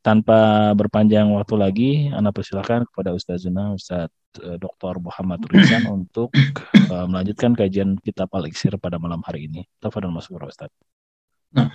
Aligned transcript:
tanpa 0.00 0.72
berpanjang 0.72 1.28
waktu 1.28 1.54
lagi, 1.60 1.90
Anda 2.08 2.32
persilakan 2.32 2.88
kepada 2.88 3.12
Ustazuna 3.12 3.76
Ustaz 3.76 4.08
eh, 4.40 4.56
Dr. 4.56 4.96
Muhammad 5.00 5.44
Rizan 5.48 5.84
untuk 5.96 6.32
uh, 6.88 7.04
melanjutkan 7.04 7.52
kajian 7.52 8.00
kitab 8.00 8.32
Al-Iksir 8.32 8.80
pada 8.80 8.96
malam 8.96 9.20
hari 9.24 9.48
ini. 9.48 9.68
Tafadhol 9.76 10.12
Mas 10.12 10.28
Ustaz. 10.32 10.72
Nah. 11.52 11.68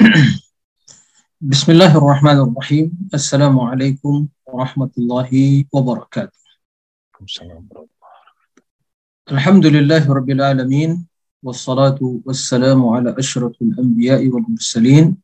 Bismillahirrahmanirrahim. 1.36 3.12
Assalamualaikum 3.12 4.24
warahmatullahi 4.48 5.68
wabarakatuh. 5.68 6.40
Alhamdulillahi 9.28 10.08
rabbil 10.08 10.40
alamin. 10.40 11.04
Wassalatu 11.44 12.24
wassalamu 12.24 12.96
ala 12.96 13.12
ashrafil 13.20 13.76
anbiya'i 13.76 14.32
wal 14.32 14.48
mursalin. 14.48 15.20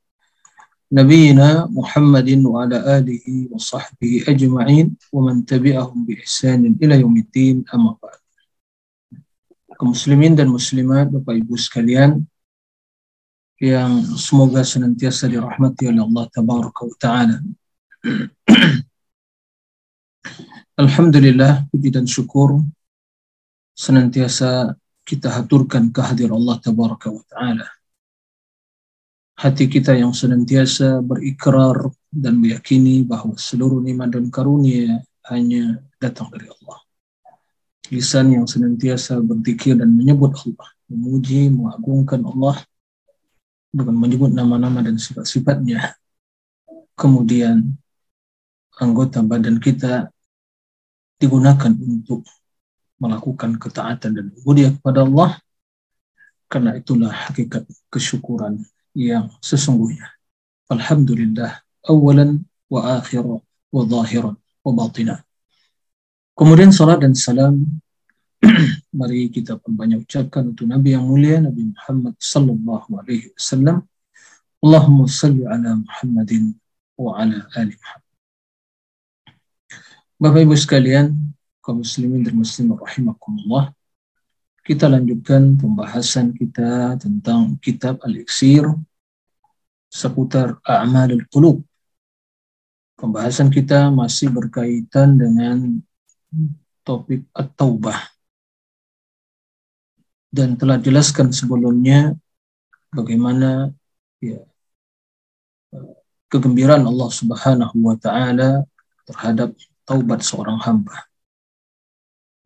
نبينا 0.92 1.72
محمد 1.72 2.28
وعلى 2.44 2.76
آله 2.98 3.26
وصحبه 3.50 4.12
أجمعين 4.28 4.86
ومن 5.12 5.36
تبعهم 5.48 5.98
بإحسان 6.06 6.76
إلى 6.82 7.00
يوم 7.00 7.16
الدين 7.16 7.64
أما 7.74 7.96
بعد 7.96 8.20
muslimin 9.82 10.38
dan 10.38 10.46
muslimat 10.46 11.10
Bapak 11.10 11.42
Ibu 11.42 11.58
sekalian 11.58 12.22
yang 13.58 13.98
semoga 14.14 14.62
senantiasa 14.62 15.26
dirahmati 15.26 15.90
oleh 15.90 16.06
Allah 16.06 16.30
tabaraka 16.30 16.86
wa 16.86 16.94
taala. 17.02 17.42
Alhamdulillah 20.78 21.66
puji 21.66 21.90
dan 21.90 22.06
syukur 22.06 22.62
senantiasa 23.74 24.78
kita 25.02 25.34
haturkan 25.34 25.90
kehadiran 25.90 26.38
Allah 26.38 26.62
tabaraka 26.62 27.10
wa 27.10 27.26
taala 27.26 27.66
hati 29.42 29.66
kita 29.66 29.98
yang 29.98 30.14
senantiasa 30.14 31.02
berikrar 31.02 31.90
dan 32.14 32.38
meyakini 32.38 33.02
bahwa 33.02 33.34
seluruh 33.34 33.82
nikmat 33.82 34.14
dan 34.14 34.30
karunia 34.30 35.02
hanya 35.26 35.82
datang 35.98 36.30
dari 36.30 36.46
Allah. 36.46 36.78
Lisan 37.90 38.38
yang 38.38 38.46
senantiasa 38.46 39.18
berzikir 39.18 39.74
dan 39.74 39.90
menyebut 39.90 40.30
Allah, 40.46 40.70
memuji, 40.86 41.50
mengagungkan 41.50 42.22
Allah 42.22 42.62
dengan 43.74 43.98
menyebut 43.98 44.30
nama-nama 44.30 44.78
dan 44.78 44.94
sifat-sifatnya. 44.94 45.98
Kemudian 46.94 47.66
anggota 48.78 49.26
badan 49.26 49.58
kita 49.58 50.14
digunakan 51.18 51.74
untuk 51.82 52.22
melakukan 53.02 53.58
ketaatan 53.58 54.10
dan 54.14 54.26
ubudiyah 54.38 54.78
kepada 54.78 55.02
Allah 55.02 55.34
karena 56.46 56.78
itulah 56.78 57.10
hakikat 57.10 57.66
kesyukuran 57.90 58.62
yang 58.96 59.32
sesungguhnya. 59.40 60.08
Alhamdulillah 60.68 61.60
awalan 61.84 62.44
wa 62.68 63.00
akhiran 63.00 63.40
wa 63.72 63.82
zahiran 63.88 64.34
wa 64.64 64.70
batinan. 64.72 65.20
Kemudian 66.32 66.72
salat 66.72 67.04
dan 67.04 67.12
salam 67.12 67.82
mari 68.98 69.30
kita 69.30 69.60
perbanyak 69.60 70.04
ucapkan 70.04 70.50
untuk 70.52 70.66
Nabi 70.66 70.96
yang 70.96 71.06
mulia 71.06 71.38
Nabi 71.38 71.72
Muhammad 71.72 72.14
sallallahu 72.18 72.88
alaihi 73.00 73.32
wasallam. 73.36 73.84
Allahumma 74.62 75.10
salli 75.10 75.42
ala 75.42 75.74
Muhammadin 75.74 76.54
wa 76.96 77.18
ala 77.18 77.46
ali 77.58 77.74
Muhammad. 77.74 78.12
Bapak 80.22 80.40
Ibu 80.46 80.54
sekalian, 80.54 81.34
kaum 81.58 81.82
muslimin 81.82 82.22
dan 82.22 82.38
muslimat 82.38 82.78
rahimakumullah. 82.78 83.74
Kita 84.62 84.86
lanjutkan 84.86 85.58
pembahasan 85.58 86.38
kita 86.38 86.94
tentang 86.94 87.58
kitab 87.58 87.98
Al-Iksir 88.06 88.62
seputar 89.90 90.62
A'malul 90.62 91.26
Qulub. 91.26 91.66
Pembahasan 92.94 93.50
kita 93.50 93.90
masih 93.90 94.30
berkaitan 94.30 95.18
dengan 95.18 95.82
topik 96.86 97.26
At-Taubah. 97.34 98.06
Dan 100.30 100.54
telah 100.54 100.78
jelaskan 100.78 101.34
sebelumnya 101.34 102.14
bagaimana 102.94 103.74
ya, 104.22 104.46
kegembiraan 106.30 106.86
Allah 106.86 107.10
Subhanahu 107.10 107.76
wa 107.82 107.98
taala 107.98 108.62
terhadap 109.10 109.58
taubat 109.82 110.22
seorang 110.22 110.62
hamba. 110.62 111.10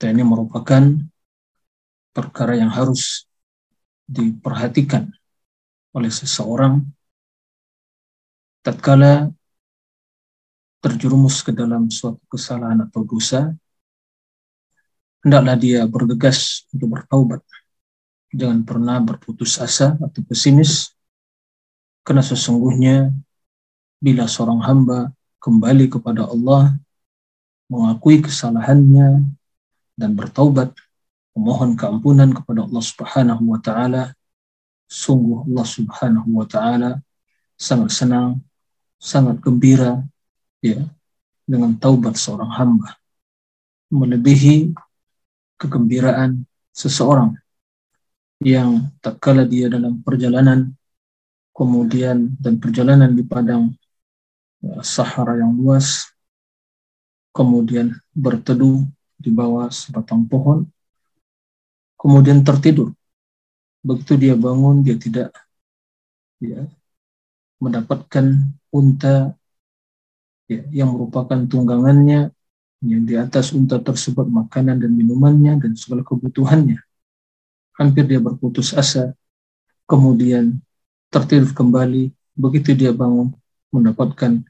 Dan 0.00 0.16
ini 0.16 0.24
merupakan 0.24 0.96
perkara 2.16 2.56
yang 2.56 2.72
harus 2.72 3.28
diperhatikan 4.08 5.12
oleh 5.92 6.08
seseorang 6.08 6.80
tatkala 8.64 9.28
terjerumus 10.80 11.44
ke 11.44 11.52
dalam 11.52 11.92
suatu 11.92 12.24
kesalahan 12.32 12.88
atau 12.88 13.04
dosa 13.04 13.52
hendaklah 15.20 15.58
dia 15.58 15.82
bergegas 15.84 16.64
untuk 16.70 16.96
bertaubat. 16.96 17.42
Jangan 18.30 18.62
pernah 18.62 18.96
berputus 19.02 19.58
asa 19.60 19.98
atau 19.98 20.22
pesimis 20.24 20.94
karena 22.06 22.22
sesungguhnya 22.22 23.10
bila 23.98 24.30
seorang 24.30 24.62
hamba 24.62 25.10
kembali 25.42 25.90
kepada 25.90 26.30
Allah 26.30 26.78
mengakui 27.66 28.22
kesalahannya 28.22 29.26
dan 29.98 30.10
bertaubat 30.14 30.70
memohon 31.36 31.76
keampunan 31.76 32.32
kepada 32.32 32.64
Allah 32.64 32.84
Subhanahu 32.84 33.42
wa 33.52 33.60
taala. 33.60 34.16
Sungguh 34.88 35.44
Allah 35.44 35.66
Subhanahu 35.68 36.28
wa 36.32 36.48
taala 36.48 37.04
sangat 37.60 37.92
senang, 37.92 38.40
sangat 38.96 39.36
gembira 39.44 40.00
ya 40.64 40.80
dengan 41.44 41.76
taubat 41.76 42.16
seorang 42.16 42.48
hamba. 42.56 42.96
Melebihi 43.92 44.72
kegembiraan 45.60 46.48
seseorang 46.72 47.36
yang 48.40 48.88
tak 49.04 49.20
kala 49.20 49.44
dia 49.44 49.68
dalam 49.68 50.00
perjalanan 50.00 50.72
kemudian 51.56 52.36
dan 52.36 52.60
perjalanan 52.60 53.16
di 53.16 53.24
padang 53.24 53.72
ya, 54.60 54.84
Sahara 54.84 55.40
yang 55.40 55.56
luas 55.56 56.12
kemudian 57.32 57.96
berteduh 58.12 58.84
di 59.16 59.32
bawah 59.32 59.72
sebatang 59.72 60.28
pohon 60.28 60.68
kemudian 62.00 62.44
tertidur. 62.44 62.92
Begitu 63.82 64.14
dia 64.20 64.34
bangun, 64.36 64.84
dia 64.84 64.96
tidak 64.96 65.32
ya, 66.42 66.68
mendapatkan 67.58 68.52
unta 68.70 69.32
ya, 70.46 70.62
yang 70.70 70.92
merupakan 70.92 71.38
tunggangannya, 71.48 72.30
yang 72.84 73.02
di 73.08 73.14
atas 73.16 73.56
unta 73.56 73.80
tersebut 73.80 74.28
makanan 74.28 74.78
dan 74.84 74.92
minumannya 74.92 75.58
dan 75.58 75.72
segala 75.74 76.04
kebutuhannya. 76.04 76.78
Hampir 77.76 78.04
dia 78.08 78.20
berputus 78.20 78.72
asa, 78.72 79.12
kemudian 79.88 80.60
tertidur 81.12 81.52
kembali. 81.52 82.12
Begitu 82.36 82.76
dia 82.76 82.92
bangun, 82.92 83.32
mendapatkan 83.72 84.44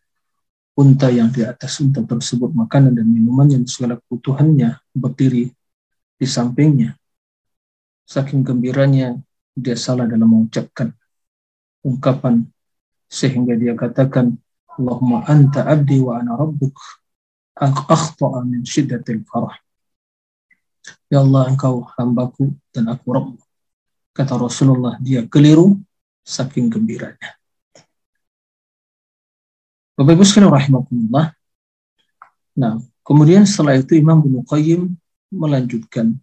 unta 0.74 1.08
yang 1.08 1.30
di 1.30 1.46
atas 1.46 1.78
unta 1.78 2.02
tersebut 2.02 2.50
makanan 2.50 2.92
dan 2.92 3.06
minumannya 3.06 3.62
dan 3.62 3.70
segala 3.70 3.94
kebutuhannya 4.02 4.76
berdiri 4.92 5.54
di 6.16 6.26
sampingnya 6.26 6.98
saking 8.06 8.46
gembiranya 8.46 9.18
dia 9.52 9.74
salah 9.74 10.06
dalam 10.06 10.30
mengucapkan 10.30 10.94
ungkapan 11.82 12.46
sehingga 13.10 13.58
dia 13.58 13.74
katakan 13.74 14.38
Allahumma 14.76 15.26
anta 15.26 15.66
abdi 15.66 15.98
wa 15.98 16.20
ana 16.20 16.36
rabbuk 16.38 16.76
akhta'a 17.56 18.44
min 18.44 18.62
syiddatil 18.62 19.24
farah. 19.24 19.56
Ya 21.08 21.24
Allah 21.24 21.48
engkau 21.50 21.88
hambaku 21.96 22.54
dan 22.70 22.92
aku 22.92 23.06
Rabb 23.10 23.30
kata 24.12 24.36
Rasulullah 24.36 25.00
dia 25.00 25.24
keliru 25.24 25.80
saking 26.22 26.68
gembiranya. 26.68 27.38
Bapak 29.96 30.12
Ibu 30.12 30.24
sekalian 30.28 30.52
rahimakumullah. 30.52 31.32
Nah, 32.60 32.76
kemudian 33.00 33.48
setelah 33.48 33.80
itu 33.80 33.96
Imam 33.96 34.20
Ibnu 34.20 34.44
Qayyim 34.44 34.92
melanjutkan 35.32 36.20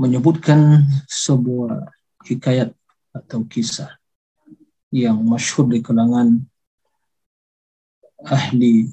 menyebutkan 0.00 0.88
sebuah 1.04 1.92
hikayat 2.24 2.72
atau 3.12 3.44
kisah 3.44 4.00
yang 4.88 5.20
masyhur 5.20 5.68
di 5.68 5.84
kalangan 5.84 6.40
ahli 8.24 8.88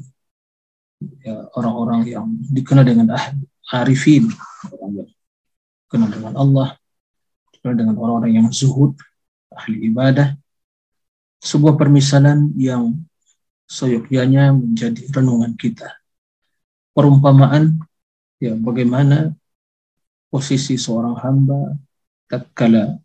ya, 1.23 1.47
orang-orang 1.55 2.11
yang 2.11 2.27
dikenal 2.51 2.83
dengan 2.83 3.15
ahli, 3.15 3.39
arifin, 3.71 4.27
kenal 5.87 6.09
dengan 6.11 6.33
Allah, 6.35 6.75
kenal 7.55 7.75
dengan 7.75 7.95
orang-orang 7.95 8.43
yang 8.43 8.47
zuhud, 8.51 8.99
ahli 9.51 9.87
ibadah. 9.87 10.35
Sebuah 11.39 11.79
permisalan 11.79 12.51
yang 12.57 12.97
seyogyanya 13.69 14.51
menjadi 14.51 15.05
renungan 15.13 15.53
kita. 15.53 15.95
Perumpamaan 16.97 17.77
ya 18.41 18.57
bagaimana 18.57 19.37
posisi 20.27 20.75
seorang 20.75 21.15
hamba 21.19 21.75
tatkala 22.27 22.99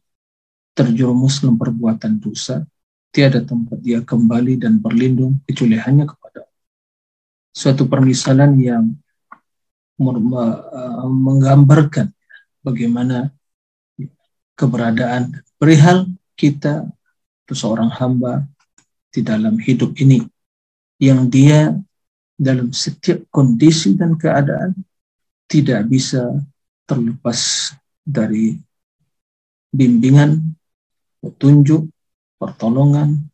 terjerumus 0.73 1.45
dalam 1.45 1.61
perbuatan 1.61 2.19
dosa, 2.19 2.65
tiada 3.13 3.45
tempat 3.45 3.79
dia 3.85 4.01
kembali 4.01 4.57
dan 4.57 4.81
berlindung 4.81 5.39
kecuali 5.45 5.77
hanya 5.77 6.09
kepada 6.09 6.49
suatu 7.53 7.85
permisalan 7.85 8.57
yang 8.57 8.85
uh, 10.01 11.09
menggambarkan 11.13 12.09
bagaimana 12.65 13.29
keberadaan 14.57 15.45
perihal 15.61 16.09
kita 16.35 16.89
itu 17.45 17.55
seorang 17.55 17.93
hamba 17.93 18.49
di 19.13 19.21
dalam 19.21 19.61
hidup 19.61 19.93
ini 20.01 20.25
yang 20.97 21.29
dia 21.29 21.77
dalam 22.41 22.73
setiap 22.73 23.29
kondisi 23.29 23.93
dan 23.93 24.17
keadaan 24.17 24.73
tidak 25.45 25.85
bisa 25.93 26.33
terlepas 26.87 27.73
dari 28.03 28.59
bimbingan, 29.73 30.53
petunjuk, 31.23 31.89
pertolongan, 32.37 33.31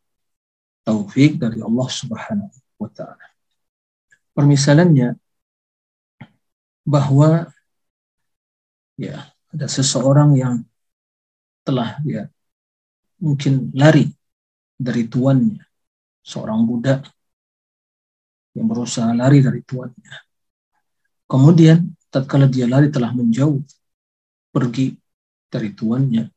taufik 0.84 1.40
dari 1.40 1.58
Allah 1.60 1.88
Subhanahu 1.88 2.56
wa 2.78 2.88
taala. 2.92 3.26
Permisalannya 4.36 5.18
bahwa 6.86 7.50
ya 8.96 9.28
ada 9.52 9.66
seseorang 9.66 10.38
yang 10.38 10.54
telah 11.66 12.00
ya 12.06 12.30
mungkin 13.20 13.74
lari 13.74 14.08
dari 14.78 15.10
tuannya, 15.10 15.60
seorang 16.22 16.62
budak 16.64 17.04
yang 18.54 18.70
berusaha 18.70 19.10
lari 19.12 19.42
dari 19.42 19.60
tuannya. 19.66 20.14
Kemudian 21.28 21.97
tatkala 22.08 22.48
dia 22.48 22.64
lari 22.68 22.88
telah 22.88 23.12
menjauh 23.12 23.60
pergi 24.52 24.96
dari 25.48 25.72
tuannya, 25.72 26.28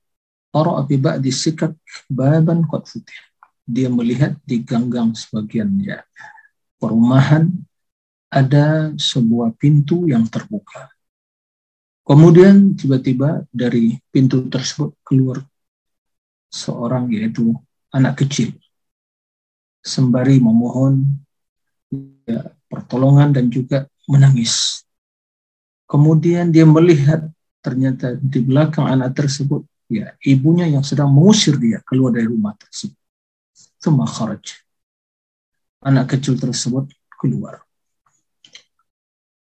Para 0.51 0.83
abi 0.83 1.00
ba'di 1.00 1.31
sikak 1.31 1.71
baban 2.12 2.68
qad 2.68 2.83
futih. 2.83 3.21
Dia 3.63 3.88
melihat 3.88 4.35
di 4.44 4.59
ganggang 4.59 5.15
sebagian 5.15 5.79
ya 5.79 6.03
perumahan 6.75 7.47
ada 8.27 8.91
sebuah 9.00 9.56
pintu 9.56 10.12
yang 10.12 10.27
terbuka. 10.27 10.91
Kemudian 12.03 12.75
tiba-tiba 12.75 13.47
dari 13.47 13.95
pintu 14.12 14.44
tersebut 14.51 14.91
keluar 15.07 15.39
seorang 16.51 17.07
yaitu 17.15 17.56
anak 17.95 18.19
kecil 18.19 18.51
sembari 19.79 20.44
memohon 20.44 21.06
ya, 22.27 22.51
pertolongan 22.68 23.31
dan 23.31 23.47
juga 23.47 23.88
menangis. 24.09 24.83
Kemudian 25.92 26.56
dia 26.56 26.64
melihat 26.64 27.28
ternyata 27.60 28.16
di 28.16 28.40
belakang 28.40 28.88
anak 28.88 29.12
tersebut 29.12 29.68
ya 29.92 30.16
ibunya 30.24 30.72
yang 30.72 30.88
sedang 30.88 31.12
mengusir 31.12 31.60
dia 31.60 31.84
keluar 31.84 32.16
dari 32.16 32.32
rumah 32.32 32.56
tersebut. 32.56 32.96
Thumma 33.84 34.08
kharaj. 34.08 34.64
Anak 35.84 36.16
kecil 36.16 36.40
tersebut 36.40 36.88
keluar. 37.20 37.60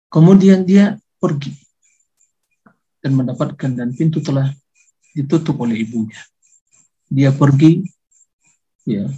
Kemudian 0.07 0.63
dia 0.63 0.95
pergi 1.19 1.51
dan 3.03 3.19
mendapatkan 3.19 3.75
dan 3.75 3.91
pintu 3.91 4.23
telah 4.23 4.47
ditutup 5.11 5.59
oleh 5.59 5.83
ibunya. 5.83 6.23
Dia 7.11 7.35
pergi 7.35 7.83
ya 8.87 9.11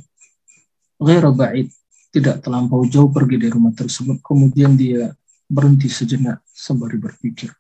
ghaira 0.98 1.30
ba'id 1.30 1.70
tidak 2.10 2.42
terlampau 2.42 2.82
jauh 2.90 3.14
pergi 3.14 3.38
dari 3.38 3.54
rumah 3.54 3.72
tersebut 3.72 4.20
kemudian 4.26 4.74
dia 4.74 5.14
berhenti 5.52 5.92
sejenak 5.92 6.40
sembari 6.48 6.96
berpikir 6.96 7.52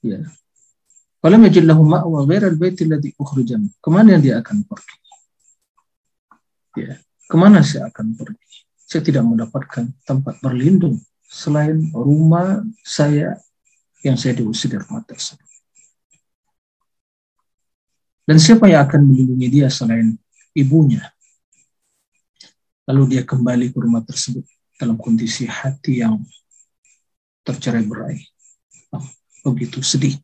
ya 0.00 0.24
Falam 1.24 1.40
yajid 1.48 1.64
lahu 1.64 1.88
ma'wa 1.88 2.28
ghairal 2.28 2.52
baiti 2.60 2.84
alladhi 2.84 3.16
ukhrijan. 3.16 3.72
Ke 3.80 3.88
mana 3.88 4.20
dia 4.20 4.44
akan 4.44 4.60
pergi? 4.68 4.96
Ya, 6.76 7.00
ke 7.00 7.36
mana 7.40 7.64
saya 7.64 7.88
akan 7.88 8.12
pergi? 8.12 8.68
Saya 8.84 9.00
tidak 9.00 9.24
mendapatkan 9.24 9.88
tempat 10.04 10.44
berlindung 10.44 11.00
selain 11.24 11.88
rumah 11.96 12.60
saya 12.84 13.40
yang 14.04 14.20
saya 14.20 14.36
diusir 14.36 14.76
dari 14.76 14.84
rumah 14.84 15.00
tersebut. 15.08 15.48
Dan 18.28 18.36
siapa 18.36 18.68
yang 18.68 18.84
akan 18.84 19.08
melindungi 19.08 19.48
dia 19.48 19.72
selain 19.72 20.20
ibunya? 20.52 21.08
Lalu 22.84 23.16
dia 23.16 23.24
kembali 23.24 23.72
ke 23.72 23.80
rumah 23.80 24.04
tersebut 24.04 24.44
dalam 24.84 25.00
kondisi 25.00 25.48
hati 25.48 26.04
yang 26.04 26.20
tercerai 27.40 27.84
berai. 27.88 28.20
Oh, 28.92 29.04
begitu 29.48 29.80
sedih 29.80 30.20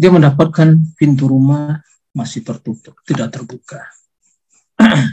dia 0.00 0.08
mendapatkan 0.08 0.80
pintu 0.96 1.28
rumah 1.28 1.84
masih 2.16 2.40
tertutup, 2.40 2.96
tidak 3.04 3.36
terbuka. 3.36 3.84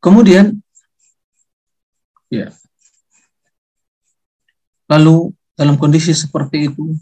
Kemudian, 0.00 0.56
ya, 2.32 2.48
lalu 4.88 5.36
dalam 5.52 5.76
kondisi 5.76 6.16
seperti 6.16 6.72
itu, 6.72 6.96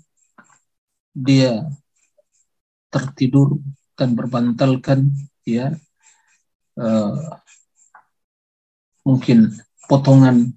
dia 1.15 1.63
tertidur 2.91 3.63
dan 3.95 4.19
berbantalkan, 4.19 5.07
ya, 5.47 5.79
uh, 6.79 7.43
mungkin 9.03 9.53
potongan 9.91 10.53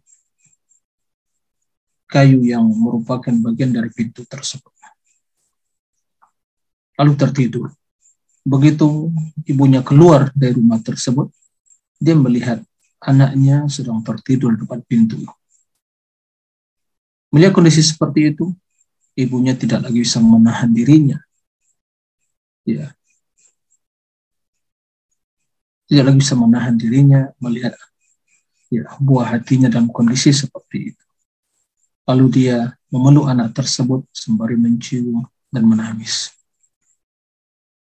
kayu 2.12 2.44
yang 2.44 2.68
merupakan 2.68 3.32
bagian 3.32 3.72
dari 3.72 3.88
pintu 3.90 4.28
tersebut. 4.28 4.70
Lalu 7.00 7.14
tertidur. 7.16 7.68
Begitu 8.44 9.10
ibunya 9.48 9.80
keluar 9.80 10.30
dari 10.36 10.54
rumah 10.60 10.84
tersebut, 10.84 11.32
dia 12.02 12.18
melihat 12.18 12.60
anaknya 13.00 13.66
sedang 13.72 14.04
tertidur 14.04 14.54
depan 14.60 14.84
pintu. 14.84 15.24
Melihat 17.32 17.56
kondisi 17.56 17.80
seperti 17.80 18.36
itu, 18.36 18.52
ibunya 19.16 19.56
tidak 19.56 19.88
lagi 19.88 20.04
bisa 20.04 20.20
menahan 20.20 20.68
dirinya. 20.68 21.18
Ya. 22.68 22.92
Tidak 25.92 26.08
lagi 26.08 26.24
bisa 26.24 26.40
menahan 26.40 26.80
dirinya 26.80 27.28
melihat 27.44 27.76
ya, 28.72 28.88
buah 28.96 29.36
hatinya 29.36 29.68
dalam 29.68 29.92
kondisi 29.92 30.32
seperti 30.32 30.96
itu. 30.96 31.06
Lalu 32.08 32.26
dia 32.32 32.72
memeluk 32.88 33.28
anak 33.28 33.52
tersebut 33.52 34.08
sembari 34.16 34.56
mencium 34.56 35.28
dan 35.52 35.68
menangis. 35.68 36.32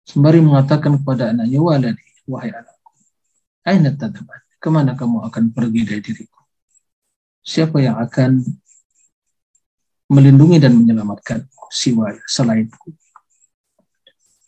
Sembari 0.07 0.39
mengatakan 0.39 0.95
kepada 1.03 1.35
anaknya, 1.35 1.59
Waladi, 1.59 2.07
wahai 2.25 2.55
anakku, 2.55 2.91
Aina 3.67 3.91
tadabat, 3.93 4.41
ke 4.57 4.69
mana 4.71 4.95
kamu 4.95 5.27
akan 5.29 5.45
pergi 5.53 5.83
dari 5.85 6.01
diriku? 6.01 6.41
Siapa 7.45 7.83
yang 7.83 8.01
akan 8.01 8.41
melindungi 10.09 10.57
dan 10.63 10.73
menyelamatkan 10.79 11.45
siwa 11.69 12.15
selainku? 12.25 12.95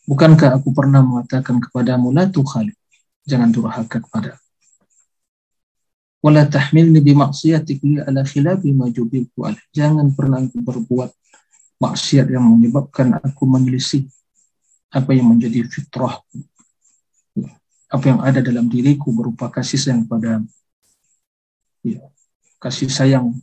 Bukankah 0.09 0.57
aku 0.57 0.73
pernah 0.73 1.05
mengatakan 1.05 1.61
kepadamu, 1.61 2.09
La 2.09 2.25
khalid, 2.25 2.80
jangan 3.25 3.49
durhaka 3.53 4.01
kepada. 4.01 4.37
Wala 6.21 6.45
tahmilni 6.45 7.01
bi 7.01 7.17
maksiatik 7.17 7.81
ala 8.05 8.21
khilafi 8.21 8.69
ma 8.77 8.85
jubiltu 8.93 9.41
Jangan 9.73 10.13
pernah 10.13 10.45
berbuat 10.45 11.09
maksiat 11.81 12.29
yang 12.29 12.45
menyebabkan 12.45 13.17
aku 13.17 13.49
menyelisih 13.49 14.05
apa 14.93 15.17
yang 15.17 15.33
menjadi 15.33 15.65
fitrah 15.65 16.21
apa 17.91 18.05
yang 18.07 18.23
ada 18.23 18.39
dalam 18.39 18.71
diriku 18.71 19.11
berupa 19.11 19.51
kasih 19.51 19.75
sayang 19.75 20.07
pada 20.07 20.39
ya, 21.83 21.99
kasih 22.63 22.87
sayang 22.87 23.35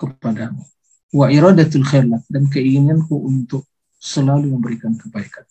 kepadamu. 0.00 0.64
Wa 1.12 1.28
iradatul 1.28 1.84
khair 1.84 2.08
dan 2.08 2.44
keinginanku 2.48 3.12
untuk 3.12 3.68
selalu 4.00 4.56
memberikan 4.56 4.96
kebaikan 4.96 5.44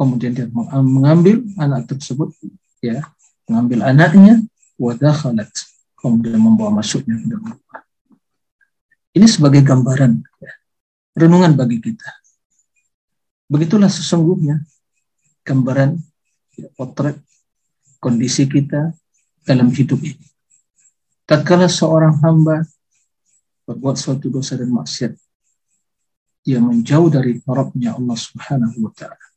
kemudian 0.00 0.32
dia 0.32 0.48
mengambil 0.80 1.44
anak 1.60 1.92
tersebut 1.92 2.32
ya 2.80 3.04
mengambil 3.44 3.84
anaknya 3.84 4.40
wadakhalat 4.80 5.52
kemudian 6.00 6.40
membawa 6.40 6.80
masuknya 6.80 7.20
ke 7.20 7.28
dalam 7.28 7.52
rumah. 7.52 7.82
Ini 9.12 9.26
sebagai 9.28 9.60
gambaran 9.60 10.24
ya, 10.40 10.52
renungan 11.20 11.52
bagi 11.52 11.76
kita. 11.84 12.08
Begitulah 13.50 13.92
sesungguhnya 13.92 14.64
gambaran 15.44 16.00
ya, 16.56 16.72
potret 16.72 17.20
kondisi 18.00 18.48
kita 18.48 18.96
dalam 19.44 19.68
hidup 19.68 20.00
ini. 20.00 20.24
tatkala 21.28 21.70
seorang 21.70 22.18
hamba 22.26 22.66
berbuat 23.62 23.94
suatu 23.94 24.32
dosa 24.32 24.58
dan 24.58 24.72
maksiat, 24.72 25.14
dia 26.42 26.58
menjauh 26.58 27.06
dari 27.06 27.38
Rabbnya 27.46 27.94
Allah 27.94 28.18
Subhanahu 28.18 28.88
wa 28.88 28.92
taala. 28.96 29.29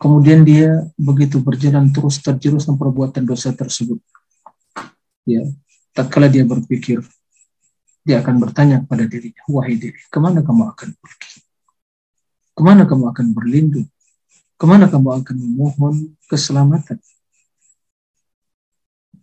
Kemudian 0.00 0.48
dia 0.48 0.88
begitu 0.96 1.44
berjalan 1.44 1.92
terus 1.92 2.24
terjerumus 2.24 2.64
dalam 2.64 2.80
perbuatan 2.80 3.20
dosa 3.20 3.52
tersebut. 3.52 4.00
Ya, 5.28 5.44
tatkala 5.92 6.32
dia 6.32 6.40
berpikir, 6.48 7.04
dia 8.00 8.24
akan 8.24 8.40
bertanya 8.40 8.80
kepada 8.80 9.04
dirinya, 9.04 9.44
wahai 9.44 9.76
diri, 9.76 10.00
ke 10.08 10.16
mana 10.16 10.40
kamu 10.40 10.72
akan 10.72 10.88
pergi? 10.96 11.44
Ke 12.56 12.60
mana 12.64 12.88
kamu 12.88 13.12
akan 13.12 13.26
berlindung? 13.36 13.88
Ke 14.56 14.64
mana 14.64 14.88
kamu 14.88 15.20
akan 15.20 15.36
memohon 15.36 16.16
keselamatan? 16.32 16.96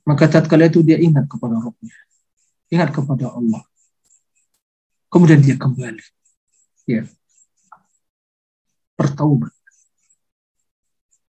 Maka 0.06 0.30
tatkala 0.30 0.70
itu 0.70 0.86
dia 0.86 1.02
ingat 1.02 1.26
kepada 1.26 1.58
Rabbnya, 1.58 1.98
ingat 2.70 2.94
kepada 2.94 3.34
Allah. 3.34 3.66
Kemudian 5.10 5.42
dia 5.42 5.58
kembali, 5.58 6.06
ya, 6.86 7.02
bertaubat, 8.94 9.57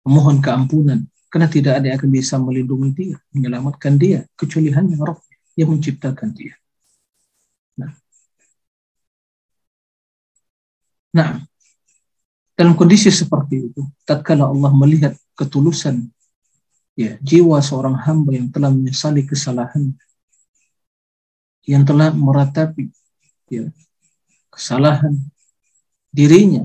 memohon 0.08 0.40
keampunan, 0.40 1.04
karena 1.28 1.44
tidak 1.52 1.72
ada 1.76 1.92
yang 1.92 2.00
akan 2.00 2.08
bisa 2.08 2.40
melindungi 2.40 2.90
dia, 2.96 3.16
menyelamatkan 3.36 4.00
dia, 4.00 4.24
kecuali 4.32 4.72
hanya 4.72 4.96
Rabb 4.96 5.20
yang 5.52 5.68
menciptakan 5.76 6.32
dia. 6.32 6.56
Nah, 7.76 7.92
nah 11.12 11.28
dalam 12.56 12.72
kondisi 12.72 13.12
seperti 13.12 13.68
itu, 13.68 13.84
tatkala 14.08 14.48
Allah 14.48 14.72
melihat 14.72 15.12
ketulusan 15.36 16.08
ya 16.96 17.20
jiwa 17.20 17.60
seorang 17.60 18.00
hamba 18.00 18.32
yang 18.32 18.48
telah 18.48 18.72
menyesali 18.72 19.28
kesalahan, 19.28 19.92
yang 21.68 21.84
telah 21.84 22.16
meratapi 22.16 22.88
ya 23.52 23.68
kesalahan 24.48 25.14
dirinya 26.08 26.64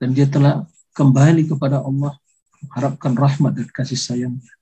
dan 0.00 0.16
dia 0.16 0.24
telah 0.24 0.64
kembali 0.96 1.44
kepada 1.44 1.84
Allah 1.84 2.16
mengharapkan 2.64 3.12
rahmat 3.12 3.52
dan 3.52 3.68
kasih 3.68 4.00
sayangnya. 4.00 4.54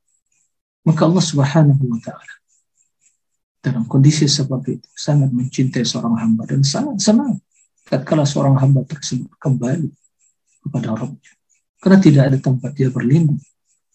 Maka 0.82 1.06
Allah 1.06 1.22
Subhanahu 1.22 1.82
wa 1.86 2.00
taala 2.02 2.34
dalam 3.64 3.88
kondisi 3.88 4.28
seperti 4.28 4.76
itu 4.76 4.88
sangat 4.92 5.32
mencintai 5.32 5.86
seorang 5.88 6.20
hamba 6.20 6.44
dan 6.44 6.60
sangat 6.60 7.00
senang 7.00 7.40
tatkala 7.88 8.28
seorang 8.28 8.60
hamba 8.60 8.84
tersebut 8.84 9.32
kembali 9.40 9.88
kepada 10.66 10.92
Rabbnya. 10.92 11.32
Karena 11.80 11.98
tidak 12.00 12.22
ada 12.28 12.38
tempat 12.40 12.70
dia 12.76 12.88
berlindung, 12.92 13.40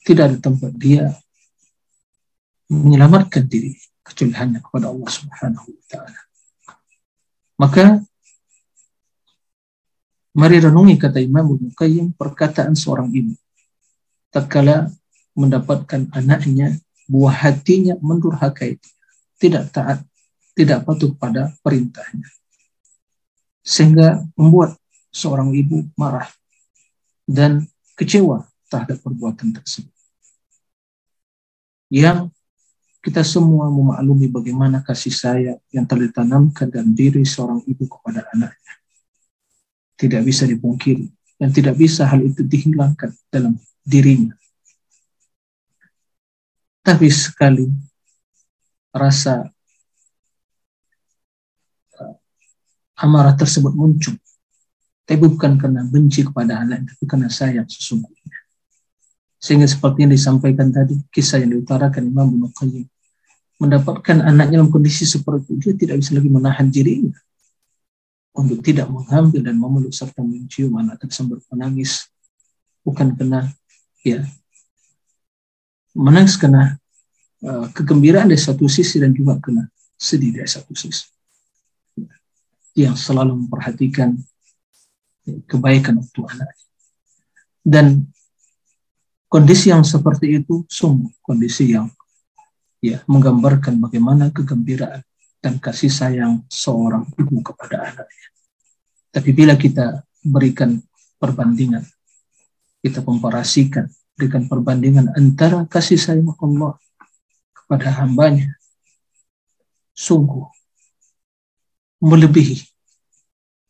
tidak 0.02 0.34
ada 0.34 0.38
tempat 0.42 0.72
dia 0.74 1.14
menyelamatkan 2.70 3.46
diri 3.46 3.78
kecuali 4.02 4.34
hanya 4.38 4.60
kepada 4.62 4.90
Allah 4.90 5.10
Subhanahu 5.10 5.68
wa 5.70 5.86
taala. 5.90 6.22
Maka 7.60 7.84
mari 10.40 10.64
renungi 10.64 10.96
kata 10.96 11.20
Imam 11.20 11.60
Ibnu 11.60 11.76
Qayyim 11.76 12.16
perkataan 12.16 12.72
seorang 12.80 13.12
ibu 13.12 13.36
tatkala 14.32 14.88
mendapatkan 15.36 16.08
anaknya 16.16 16.80
buah 17.10 17.34
hatinya 17.50 17.98
mendurhakai 18.00 18.78
tidak 19.42 19.72
taat, 19.74 20.00
tidak 20.54 20.84
patuh 20.84 21.16
pada 21.16 21.50
perintahnya. 21.64 22.28
Sehingga 23.64 24.22
membuat 24.36 24.76
seorang 25.10 25.56
ibu 25.56 25.88
marah 25.96 26.30
dan 27.26 27.66
kecewa 27.96 28.46
terhadap 28.70 29.02
perbuatan 29.02 29.56
tersebut. 29.56 29.96
Yang 31.90 32.30
kita 33.02 33.26
semua 33.26 33.72
memaklumi 33.72 34.30
bagaimana 34.30 34.84
kasih 34.86 35.16
sayang 35.16 35.60
yang 35.74 35.88
telah 35.88 36.06
ditanamkan 36.06 36.70
dalam 36.70 36.94
diri 36.94 37.26
seorang 37.26 37.64
ibu 37.66 37.90
kepada 37.90 38.28
anaknya. 38.36 38.74
Tidak 40.00 40.24
bisa 40.24 40.48
dipungkiri 40.48 41.12
dan 41.36 41.52
tidak 41.52 41.76
bisa 41.76 42.08
hal 42.08 42.24
itu 42.24 42.40
dihilangkan 42.44 43.12
dalam 43.28 43.60
dirinya. 43.84 44.36
Tapi 46.80 47.08
sekali 47.12 47.68
rasa 48.90 49.46
uh, 52.00 52.16
amarah 53.00 53.36
tersebut 53.36 53.76
muncul. 53.76 54.16
Tapi 55.06 55.26
bukan 55.26 55.58
karena 55.58 55.82
benci 55.86 56.22
kepada 56.22 56.62
anak, 56.62 56.86
tapi 56.86 57.04
karena 57.10 57.30
sayang 57.34 57.66
sesungguhnya. 57.66 58.38
Sehingga 59.42 59.66
seperti 59.66 60.06
yang 60.06 60.14
disampaikan 60.14 60.70
tadi, 60.70 61.00
kisah 61.10 61.42
yang 61.42 61.58
diutarakan 61.58 62.12
Imam 62.12 62.30
Ibn 62.30 62.52
Qayyim. 62.54 62.86
Mendapatkan 63.60 64.18
anaknya 64.24 64.62
dalam 64.62 64.70
kondisi 64.70 65.10
seperti 65.10 65.58
itu, 65.58 65.72
dia 65.72 65.76
tidak 65.76 65.96
bisa 66.04 66.14
lagi 66.14 66.30
menahan 66.30 66.68
dirinya. 66.70 67.18
Untuk 68.30 68.62
tidak 68.62 68.88
mengambil 68.88 69.42
dan 69.42 69.58
memeluk 69.58 69.92
serta 69.92 70.22
mencium 70.22 70.78
anak 70.78 71.02
tersebut 71.02 71.42
menangis. 71.50 72.08
Bukan 72.86 73.18
karena 73.18 73.50
ya 74.06 74.24
menangis 75.98 76.40
karena 76.40 76.80
Eh, 77.40 77.68
kegembiraan 77.72 78.28
dari 78.28 78.40
satu 78.40 78.68
sisi 78.68 79.00
dan 79.00 79.16
juga 79.16 79.40
kena 79.40 79.64
sedih 79.96 80.36
dari 80.36 80.50
satu 80.50 80.76
sisi. 80.76 81.08
Yang 82.76 83.00
selalu 83.00 83.48
memperhatikan 83.48 84.12
kebaikan 85.48 86.04
untuk 86.04 86.28
anaknya. 86.28 86.68
Dan 87.64 87.86
kondisi 89.32 89.72
yang 89.72 89.88
seperti 89.88 90.44
itu 90.44 90.68
sungguh 90.68 91.16
kondisi 91.24 91.72
yang 91.72 91.88
ya 92.84 93.00
menggambarkan 93.08 93.80
bagaimana 93.80 94.36
kegembiraan 94.36 95.00
dan 95.40 95.56
kasih 95.60 95.92
sayang 95.92 96.44
seorang 96.52 97.08
ibu 97.16 97.40
kepada 97.40 97.92
anaknya. 97.92 98.28
Tapi 99.10 99.30
bila 99.32 99.56
kita 99.56 100.04
berikan 100.22 100.84
perbandingan, 101.18 101.84
kita 102.84 103.02
komparasikan, 103.02 103.88
berikan 104.20 104.46
perbandingan 104.46 105.16
antara 105.16 105.64
kasih 105.66 106.00
sayang 106.00 106.36
Allah 106.44 106.76
pada 107.66 107.90
hambanya 108.04 108.60
sungguh 109.96 110.48
melebihi 112.00 112.64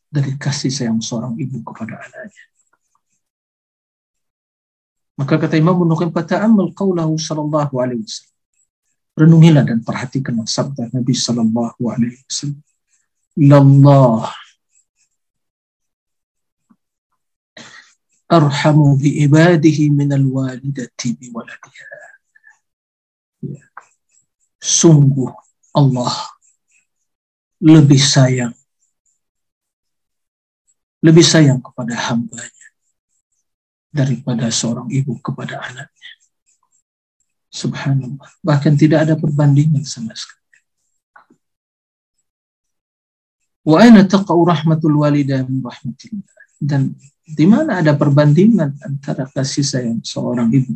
dari 0.10 0.34
kasih 0.38 0.74
sayang 0.74 1.02
seorang 1.02 1.38
ibu 1.38 1.62
kepada 1.62 2.02
anaknya. 2.02 2.46
Maka 5.20 5.36
kata 5.36 5.60
Imam 5.60 5.76
Ibnu 5.84 6.00
Qayyim 6.00 6.16
fata'ammal 6.16 6.72
qaulahu 6.72 7.20
sallallahu 7.20 7.76
alaihi 7.76 8.08
wasallam. 8.08 8.39
Renungilah 9.20 9.68
dan 9.68 9.84
perhatikanlah 9.84 10.48
sabda 10.48 10.88
Nabi 10.96 11.12
sallallahu 11.12 11.82
alaihi 11.92 12.24
wasallam. 12.24 12.64
Lallah 13.36 14.32
arhamu 18.32 18.96
bi 18.96 19.20
ibadihi 19.28 19.92
min 19.92 20.16
alwalidati 20.16 21.20
bi 21.20 21.28
waladiha. 21.36 22.00
Ya 23.44 23.64
sungguh 24.60 25.32
Allah 25.72 26.12
lebih 27.64 28.00
sayang 28.00 28.56
lebih 31.00 31.24
sayang 31.24 31.64
kepada 31.64 31.96
hambanya 32.12 32.68
daripada 33.90 34.52
seorang 34.52 34.92
ibu 34.92 35.16
kepada 35.24 35.64
anaknya. 35.64 35.89
Subhanallah. 37.50 38.30
Bahkan 38.46 38.74
tidak 38.78 39.10
ada 39.10 39.14
perbandingan 39.18 39.82
sama 39.82 40.14
sekali. 40.14 40.38
Wa 43.66 43.86
aina 43.86 44.06
taqa'u 44.06 44.42
rahmatul 44.46 45.02
walidah 45.02 45.46
min 45.50 45.66
rahmatillah. 45.66 46.30
Dan 46.62 46.94
di 47.26 47.46
mana 47.50 47.82
ada 47.82 47.94
perbandingan 47.98 48.78
antara 48.86 49.26
kasih 49.30 49.66
sayang 49.66 50.00
seorang 50.06 50.50
ibu 50.54 50.74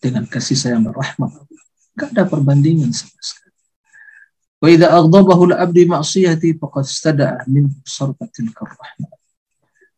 dengan 0.00 0.28
kasih 0.28 0.56
sayang 0.56 0.84
rahmat 0.88 1.32
Allah. 1.32 1.60
Ada 1.96 2.24
perbandingan 2.28 2.92
sama 2.92 3.20
sekali. 3.20 3.56
Wa 4.62 4.68
idza 4.68 4.88
aghdabahu 4.92 5.52
al-abdi 5.52 5.88
ma'siyati 5.88 6.56
faqad 6.60 6.84
istada'a 6.86 7.48
min 7.48 7.72
sarfatil 7.82 8.52
karrahmah. 8.52 9.12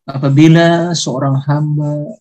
Apabila 0.05 0.93
seorang 0.95 1.43
hamba 1.43 2.21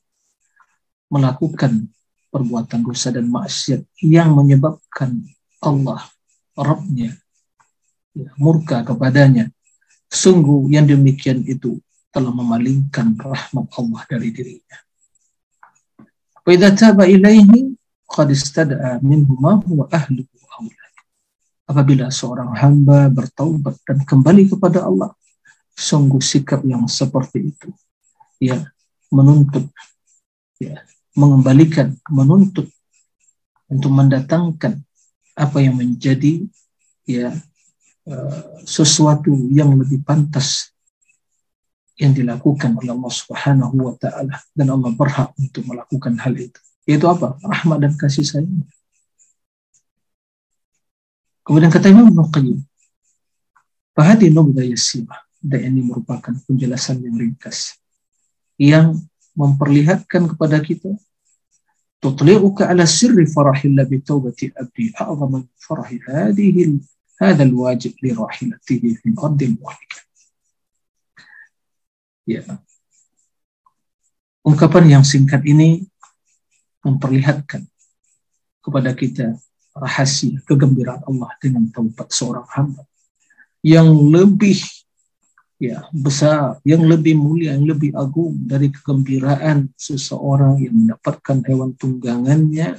melakukan 1.13 1.92
perbuatan 2.33 2.81
dosa 2.81 3.13
dan 3.13 3.29
maksiat 3.29 3.85
yang 4.01 4.33
menyebabkan 4.33 5.21
Allah, 5.61 6.01
Rabbnya, 6.57 7.13
ya, 8.17 8.29
murka 8.41 8.81
kepadanya, 8.81 9.53
sungguh 10.09 10.73
yang 10.73 10.89
demikian 10.89 11.45
itu 11.45 11.77
telah 12.09 12.33
memalingkan 12.33 13.13
rahmat 13.13 13.69
Allah 13.77 14.01
dari 14.09 14.33
dirinya. 14.33 14.77
Apabila 21.63 22.11
seorang 22.11 22.51
hamba 22.57 23.07
bertaubat 23.13 23.77
dan 23.87 24.03
kembali 24.03 24.51
kepada 24.51 24.83
Allah, 24.83 25.13
sungguh 25.73 26.21
sikap 26.21 26.61
yang 26.65 26.85
seperti 26.85 27.49
itu 27.49 27.69
ya 28.37 28.61
menuntut 29.09 29.65
ya 30.61 30.85
mengembalikan 31.13 31.93
menuntut 32.09 32.69
untuk 33.69 33.91
mendatangkan 33.93 34.81
apa 35.33 35.57
yang 35.61 35.77
menjadi 35.77 36.45
ya 37.09 37.33
uh, 38.09 38.41
sesuatu 38.65 39.33
yang 39.49 39.73
lebih 39.73 40.01
pantas 40.05 40.73
yang 41.97 42.13
dilakukan 42.13 42.73
oleh 42.73 42.89
Allah 42.89 43.13
Subhanahu 43.13 43.75
wa 43.77 43.93
taala 43.97 44.41
dan 44.57 44.67
Allah 44.73 44.91
berhak 44.93 45.29
untuk 45.37 45.61
melakukan 45.69 46.17
hal 46.17 46.33
itu. 46.33 46.59
Yaitu 46.89 47.05
apa? 47.07 47.37
Rahmat 47.39 47.77
dan 47.79 47.93
kasih 47.95 48.25
sayang. 48.25 48.65
Kemudian 51.43 51.69
kata 51.69 51.91
Imam 51.91 52.11
Qayyim, 52.27 52.59
Fahadi 53.93 54.33
nubda 54.33 54.65
yasibah. 54.65 55.21
Dan 55.43 55.75
ini 55.75 55.83
merupakan 55.83 56.33
penjelasan 56.47 57.03
yang 57.03 57.19
ringkas. 57.19 57.75
Yang 58.55 59.03
memperlihatkan 59.33 60.29
kepada 60.33 60.61
kita 60.61 60.93
tutli'uka 62.03 62.67
ala 62.67 62.83
sirri 62.83 63.25
farahillah 63.25 63.87
bitawbati 63.87 64.51
abdi 64.53 64.91
a'zama 64.93 65.41
farahi 65.55 65.97
hadihi 66.03 66.77
hadha 67.17 67.43
alwajib 67.47 67.95
li 68.03 68.11
rahilatihi 68.11 68.99
fil 68.99 69.17
ardil 69.17 69.55
muhlika. 69.55 69.99
Ya. 72.27 72.43
Ungkapan 74.43 74.99
yang 74.99 75.03
singkat 75.07 75.43
ini 75.47 75.87
memperlihatkan 76.83 77.63
kepada 78.59 78.91
kita 78.91 79.39
rahasia 79.71 80.43
kegembiraan 80.43 81.07
Allah 81.07 81.31
dengan 81.39 81.71
taubat 81.71 82.11
seorang 82.11 82.47
hamba 82.51 82.83
yang 83.63 83.87
lebih 83.87 84.59
ya 85.63 85.87
besar, 85.95 86.59
yang 86.67 86.83
lebih 86.83 87.15
mulia, 87.15 87.55
yang 87.55 87.63
lebih 87.63 87.95
agung 87.95 88.35
dari 88.43 88.67
kegembiraan 88.67 89.71
seseorang 89.79 90.59
yang 90.59 90.75
mendapatkan 90.75 91.39
hewan 91.47 91.71
tunggangannya 91.79 92.75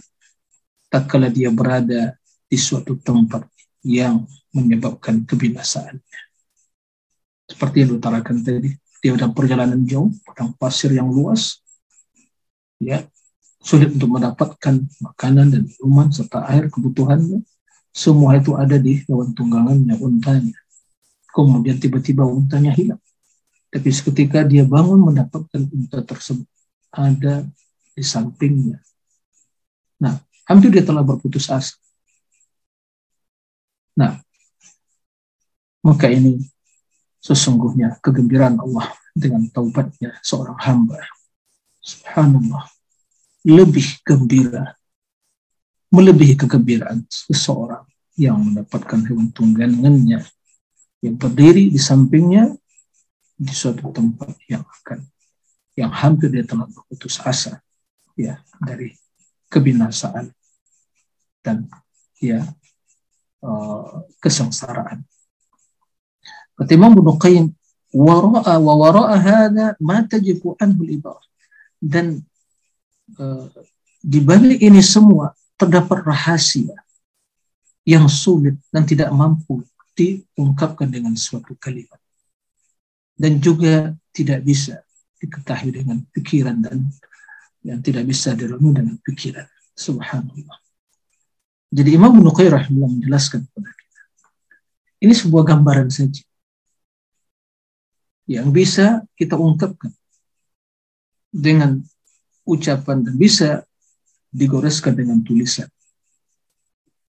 tak 0.92 1.08
kala 1.08 1.32
dia 1.32 1.48
berada 1.48 2.12
di 2.44 2.60
suatu 2.60 3.00
tempat 3.00 3.48
yang 3.80 4.28
menyebabkan 4.52 5.24
kebinasaannya. 5.24 6.20
Seperti 7.48 7.84
yang 7.84 7.96
diutarakan 7.96 8.36
tadi, 8.44 8.70
dia 9.00 9.16
dalam 9.16 9.32
perjalanan 9.32 9.80
jauh, 9.88 10.12
padang 10.24 10.52
pasir 10.56 10.92
yang 10.92 11.08
luas, 11.08 11.64
ya 12.80 13.04
sulit 13.64 13.96
untuk 13.96 14.20
mendapatkan 14.20 14.84
makanan 15.00 15.46
dan 15.48 15.62
minuman 15.64 16.12
serta 16.12 16.44
air 16.52 16.68
kebutuhannya. 16.68 17.40
Semua 17.94 18.36
itu 18.36 18.52
ada 18.58 18.76
di 18.76 19.00
hewan 19.08 19.32
tunggangannya, 19.32 19.96
untanya 19.96 20.63
kemudian 21.34 21.82
tiba-tiba 21.82 22.22
untanya 22.22 22.70
hilang. 22.70 23.02
Tapi 23.74 23.90
seketika 23.90 24.46
dia 24.46 24.62
bangun 24.62 25.02
mendapatkan 25.02 25.66
unta 25.66 25.98
tersebut 26.06 26.46
ada 26.94 27.42
di 27.90 28.04
sampingnya. 28.06 28.78
Nah, 29.98 30.22
hampir 30.46 30.70
dia 30.70 30.86
telah 30.86 31.02
berputus 31.02 31.50
asa. 31.50 31.74
Nah, 33.98 34.22
maka 35.82 36.06
ini 36.06 36.38
sesungguhnya 37.18 37.98
kegembiraan 37.98 38.62
Allah 38.62 38.94
dengan 39.10 39.42
taubatnya 39.50 40.14
seorang 40.22 40.58
hamba. 40.62 41.02
Subhanallah. 41.82 42.70
Lebih 43.42 44.06
gembira. 44.06 44.78
Melebihi 45.90 46.34
kegembiraan 46.38 47.06
seseorang 47.10 47.86
yang 48.14 48.38
mendapatkan 48.38 49.02
hewan 49.06 49.30
tunggangannya 49.30 50.22
yang 51.04 51.20
berdiri 51.20 51.68
di 51.68 51.76
sampingnya 51.76 52.48
di 53.36 53.52
suatu 53.52 53.92
tempat 53.92 54.32
yang 54.48 54.64
akan 54.64 55.04
yang 55.76 55.92
hampir 55.92 56.32
dia 56.32 56.48
telah 56.48 56.64
berputus 56.64 57.20
asa 57.20 57.60
ya 58.16 58.40
dari 58.62 58.96
kebinasaan 59.52 60.32
dan 61.44 61.68
ya 62.16 62.40
uh, 63.44 64.00
kesengsaraan. 64.22 65.04
Kata 66.56 66.70
Imam 66.72 66.96
Ibnu 66.96 67.20
Qayyim 67.20 67.46
wara'a 67.92 68.56
wa 68.62 68.74
wara'a 68.78 69.16
hadha 69.20 69.66
ma 69.82 70.00
tajibu 70.08 70.56
anhu 70.56 70.88
dan 71.82 72.22
uh, 73.20 73.50
di 74.00 74.22
balik 74.24 74.62
ini 74.62 74.80
semua 74.80 75.36
terdapat 75.58 76.06
rahasia 76.06 76.78
yang 77.84 78.08
sulit 78.08 78.56
dan 78.72 78.88
tidak 78.88 79.12
mampu 79.12 79.60
diungkapkan 79.94 80.90
dengan 80.90 81.14
suatu 81.14 81.54
kalimat. 81.58 81.98
Dan 83.14 83.38
juga 83.38 83.94
tidak 84.10 84.42
bisa 84.42 84.82
diketahui 85.22 85.70
dengan 85.70 86.02
pikiran 86.10 86.58
dan 86.60 86.90
yang 87.64 87.80
tidak 87.80 88.04
bisa 88.04 88.34
direnung 88.34 88.74
dengan 88.74 88.98
pikiran. 89.00 89.46
Subhanallah. 89.74 90.58
Jadi 91.74 91.90
Imam 91.94 92.14
Ibnu 92.14 92.30
Qayyim 92.30 92.78
menjelaskan 92.78 93.46
kepada 93.50 93.70
kita. 93.74 94.02
Ini 95.02 95.14
sebuah 95.14 95.42
gambaran 95.42 95.90
saja 95.90 96.22
yang 98.30 98.54
bisa 98.54 99.04
kita 99.18 99.36
ungkapkan 99.36 99.92
dengan 101.28 101.82
ucapan 102.46 103.04
dan 103.04 103.14
bisa 103.18 103.66
digoreskan 104.30 104.94
dengan 104.96 105.20
tulisan 105.26 105.68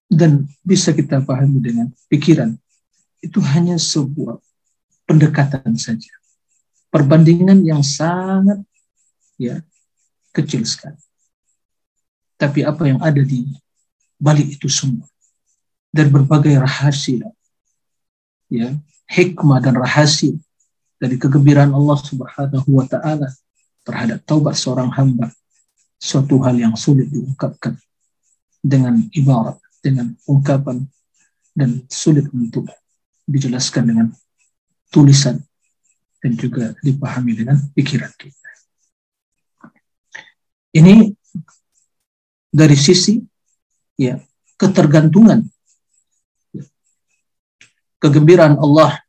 dan 0.06 0.46
bisa 0.62 0.92
kita 0.94 1.22
pahami 1.22 1.58
dengan 1.62 1.86
pikiran 2.10 2.54
itu 3.22 3.40
hanya 3.42 3.80
sebuah 3.80 4.38
pendekatan 5.06 5.74
saja. 5.78 6.12
Perbandingan 6.90 7.64
yang 7.66 7.82
sangat 7.84 8.62
ya 9.36 9.60
kecil 10.32 10.64
sekali. 10.64 11.00
Tapi 12.36 12.64
apa 12.64 12.84
yang 12.84 13.00
ada 13.00 13.20
di 13.20 13.48
balik 14.20 14.60
itu 14.60 14.68
semua 14.68 15.08
dan 15.92 16.12
berbagai 16.12 16.56
rahasia 16.60 17.28
ya 18.52 18.76
hikmah 19.08 19.60
dan 19.60 19.76
rahasia 19.76 20.36
dari 20.96 21.20
kegembiraan 21.20 21.72
Allah 21.72 21.98
Subhanahu 22.00 22.68
wa 22.68 22.84
taala 22.88 23.28
terhadap 23.84 24.24
taubat 24.24 24.56
seorang 24.56 24.88
hamba 24.92 25.32
suatu 26.00 26.40
hal 26.44 26.56
yang 26.56 26.74
sulit 26.76 27.08
diungkapkan 27.12 27.76
dengan 28.60 29.00
ibarat 29.12 29.56
dengan 29.84 30.16
ungkapan 30.24 30.84
dan 31.56 31.84
sulit 31.88 32.28
untuk 32.32 32.68
dijelaskan 33.25 33.83
dengan 33.87 34.07
tulisan 34.91 35.39
dan 36.21 36.31
juga 36.37 36.75
dipahami 36.83 37.33
dengan 37.37 37.57
pikiran 37.73 38.11
kita. 38.17 38.49
Ini 40.71 41.11
dari 42.51 42.77
sisi 42.79 43.19
ya 43.99 44.19
ketergantungan 44.55 45.43
kegembiraan 48.01 48.57
Allah 48.57 48.99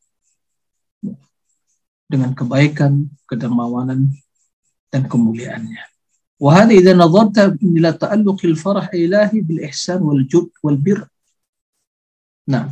dengan 2.06 2.36
kebaikan, 2.36 3.08
kedermawanan 3.24 4.12
dan 4.92 5.02
kemuliaannya. 5.08 5.92
وهذا 6.42 6.74
إذا 6.74 6.98
نظرت 6.98 7.62
إلى 7.62 8.02
تعلق 8.02 8.40
الفرح 8.44 8.90
إلهي 8.90 9.46
بالإحسان 9.46 10.02
والجود 10.02 10.50
والبر. 10.58 11.06
Nah, 12.50 12.66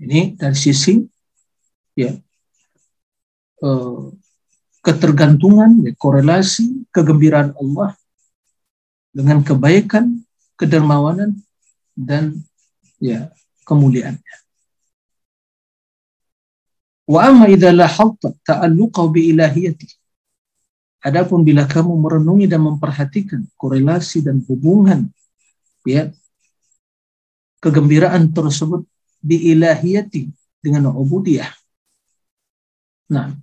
ini 0.00 0.36
dari 0.36 0.56
sisi 0.56 1.00
ya 1.96 2.12
eh, 3.64 4.02
ketergantungan, 4.86 5.82
ya, 5.82 5.92
korelasi 5.98 6.86
kegembiraan 6.94 7.56
Allah 7.58 7.98
dengan 9.10 9.42
kebaikan, 9.42 10.22
kedermawanan 10.54 11.34
dan 11.98 12.38
ya 13.02 13.34
kemuliaannya. 13.66 14.36
Wa 17.06 17.30
amma 17.30 17.50
idza 17.50 17.74
lahatta 17.74 18.34
ta'alluqa 18.46 19.10
bi 19.10 19.34
ilahiyati. 19.34 19.90
Adapun 21.06 21.46
bila 21.46 21.66
kamu 21.66 21.94
merenungi 22.02 22.50
dan 22.50 22.66
memperhatikan 22.66 23.46
korelasi 23.54 24.26
dan 24.26 24.42
hubungan 24.50 25.06
ya 25.86 26.10
kegembiraan 27.62 28.34
tersebut 28.34 28.82
biilahiyati 29.26 30.30
dengan 30.62 30.94
ubudiyah. 30.94 31.50
Nah, 33.10 33.34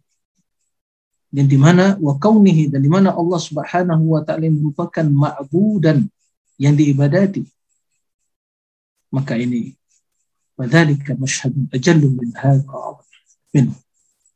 dan 1.34 1.46
di 1.50 1.58
mana 1.58 1.98
wa 1.98 2.14
kaunihi 2.22 2.70
dan 2.70 2.86
di 2.86 2.92
mana 2.92 3.10
Allah 3.12 3.42
Subhanahu 3.42 4.14
wa 4.14 4.22
taala 4.22 4.48
merupakan 4.54 5.02
ma'budan 5.02 6.06
yang 6.62 6.78
diibadati. 6.78 7.42
Maka 9.10 9.36
ini 9.42 9.74
wadzalika 10.54 11.18
masyhadun 11.18 11.66
ajallu 11.74 12.14
min 12.14 12.30
hadha 12.38 13.02
min 13.50 13.74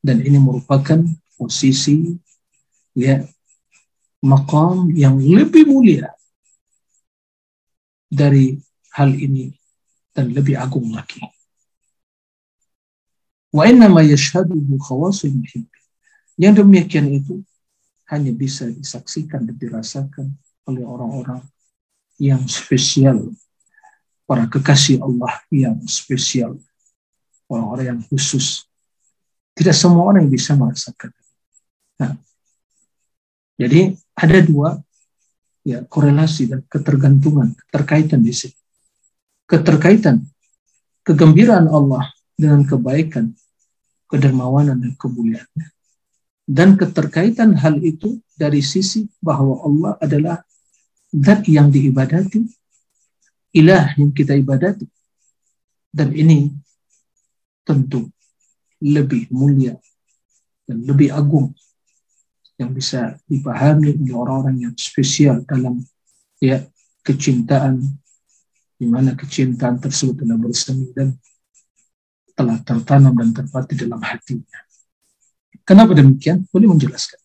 dan 0.02 0.18
ini 0.26 0.42
merupakan 0.42 1.06
posisi 1.38 2.18
ya 2.98 3.22
maqam 4.26 4.90
yang 4.98 5.22
lebih 5.22 5.70
mulia 5.70 6.10
dari 8.10 8.58
hal 8.98 9.14
ini 9.14 9.54
dan 10.18 10.34
lebih 10.34 10.58
agung 10.58 10.90
lagi. 10.90 11.22
Yang 16.38 16.54
demikian 16.62 17.08
itu 17.10 17.42
hanya 18.08 18.32
bisa 18.32 18.70
disaksikan 18.70 19.50
dan 19.50 19.58
dirasakan 19.58 20.38
oleh 20.70 20.84
orang-orang 20.86 21.42
yang 22.22 22.46
spesial 22.46 23.34
para 24.28 24.44
kekasih 24.52 25.00
Allah 25.00 25.40
yang 25.48 25.80
spesial, 25.88 26.60
orang-orang 27.48 27.96
yang 27.96 28.02
khusus. 28.12 28.68
Tidak 29.56 29.74
semua 29.74 30.12
orang 30.12 30.28
yang 30.28 30.36
bisa 30.36 30.54
merasakan. 30.54 31.16
Nah, 31.98 32.14
jadi 33.58 33.96
ada 34.14 34.38
dua 34.44 34.78
ya 35.64 35.82
korelasi 35.88 36.52
dan 36.52 36.62
ketergantungan, 36.68 37.56
keterkaitan 37.66 38.22
di 38.22 38.36
sini. 38.36 38.54
Keterkaitan 39.48 40.28
kegembiraan 41.08 41.72
Allah 41.72 42.12
dengan 42.36 42.68
kebaikan, 42.68 43.32
kedermawanan 44.08 44.80
dan 44.80 44.94
kemuliaannya. 44.96 45.68
Dan 46.48 46.80
keterkaitan 46.80 47.60
hal 47.60 47.84
itu 47.84 48.24
dari 48.40 48.64
sisi 48.64 49.04
bahwa 49.20 49.60
Allah 49.68 49.94
adalah 50.00 50.38
zat 51.12 51.44
yang 51.48 51.68
diibadati, 51.68 52.48
ilah 53.52 53.92
yang 54.00 54.16
kita 54.16 54.32
ibadati. 54.32 54.88
Dan 55.92 56.16
ini 56.16 56.56
tentu 57.68 58.08
lebih 58.80 59.28
mulia 59.34 59.76
dan 60.64 60.88
lebih 60.88 61.12
agung 61.12 61.52
yang 62.58 62.72
bisa 62.72 63.20
dipahami 63.28 63.98
oleh 64.00 64.14
orang-orang 64.16 64.58
yang 64.70 64.74
spesial 64.78 65.44
dalam 65.44 65.84
ya 66.42 66.64
kecintaan 67.04 67.82
di 68.78 68.86
mana 68.86 69.18
kecintaan 69.18 69.82
tersebut 69.82 70.22
telah 70.22 70.38
bersemi 70.38 70.94
dan 70.94 71.18
telah 72.37 72.57
tertanam 72.65 73.13
dan 73.17 73.31
terpati 73.31 73.77
dalam 73.77 74.01
hatinya. 74.01 74.61
Kenapa 75.63 75.95
demikian? 75.95 76.49
Boleh 76.51 76.69
menjelaskan. 76.69 77.23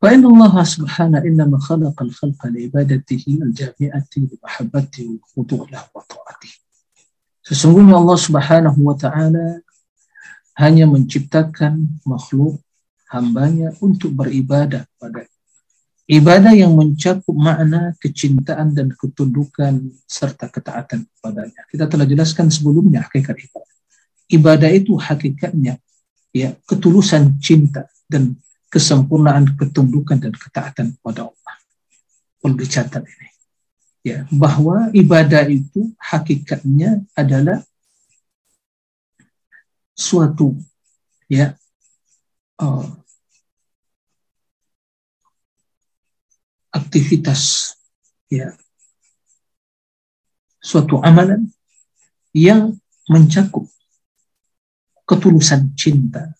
فإن 0.00 0.24
الله 0.24 0.64
سبحانه 0.64 1.18
إنما 1.28 1.60
خلق 1.60 1.92
الخلق 1.92 2.40
لعبادته 2.46 3.24
الجامعة 3.28 4.12
لمحبته 4.16 5.04
والخضوع 5.12 5.62
له 5.68 5.84
وطاعته. 5.92 6.52
Sesungguhnya 7.44 8.00
Allah 8.00 8.16
Subhanahu 8.16 8.80
wa 8.80 8.96
taala 8.96 9.60
hanya 10.56 10.88
menciptakan 10.88 12.00
makhluk 12.08 12.64
hambanya 13.12 13.76
untuk 13.84 14.16
beribadah 14.16 14.88
pada 14.96 15.28
ibadah 16.08 16.52
yang 16.56 16.72
mencakup 16.72 17.36
makna 17.36 17.92
kecintaan 18.00 18.72
dan 18.72 18.94
ketundukan 18.96 19.84
serta 20.08 20.48
ketaatan 20.48 21.04
kepadanya. 21.04 21.60
Kita 21.68 21.84
telah 21.84 22.08
jelaskan 22.08 22.48
sebelumnya 22.48 23.04
hakikat 23.04 23.36
ibadah. 23.36 23.73
Ibadah 24.25 24.71
itu 24.73 24.97
hakikatnya 24.97 25.77
ya 26.33 26.57
ketulusan 26.65 27.37
cinta 27.39 27.87
dan 28.09 28.35
kesempurnaan 28.73 29.55
ketundukan 29.55 30.19
dan 30.19 30.33
ketaatan 30.35 30.97
kepada 30.99 31.31
Allah. 31.31 31.55
Perlu 32.43 32.59
dicatat 32.59 33.03
ini. 33.05 33.29
Ya, 34.05 34.21
bahwa 34.29 34.93
ibadah 34.93 35.49
itu 35.49 35.89
hakikatnya 35.97 37.01
adalah 37.17 37.65
suatu 39.97 40.53
ya 41.25 41.57
uh, 42.61 42.85
aktivitas 46.69 47.73
ya 48.27 48.53
suatu 50.59 50.99
amalan 51.01 51.49
yang 52.35 52.75
mencakup 53.07 53.65
ketulusan 55.05 55.73
cinta 55.77 56.33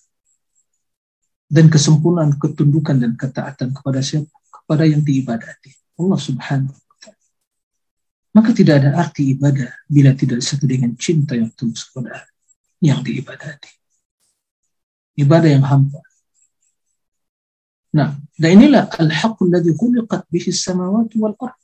dan 1.45 1.69
kesempurnaan 1.69 2.36
ketundukan 2.41 2.97
dan 2.97 3.13
ketaatan 3.13 3.71
kepada 3.71 4.01
siapa? 4.01 4.34
Kepada 4.49 4.89
yang 4.89 5.06
diibadati. 5.06 5.71
Allah 6.01 6.19
subhanahu 6.19 6.73
wa 6.73 6.97
ta'ala. 6.97 7.25
Maka 8.34 8.49
tidak 8.51 8.75
ada 8.82 8.89
arti 8.97 9.38
ibadah 9.38 9.69
bila 9.86 10.12
tidak 10.17 10.41
disertai 10.41 10.67
dengan 10.67 10.91
cinta 10.97 11.38
yang 11.38 11.54
tulus 11.54 11.86
kepada 11.88 12.25
yang 12.82 12.99
diibadati. 13.06 13.71
Ibadah 15.15 15.47
yang 15.47 15.63
hampa, 15.63 16.04
Nah, 17.95 18.12
dan 18.36 18.60
inilah 18.60 18.91
al-haqqul 18.99 19.47
ladzi 19.47 19.71
khuliqat 19.71 20.28
bihi 20.28 20.51
samawati 20.51 21.15
wal 21.15 21.32
ard. 21.39 21.56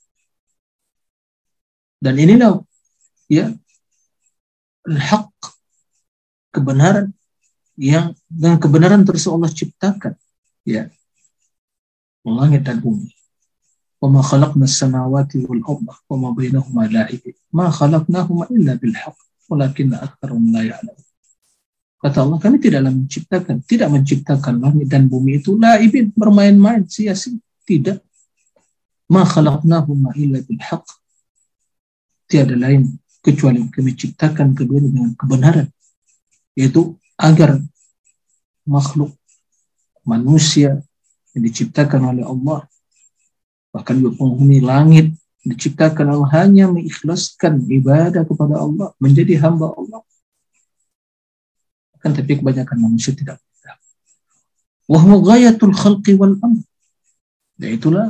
Dan 2.00 2.16
inilah 2.16 2.64
ya 3.28 3.52
al-haqq 4.88 5.40
kebenaran 6.52 7.16
yang 7.80 8.14
dengan 8.28 8.60
kebenaran 8.60 9.02
terus 9.08 9.26
Allah 9.26 9.50
ciptakan 9.50 10.14
ya 10.68 10.92
langit 12.28 12.62
dan 12.68 12.78
bumi. 12.78 13.10
Wal 14.02 14.18
arda 14.18 15.94
wa 16.10 16.16
ma 16.18 16.30
bainahuma 16.34 16.90
la'ibin. 16.90 17.38
Ma 17.54 17.70
khalaqnahuma 17.70 18.50
illa 18.50 18.74
bil 18.78 18.98
haqq 18.98 19.18
walakinna 19.50 20.02
aktsarahum 20.02 20.50
la 20.50 20.66
ya'lamun. 20.66 21.06
Kata 22.02 22.26
Allah, 22.26 22.42
kami 22.42 22.58
tidaklah 22.58 22.90
menciptakan, 22.90 23.62
tidak 23.62 23.94
menciptakan 23.94 24.58
langit 24.58 24.90
dan 24.90 25.06
bumi 25.06 25.38
itu 25.38 25.54
laibin, 25.54 26.10
bermain-main, 26.18 26.82
sia-sia. 26.90 27.38
Tidak. 27.62 28.02
Ma 29.14 29.22
khalaqnahuma 29.22 30.18
illa 30.18 30.42
bil 30.42 30.62
haq. 30.66 30.82
Tiada 32.26 32.58
lain 32.58 32.98
kecuali 33.22 33.62
kami 33.70 33.94
ciptakan 33.94 34.58
keduanya 34.58 34.90
dengan 34.90 35.14
kebenaran. 35.14 35.68
Yaitu 36.58 37.00
agar 37.16 37.60
makhluk 38.68 39.16
manusia 40.04 40.82
yang 41.32 41.44
diciptakan 41.48 42.12
oleh 42.12 42.26
Allah 42.26 42.68
bahkan 43.72 43.96
juga 43.96 44.20
penghuni 44.20 44.60
langit 44.60 45.16
diciptakan 45.48 46.12
Allah 46.12 46.30
hanya 46.44 46.68
mengikhlaskan 46.68 47.64
ibadah 47.72 48.28
kepada 48.28 48.60
Allah 48.60 48.92
menjadi 49.00 49.40
hamba 49.40 49.72
Allah 49.72 50.04
kan 52.02 52.18
tapi 52.18 52.42
kebanyakan 52.42 52.78
manusia 52.82 53.14
tidak 53.14 53.38
mudah. 53.38 53.78
Wahwa 54.90 55.16
ghayatul 55.22 55.72
khalqi 55.78 56.18
wal 56.18 56.34
amr. 56.42 56.66
Dan 57.54 57.70
itulah 57.78 58.08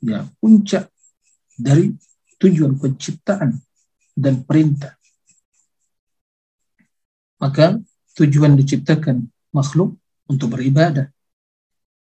ya 0.00 0.24
puncak 0.40 0.88
dari 1.60 1.92
tujuan 2.40 2.80
penciptaan 2.80 3.60
dan 4.16 4.40
perintah. 4.48 4.96
Maka 7.42 7.78
tujuan 8.14 8.54
diciptakan 8.58 9.26
makhluk 9.50 9.96
untuk 10.30 10.54
beribadah. 10.54 11.10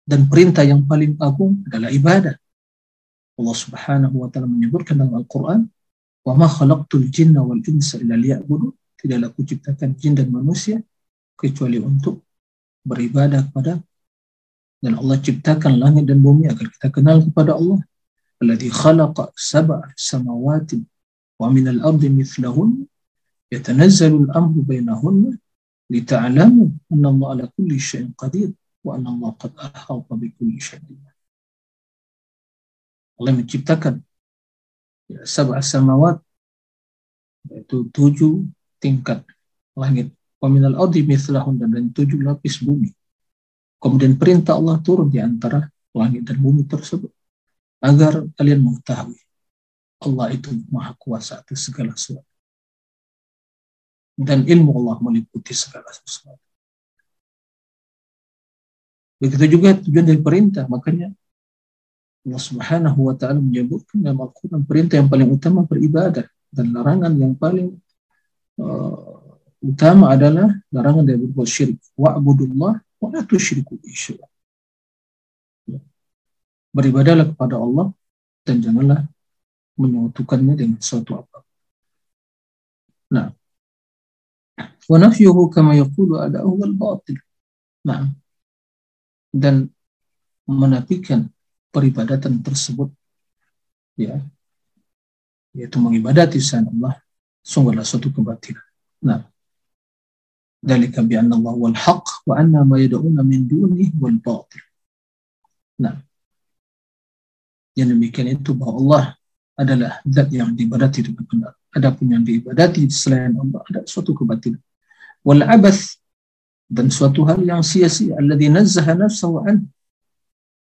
Dan 0.04 0.28
perintah 0.28 0.64
yang 0.64 0.84
paling 0.84 1.16
agung 1.16 1.64
adalah 1.64 1.88
ibadah. 1.88 2.36
Allah 3.34 3.56
Subhanahu 3.56 4.20
wa 4.20 4.28
taala 4.28 4.46
menyebutkan 4.46 5.00
dalam 5.00 5.16
Al-Qur'an, 5.16 5.64
"Wa 6.22 6.36
ma 6.36 6.46
khalaqtul 6.46 7.08
jinna 7.08 7.40
wal 7.40 7.64
insa 7.64 7.98
illa 7.98 8.14
liya'budun." 8.14 8.76
tidaklah 9.04 9.28
kuciptakan 9.36 9.92
jin 10.00 10.16
dan 10.16 10.32
manusia 10.32 10.80
kecuali 11.36 11.76
untuk 11.76 12.24
beribadah 12.88 13.44
kepada 13.44 13.76
dan 14.80 14.96
Allah 14.96 15.20
ciptakan 15.20 15.76
langit 15.76 16.08
dan 16.08 16.24
bumi 16.24 16.48
agar 16.48 16.72
kita 16.72 16.88
kenal 16.88 17.20
kepada 17.20 17.52
Allah 17.52 17.84
alladhi 18.40 18.72
khalaqa 18.72 19.28
sab'a 19.36 19.92
samawati 19.92 20.80
wa 21.36 21.52
min 21.52 21.68
al-ardi 21.68 22.08
mithlahun 22.08 22.88
yatanazzalu 23.52 24.28
al-amru 24.28 24.60
bainahunna 24.64 25.36
lita'lamu 25.90 26.72
anna 26.92 27.08
Allah 27.12 27.28
ala 27.32 27.44
kulli 27.52 27.76
syai'in 27.76 28.12
qadir 28.16 28.52
wa 28.84 28.96
anna 28.96 29.12
Allah 29.12 29.30
qad 29.36 29.52
ahata 29.56 29.90
Allah 33.14 33.32
menciptakan 33.38 34.02
ya, 35.06 35.22
sab'a 35.22 35.62
samawat 35.62 36.18
yaitu 37.52 37.86
tujuh 37.92 38.48
tingkat 38.80 39.22
langit. 39.76 40.10
Waminal 40.42 40.76
ardi 40.76 41.00
mithlahun 41.00 41.56
dan 41.56 41.88
tujuh 41.88 42.20
lapis 42.20 42.60
bumi. 42.60 42.92
Kemudian 43.80 44.20
perintah 44.20 44.60
Allah 44.60 44.76
turun 44.84 45.08
di 45.08 45.16
antara 45.16 45.64
langit 45.96 46.24
dan 46.28 46.36
bumi 46.36 46.68
tersebut. 46.68 47.08
Agar 47.80 48.28
kalian 48.36 48.60
mengetahui 48.60 49.20
Allah 50.04 50.26
itu 50.36 50.52
maha 50.68 50.92
kuasa 51.00 51.40
atas 51.40 51.64
segala 51.64 51.96
sesuatu. 51.96 52.33
Dan 54.14 54.46
ilmu 54.46 54.70
Allah 54.78 54.96
meliputi 55.02 55.50
segala 55.50 55.90
sesuatu. 55.90 56.38
Begitu 59.18 59.58
juga 59.58 59.74
tujuan 59.78 60.06
dari 60.06 60.20
perintah. 60.22 60.64
Makanya 60.70 61.10
Allah 62.24 62.42
Subhanahu 62.42 62.98
wa 63.10 63.14
taala 63.18 63.40
menyebutkan 63.40 64.00
dalam 64.00 64.24
Al-Qur'an 64.24 64.64
perintah 64.64 64.96
yang 64.96 65.12
paling 65.12 65.28
utama 65.28 65.66
beribadah 65.68 66.24
dan 66.48 66.66
larangan 66.72 67.12
yang 67.18 67.36
paling 67.36 67.76
uh, 68.60 69.36
utama 69.60 70.12
adalah 70.12 70.52
larangan 70.72 71.04
dari 71.04 71.20
berbuat 71.20 71.48
syirik. 71.48 71.80
Wa'budullah 71.96 72.80
wa 72.80 73.08
la 73.12 73.20
tusyriku 73.24 73.76
bisyai'an. 73.80 74.30
Beribadahlah 76.74 77.28
kepada 77.32 77.60
Allah 77.60 77.92
dan 78.42 78.60
janganlah 78.60 79.06
menyekutukannya 79.76 80.54
dengan 80.58 80.78
sesuatu 80.80 81.22
apa. 81.22 81.38
Nah, 83.14 83.30
wa 84.90 84.96
nafyuhu 85.00 85.48
kama 85.50 85.76
yaqulu 85.78 86.20
ada'u 86.20 86.50
wal 86.60 86.74
batil. 86.76 87.18
Nah, 87.84 88.08
dan 89.34 89.68
menafikan 90.46 91.28
peribadatan 91.74 92.38
tersebut 92.44 92.92
ya 93.98 94.20
yaitu 95.54 95.78
mengibadati 95.78 96.38
selain 96.38 96.70
Allah 96.70 96.98
sungguhlah 97.42 97.86
suatu 97.86 98.10
kebatilan. 98.10 98.62
Nah, 99.06 99.22
dalika 100.58 101.02
bi 101.04 101.14
anna 101.14 101.38
Allah 101.38 101.54
wal 101.54 101.76
haq 101.76 102.26
wa 102.26 102.34
anna 102.38 102.66
ma 102.66 102.76
yad'una 102.80 103.22
min 103.22 103.46
dunihi 103.46 103.94
wal 104.00 104.18
batil. 104.18 104.62
Nah, 105.78 105.98
yang 107.78 107.90
demikian 107.90 108.34
itu 108.34 108.54
bahwa 108.54 108.74
Allah 108.80 109.04
adalah 109.54 110.02
zat 110.06 110.30
yang 110.34 110.54
diibadati 110.54 111.06
dengan 111.06 111.24
benar. 111.26 111.52
Adapun 111.74 112.06
yang 112.10 112.22
diibadati 112.26 112.86
selain 112.90 113.34
Allah 113.34 113.62
ada 113.70 113.80
suatu 113.86 114.14
kebatilan. 114.14 114.58
Wal 115.24 115.40
abath 115.40 115.96
dan 116.68 116.92
suatu 116.92 117.24
hal 117.24 117.40
yang 117.40 117.64
sia-sia. 117.64 118.20
Alladzi 118.20 118.48
nazzaha 118.52 118.92
nafsahu 118.92 119.40
an. 119.44 119.56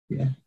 Ya. 0.10 0.38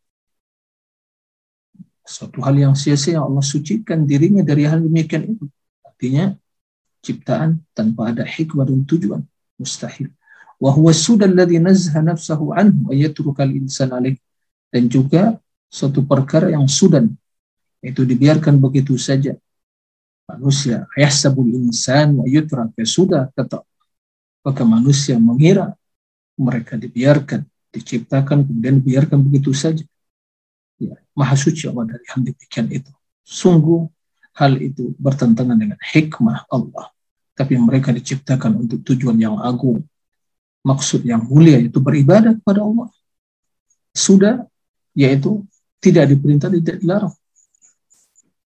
Suatu 2.07 2.39
hal 2.47 2.55
yang 2.55 2.75
sia-sia 2.79 3.19
Allah 3.19 3.43
sucikan 3.43 4.07
dirinya 4.07 4.47
dari 4.47 4.71
hal 4.71 4.87
demikian 4.87 5.35
itu. 5.35 5.45
Artinya 5.83 6.37
ciptaan 7.03 7.65
tanpa 7.75 8.15
ada 8.15 8.23
hikmah 8.23 8.71
dan 8.71 8.87
tujuan. 8.87 9.23
Mustahil. 9.59 10.15
Wa 10.63 10.71
huwa 10.71 10.95
sudal 10.95 11.35
alladhi 11.35 11.59
nazha 11.59 11.99
nafsahu 11.99 12.55
anhu 12.55 12.91
wa 12.91 12.95
yatrukal 12.95 13.51
insan 13.51 13.91
alaih. 13.91 14.15
Dan 14.71 14.87
juga 14.87 15.43
suatu 15.67 16.07
perkara 16.07 16.55
yang 16.55 16.71
sudan. 16.71 17.11
Itu 17.83 18.07
dibiarkan 18.07 18.63
begitu 18.63 18.95
saja. 18.95 19.35
Manusia 20.25 20.89
yahsabul 20.97 21.51
insan 21.53 22.17
wa 22.17 22.25
yutraka 22.25 22.81
sudah 22.87 23.29
tetap 23.37 23.67
maka 24.45 24.63
manusia 24.63 25.17
mengira 25.17 25.73
mereka 26.37 26.77
dibiarkan, 26.77 27.49
diciptakan, 27.73 28.45
kemudian 28.45 28.85
dibiarkan 28.85 29.19
begitu 29.25 29.57
saja. 29.57 29.83
Ya, 30.77 31.01
Maha 31.17 31.35
suci 31.39 31.65
Allah 31.65 31.97
dari 31.97 32.05
hal 32.13 32.21
demikian 32.21 32.69
itu. 32.69 32.93
Sungguh 33.25 33.89
hal 34.37 34.61
itu 34.61 34.93
bertentangan 35.01 35.57
dengan 35.57 35.81
hikmah 35.81 36.45
Allah. 36.53 36.93
Tapi 37.35 37.59
mereka 37.59 37.91
diciptakan 37.91 38.67
untuk 38.67 38.85
tujuan 38.85 39.17
yang 39.19 39.41
agung. 39.41 39.83
Maksud 40.63 41.03
yang 41.03 41.25
mulia 41.25 41.59
itu 41.59 41.81
beribadah 41.81 42.37
kepada 42.37 42.63
Allah. 42.63 42.89
Sudah, 43.95 44.45
yaitu 44.95 45.43
tidak 45.79 46.11
diperintah, 46.11 46.51
tidak 46.51 46.83
dilarang. 46.83 47.15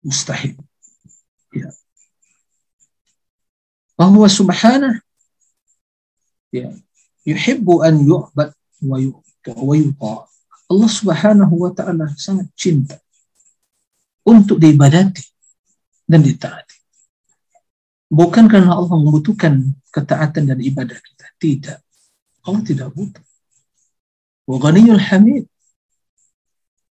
Mustahil. 0.04 0.56
Ya. 1.52 1.72
Bahwa 3.98 4.28
subhanah 4.28 5.00
ya 6.54 6.72
yuhibbu 7.28 7.84
an 7.84 8.00
yu'bad 8.02 8.50
wa 8.84 8.96
yuta 9.00 10.28
Allah 10.68 10.90
Subhanahu 10.92 11.54
wa 11.64 11.70
taala 11.72 12.12
sangat 12.20 12.52
cinta 12.52 13.00
untuk 14.28 14.60
diibadati 14.60 15.24
dan 16.04 16.20
ditaati. 16.20 16.76
Bukan 18.08 18.48
karena 18.48 18.76
Allah 18.76 18.96
membutuhkan 18.96 19.72
ketaatan 19.92 20.48
dan 20.48 20.58
ibadah 20.60 20.96
kita, 20.96 21.26
tidak. 21.40 21.78
Allah 22.44 22.64
tidak 22.64 22.88
butuh. 22.92 23.24
Wa 24.48 24.56
ghaniyul 24.60 25.00
hamid. 25.00 25.44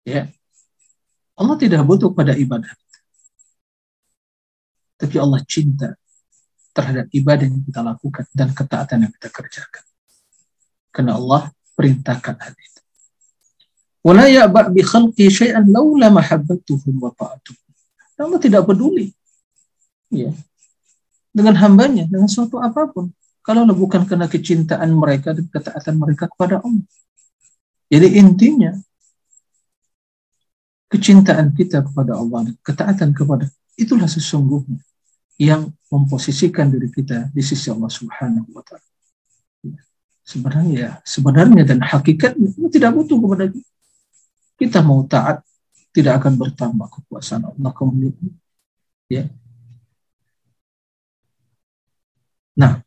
Ya. 0.08 0.32
Allah 1.36 1.56
tidak 1.60 1.84
butuh 1.84 2.12
pada 2.16 2.36
ibadah. 2.36 2.72
Tapi 5.00 5.16
Allah 5.20 5.44
cinta 5.48 5.96
terhadap 6.72 7.08
ibadah 7.12 7.46
yang 7.48 7.64
kita 7.64 7.84
lakukan 7.84 8.26
dan 8.32 8.56
ketaatan 8.56 9.08
yang 9.08 9.14
kita 9.16 9.30
kerjakan. 9.32 9.84
Karena 10.92 11.16
Allah 11.20 11.52
perintahkan 11.76 12.36
hal 12.40 12.54
itu. 12.56 12.82
Wala 14.02 14.26
ya'ba' 14.28 14.74
bi 14.74 14.82
khalqi 14.82 15.30
syai'an 15.30 15.68
mahabbatuhum. 15.68 16.96
Allah 18.22 18.40
tidak 18.42 18.66
peduli. 18.66 19.14
Ya. 20.12 20.34
Dengan 21.32 21.56
hambanya, 21.60 22.10
dengan 22.10 22.28
suatu 22.28 22.60
apa 22.60 22.92
pun. 22.92 23.14
Kalau 23.42 23.66
bukan 23.74 24.06
karena 24.06 24.30
kecintaan 24.30 24.94
mereka 24.94 25.34
dan 25.34 25.48
ketaatan 25.50 25.96
mereka 25.98 26.30
kepada 26.30 26.62
Allah. 26.62 26.86
Jadi 27.90 28.08
intinya, 28.22 28.72
kecintaan 30.92 31.56
kita 31.56 31.82
kepada 31.88 32.20
Allah 32.20 32.52
dan 32.52 32.56
ketaatan 32.60 33.16
kepada 33.16 33.48
itulah 33.80 34.12
sesungguhnya 34.12 34.84
yang 35.41 35.69
memposisikan 35.93 36.73
diri 36.73 36.89
kita 36.89 37.29
di 37.33 37.43
sisi 37.45 37.69
Allah 37.69 37.93
Subhanahu 37.93 38.49
wa 38.53 38.65
taala. 38.65 38.85
Sebenarnya 40.27 40.75
ya, 40.75 40.91
sebenarnya 41.07 41.63
dan 41.63 41.79
hakikatnya 41.87 42.51
kita 42.51 42.69
tidak 42.73 42.91
butuh 42.99 43.19
kepada 43.21 43.45
kita. 43.47 43.71
Kita 44.57 44.79
mau 44.81 45.05
taat 45.07 45.45
tidak 45.95 46.25
akan 46.25 46.35
bertambah 46.35 46.89
kekuasaan 46.89 47.45
Allah 47.53 47.71
kemudian. 47.77 48.17
Ya. 49.07 49.31
Nah, 52.57 52.87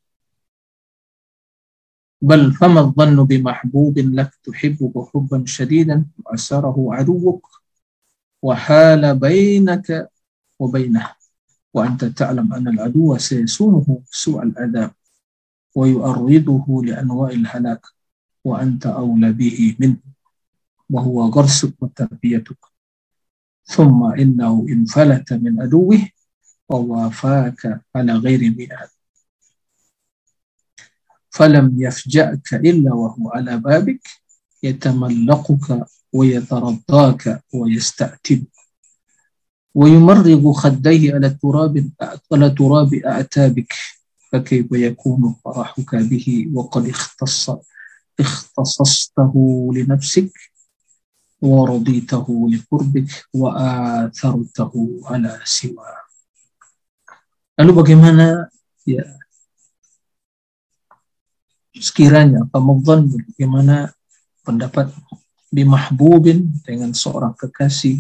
بل 2.21 2.51
فما 2.51 2.79
الظن 2.79 3.23
بمحبوب 3.23 3.99
لك 3.99 4.31
تحبه 4.43 5.07
حبا 5.13 5.43
شديدا 5.45 6.05
وأسره 6.25 6.75
عدوك 6.91 7.47
وحال 8.41 9.19
بينك 9.19 10.09
وبينه 10.59 11.11
وأنت 11.74 12.04
تعلم 12.04 12.54
أن 12.54 12.68
العدو 12.68 13.18
سيسومه 13.18 14.02
سوء 14.10 14.42
العذاب 14.42 14.90
ويؤرده 15.74 16.82
لأنواع 16.84 17.30
الهلاك 17.30 17.86
وأنت 18.44 18.86
أولى 18.86 19.32
به 19.32 19.76
منه 19.80 19.96
وهو 20.90 21.22
غرسك 21.22 21.82
وتربيتك. 21.82 22.58
ثم 23.64 24.02
إنه 24.04 24.66
إن 24.68 24.84
فلت 24.84 25.32
من 25.32 25.62
عدوه 25.62 26.08
ووافاك 26.68 27.80
على 27.96 28.12
غير 28.12 28.54
ميعاد. 28.56 28.88
فلم 31.30 31.82
يفجأك 31.82 32.54
إلا 32.54 32.94
وهو 32.94 33.30
على 33.30 33.56
بابك 33.56 34.08
يتملقك 34.62 35.86
ويترضاك 36.12 37.42
ويستعتبك 37.54 38.54
ويمرغ 39.75 40.53
خديه 40.53 41.13
على 41.15 41.27
التراب 41.27 41.89
على 42.31 42.49
تراب 42.49 42.93
أعتابك 42.93 43.73
فكيف 44.31 44.67
يكون 44.71 45.35
فرحك 45.45 45.95
به 45.95 46.47
وقد 46.53 46.87
اختص 46.87 47.49
اختصصته 48.19 49.33
لنفسك 49.75 50.31
ورضيته 51.41 52.49
لقربك 52.51 53.09
وآثرته 53.33 54.73
على 55.05 55.39
سواه 55.45 55.99
Lalu 57.59 57.83
bagaimana 57.83 58.47
ya 58.87 59.03
sekiranya 61.75 62.47
Ramadan 62.55 63.11
bagaimana 63.11 63.91
pendapat 64.47 64.95
bimahbubin 65.51 66.47
dengan 66.63 66.95
seorang 66.95 67.35
kekasih 67.35 67.99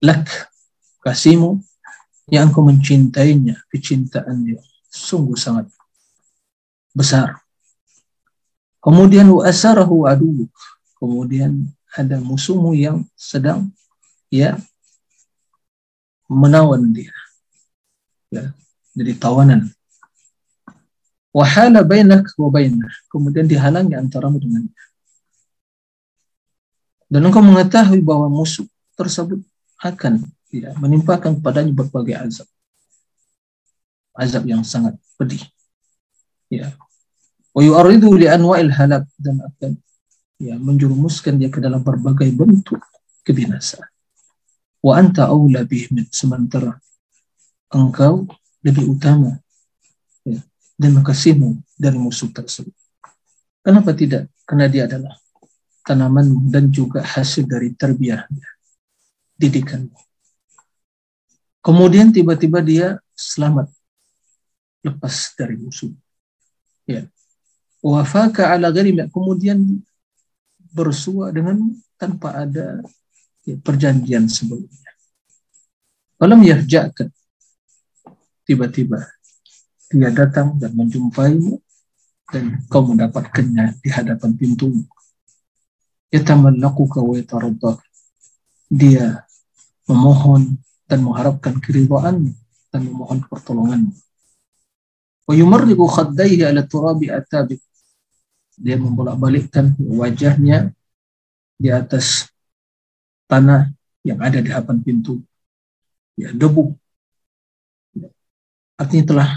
lak 0.00 0.26
kasihmu 1.04 1.60
yang 2.32 2.48
engkau 2.48 2.64
mencintainya 2.64 3.60
kecintaan 3.68 4.44
yang 4.44 4.64
sungguh 4.88 5.36
sangat 5.36 5.68
besar. 6.96 7.40
Kemudian 8.80 9.28
wa 9.28 9.44
asarahu 9.44 10.08
kemudian 10.96 11.68
ada 11.92 12.16
musuhmu 12.20 12.72
yang 12.72 13.04
sedang 13.12 13.68
ya 14.32 14.56
menawan 16.30 16.88
dia. 16.94 17.12
Ya 18.32 18.54
jadi 18.96 19.12
tawanan. 19.18 19.68
Wahala 21.30 21.86
bainak 21.86 22.26
wa 22.34 22.50
bainah 22.50 22.90
kemudian 23.06 23.46
dihalangi 23.46 23.94
antaramu 23.94 24.42
dengan 24.42 24.66
dan 27.10 27.26
engkau 27.26 27.42
mengetahui 27.42 28.02
bahwa 28.02 28.30
musuh 28.30 28.66
tersebut 28.94 29.42
akan 29.80 30.20
ya, 30.52 30.76
menimpakan 30.76 31.40
kepadanya 31.40 31.72
berbagai 31.72 32.14
azab. 32.20 32.48
Azab 34.12 34.44
yang 34.44 34.60
sangat 34.60 35.00
pedih. 35.16 35.40
Ya. 36.52 36.76
Wa 37.56 37.64
yu'aridu 37.64 38.12
li 38.14 38.28
anwa'il 38.28 38.70
halak 38.70 39.08
dan 39.16 39.40
akan 39.40 39.80
ya 40.36 40.60
menjurumuskan 40.60 41.40
dia 41.40 41.48
ke 41.48 41.58
dalam 41.58 41.80
berbagai 41.80 42.28
bentuk 42.36 42.78
kebinasaan. 43.24 43.88
Wa 44.84 45.00
anta 45.00 45.28
aula 45.28 45.64
bihim 45.64 46.04
sementara 46.12 46.76
engkau 47.70 48.26
lebih 48.60 48.92
utama 48.92 49.40
ya, 50.26 50.40
dan 50.76 50.90
mengkasihmu 51.00 51.60
dari 51.78 51.96
musuh 51.96 52.28
tersebut. 52.28 52.74
Kenapa 53.60 53.92
tidak? 53.92 54.28
Karena 54.44 54.66
dia 54.66 54.88
adalah 54.88 55.14
tanaman 55.84 56.50
dan 56.50 56.68
juga 56.72 57.04
hasil 57.04 57.44
dari 57.48 57.72
terbiahnya 57.76 58.59
didikanmu. 59.40 59.96
Kemudian 61.64 62.12
tiba-tiba 62.12 62.60
dia 62.60 63.00
selamat 63.16 63.72
lepas 64.84 65.32
dari 65.36 65.56
musuh. 65.56 65.92
Ya. 66.84 67.08
Wafaka 67.80 68.52
ala 68.52 68.68
gharim 68.68 69.00
kemudian 69.08 69.80
bersua 70.72 71.32
dengan 71.32 71.72
tanpa 71.96 72.44
ada 72.44 72.80
ya, 73.44 73.56
perjanjian 73.60 74.28
sebelumnya. 74.28 74.92
Falam 76.20 76.40
yahja'ka. 76.44 77.08
Tiba-tiba 78.44 79.00
dia 79.88 80.10
datang 80.12 80.60
dan 80.60 80.76
menjumpaimu 80.76 81.60
dan 82.30 82.62
kau 82.68 82.84
mendapatkannya 82.84 83.80
di 83.80 83.88
hadapan 83.88 84.32
pintumu. 84.36 84.84
Yatamallakuka 86.12 87.00
wa 87.00 87.14
yataraddaka. 87.16 87.84
Dia 88.70 89.29
memohon 89.90 90.54
dan 90.86 91.02
mengharapkan 91.02 91.58
keridhaanmu 91.58 92.30
dan 92.70 92.80
memohon 92.86 93.18
pertolonganmu. 93.26 93.92
Wa 95.26 95.34
yumarriqu 95.34 95.84
khaddaihi 95.86 96.46
ala 96.46 96.62
turabi 96.62 97.10
atabik. 97.10 97.58
Dia 98.60 98.78
membolak-balikkan 98.78 99.74
wajahnya 99.78 100.70
di 101.58 101.68
atas 101.72 102.30
tanah 103.26 103.72
yang 104.06 104.18
ada 104.22 104.38
di 104.38 104.50
hadapan 104.52 104.78
pintu. 104.84 105.18
Ya 106.14 106.30
debu. 106.30 106.76
Artinya 108.76 109.04
telah 109.04 109.28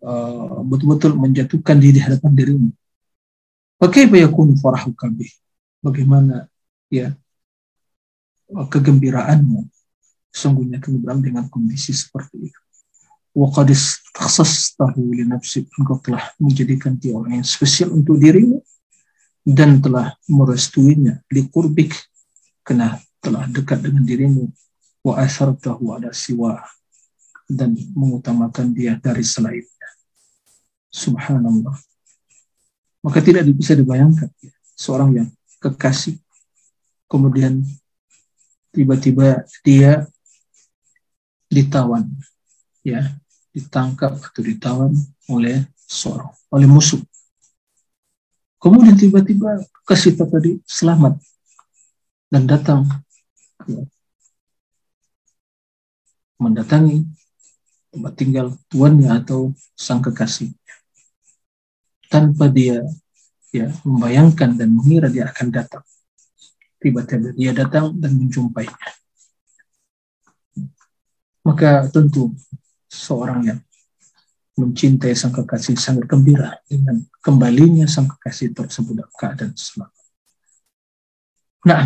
uh, 0.00 0.64
betul-betul 0.64 1.12
uh, 1.12 1.18
menjatuhkan 1.20 1.76
diri 1.76 2.00
di 2.00 2.02
hadapan 2.02 2.32
dirimu 2.32 2.70
Bagaimana 3.76 4.56
farahu 4.56 4.96
kabih? 4.96 5.28
Bagaimana 5.84 6.48
ya 6.88 7.12
kegembiraanmu 8.50 9.66
sungguhnya 10.30 10.78
kegembiraan 10.78 11.22
dengan 11.24 11.44
kondisi 11.50 11.90
seperti 11.90 12.52
itu 12.52 12.60
wa 13.36 13.52
qad 13.52 13.68
takhassastahu 14.16 15.12
li 15.12 15.24
nafsik 15.28 15.68
engkau 15.76 16.00
telah 16.00 16.24
menjadikan 16.40 16.96
dia 16.96 17.12
orang 17.12 17.42
yang 17.42 17.46
spesial 17.46 17.92
untuk 17.92 18.16
dirimu 18.16 18.62
dan 19.44 19.78
telah 19.78 20.16
merestuinya 20.26 21.20
di 21.28 21.44
kurbik 21.46 21.92
kena 22.66 22.98
telah 23.20 23.46
dekat 23.46 23.84
dengan 23.84 24.02
dirimu 24.02 24.50
wa 25.06 25.22
asartahu 25.22 25.94
ada 25.94 26.10
siwa 26.10 26.58
dan 27.46 27.78
mengutamakan 27.94 28.74
dia 28.74 28.98
dari 28.98 29.22
selainnya. 29.22 29.90
Subhanallah. 30.90 31.78
Maka 33.06 33.22
tidak 33.22 33.46
bisa 33.54 33.78
dibayangkan 33.78 34.26
ya, 34.42 34.50
seorang 34.74 35.10
yang 35.14 35.28
kekasih 35.62 36.18
kemudian 37.06 37.62
tiba-tiba 38.76 39.48
dia 39.64 40.04
ditawan. 41.48 42.04
Ya 42.84 43.16
ditangkap 43.56 44.20
atau 44.20 44.42
ditawan 44.44 44.92
oleh 45.32 45.64
seorang 45.88 46.28
oleh 46.52 46.68
musuh. 46.68 47.00
Kemudian 48.60 49.00
tiba-tiba 49.00 49.64
kasih 49.88 50.12
tadi 50.12 50.60
selamat 50.68 51.16
dan 52.28 52.44
datang 52.44 52.84
ya, 53.64 53.80
mendatangi 56.36 57.08
tempat 57.88 58.12
tinggal 58.12 58.46
tuannya 58.68 59.08
atau 59.08 59.56
sang 59.72 60.04
kekasih. 60.04 60.52
Tanpa 62.12 62.52
dia 62.52 62.84
ya 63.50 63.72
membayangkan 63.88 64.52
dan 64.52 64.68
mengira 64.68 65.08
dia 65.08 65.32
akan 65.32 65.48
datang 65.48 65.84
tiba-tiba 66.86 67.34
dia 67.34 67.50
datang 67.50 67.98
dan 67.98 68.14
menjumpainya 68.14 68.78
maka 71.42 71.90
tentu 71.90 72.30
seorang 72.86 73.40
yang 73.42 73.60
mencintai 74.54 75.12
sang 75.18 75.34
kekasih 75.34 75.74
sangat 75.74 76.06
gembira 76.06 76.62
dengan 76.70 77.02
kembalinya 77.18 77.84
sang 77.90 78.06
kekasih 78.08 78.56
tersebut 78.56 79.04
dalam 79.04 79.12
keadaan 79.20 79.52
selamat. 79.52 79.92
Nah, 81.68 81.82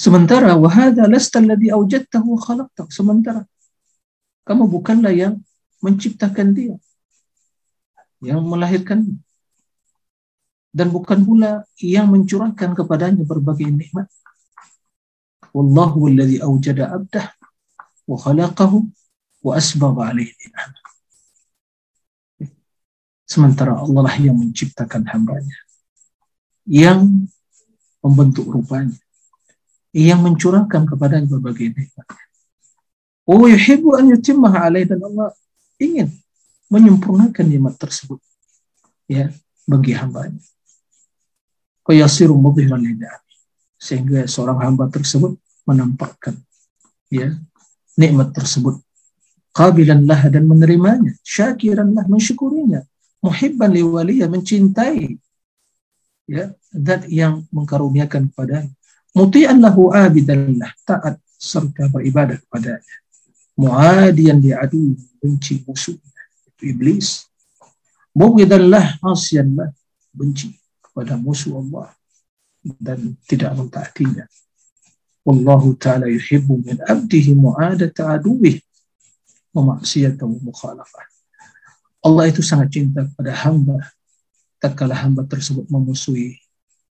Sementara 0.00 0.56
wahada 0.56 1.04
lasta 1.04 1.44
alladhi 1.44 1.68
awjadtahu 1.68 2.40
khalaqtak. 2.40 2.88
Sementara 2.88 3.44
kamu 4.48 4.64
bukanlah 4.64 5.12
yang 5.12 5.44
menciptakan 5.84 6.56
dia. 6.56 6.80
Yang 8.24 8.40
melahirkan 8.48 9.20
dan 10.70 10.94
bukan 10.94 11.26
pula 11.26 11.66
yang 11.82 12.10
mencurahkan 12.10 12.74
kepadanya 12.74 13.26
berbagai 13.26 13.68
nikmat. 13.70 14.06
Wallahu 15.50 16.06
alladhi 16.10 16.38
awjada 16.38 16.94
abdah 16.94 17.26
wa 18.06 18.18
wa 19.42 19.52
alaihi 20.06 20.34
Sementara 23.26 23.78
Allah 23.78 24.10
lah 24.10 24.16
yang 24.18 24.38
menciptakan 24.38 25.06
hambanya. 25.10 25.58
Yang 26.66 27.30
membentuk 28.02 28.46
rupanya 28.46 28.98
yang 29.90 30.22
mencurahkan 30.22 30.86
kepada 30.86 31.18
berbagai 31.22 31.74
nikmat. 31.74 32.06
Oh 33.26 33.46
yuhibbu 33.46 33.98
an 33.98 34.10
yutimmaha 34.10 34.70
alaih 34.70 34.86
dan 34.86 35.02
Allah 35.02 35.34
ingin 35.78 36.10
menyempurnakan 36.70 37.46
nikmat 37.46 37.74
tersebut 37.78 38.18
ya 39.10 39.34
bagi 39.66 39.94
hambanya. 39.94 40.38
Lidah 41.90 43.16
sehingga 43.80 44.28
seorang 44.28 44.60
hamba 44.60 44.92
tersebut 44.92 45.40
menampakkan 45.64 46.36
ya 47.08 47.32
nikmat 47.96 48.36
tersebut. 48.36 48.76
Qabilan 49.50 50.06
lah 50.06 50.30
dan 50.30 50.46
menerimanya 50.46 51.16
syakiran 51.26 51.90
lah 51.90 52.06
mensyukurinya. 52.06 52.86
Muhibban 53.20 53.72
liwaliya 53.74 54.30
mencintai 54.30 55.18
ya 56.30 56.54
zat 56.70 57.08
yang 57.10 57.42
mengkaruniakan 57.50 58.30
kepadanya. 58.30 58.72
Muti'an 59.10 59.58
lahu 59.58 59.90
abidan 59.90 60.54
lah 60.54 60.70
taat 60.86 61.18
serta 61.34 61.90
beribadah 61.90 62.38
kepadanya. 62.46 62.96
Muadian 63.58 64.38
diadu 64.38 64.94
benci 65.18 65.66
musuhnya 65.66 66.22
iblis. 66.62 67.26
Mugidan 68.14 68.70
lah 68.70 69.00
asyan 69.02 69.56
lah 69.58 69.70
benci 70.14 70.59
kepada 70.90 71.14
musuh 71.16 71.56
Allah 71.62 71.94
dan 72.76 73.16
tidak 73.24 73.56
mentaatinya 73.56 74.26
wallahu 75.24 75.78
ta'ala 75.78 76.10
yuhibbu 76.10 76.60
min 76.60 76.76
abdihi 76.84 77.32
mu'adata 77.32 78.18
aduwih 78.18 78.60
wa 79.54 79.76
maksiyatahu 79.76 80.42
mukhalafah 80.44 81.06
Allah 82.00 82.24
itu 82.28 82.40
sangat 82.44 82.74
cinta 82.74 83.06
kepada 83.06 83.32
hamba 83.46 83.78
tak 84.60 84.76
kala 84.76 84.92
hamba 84.92 85.24
tersebut 85.24 85.68
memusuhi 85.72 86.36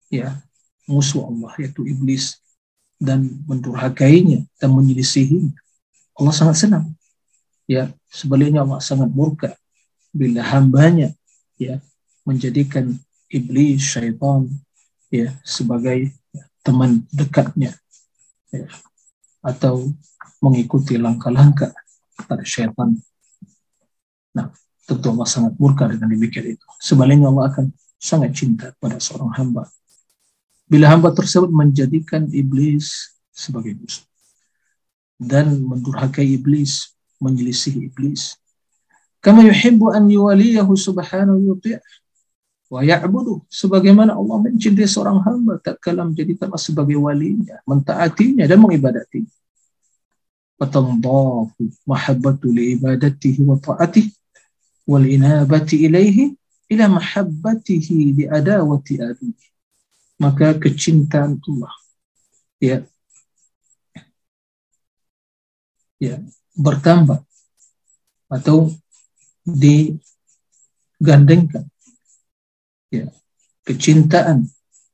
ya 0.10 0.38
musuh 0.86 1.26
Allah 1.26 1.54
yaitu 1.58 1.86
iblis 1.86 2.38
dan 3.02 3.44
mendurhakainya 3.46 4.48
dan 4.60 4.70
menyelisihinya. 4.72 5.56
Allah 6.16 6.34
sangat 6.34 6.58
senang. 6.64 6.86
Ya, 7.68 7.92
sebaliknya 8.08 8.64
Allah 8.64 8.80
sangat 8.80 9.12
murka 9.12 9.58
bila 10.16 10.46
hambanya 10.46 11.12
ya 11.60 11.82
menjadikan 12.24 12.96
iblis 13.36 13.84
syaitan 13.84 14.48
ya 15.12 15.36
sebagai 15.44 16.16
teman 16.64 17.04
dekatnya 17.12 17.76
ya, 18.50 18.66
atau 19.44 19.92
mengikuti 20.40 20.96
langkah-langkah 20.96 21.76
pada 22.26 22.42
syaitan. 22.48 22.96
Nah, 24.32 24.50
tentu 24.88 25.12
Allah 25.12 25.28
sangat 25.28 25.54
murka 25.60 25.86
dengan 25.92 26.08
demikian 26.08 26.56
itu. 26.56 26.68
Sebaliknya 26.80 27.28
Allah 27.28 27.52
akan 27.52 27.66
sangat 28.00 28.32
cinta 28.34 28.72
pada 28.80 28.98
seorang 28.98 29.36
hamba 29.36 29.68
bila 30.66 30.90
hamba 30.90 31.14
tersebut 31.14 31.54
menjadikan 31.54 32.26
iblis 32.34 33.14
sebagai 33.30 33.78
musuh 33.78 34.06
dan 35.22 35.62
mendurhakai 35.62 36.26
iblis, 36.26 36.92
menyelisih 37.22 37.88
iblis. 37.88 38.36
Kama 39.22 39.46
yuhibbu 39.46 39.94
an 39.94 40.10
yuwaliyahu 40.10 40.74
subhanahu 40.76 41.40
yuti' 41.54 41.78
wa 42.66 42.82
ya'budu 42.82 43.46
sebagaimana 43.46 44.18
Allah 44.18 44.42
mencintai 44.42 44.90
seorang 44.90 45.22
hamba 45.22 45.62
tak 45.62 45.78
kala 45.82 46.06
menjadikanlah 46.06 46.58
sebagai 46.58 46.98
walinya, 46.98 47.62
mentaatinya 47.70 48.48
dan 48.50 48.58
mengibadatinya. 48.62 49.30
Fatandafu 50.56 51.68
mahabbatu 51.84 52.48
li 52.50 52.80
ibadatihi 52.80 53.44
wa 53.44 53.60
ta'atihi 53.60 54.12
wal 54.88 55.04
inabati 55.04 55.84
ilaihi 55.86 56.32
ila 56.72 56.88
mahabbatihi 56.98 58.16
li 58.18 58.26
adawati 58.30 59.02
abihi 59.02 59.46
maka 60.16 60.56
kecintaan 60.56 61.44
Allah 61.44 61.74
ya 62.64 62.78
ya 66.00 66.24
bertambah 66.56 67.20
atau 68.32 68.72
digandengkan 69.44 71.68
ya 73.04 73.08
kecintaan 73.66 74.46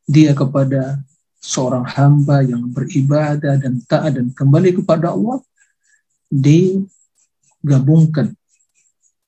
dia 0.07 0.33
kepada 0.33 1.03
seorang 1.41 1.83
hamba 1.85 2.41
yang 2.45 2.69
beribadah 2.69 3.57
dan 3.57 3.81
taat 3.85 4.13
dan 4.17 4.29
kembali 4.33 4.73
kepada 4.81 5.11
Allah 5.13 5.41
digabungkan 6.31 8.35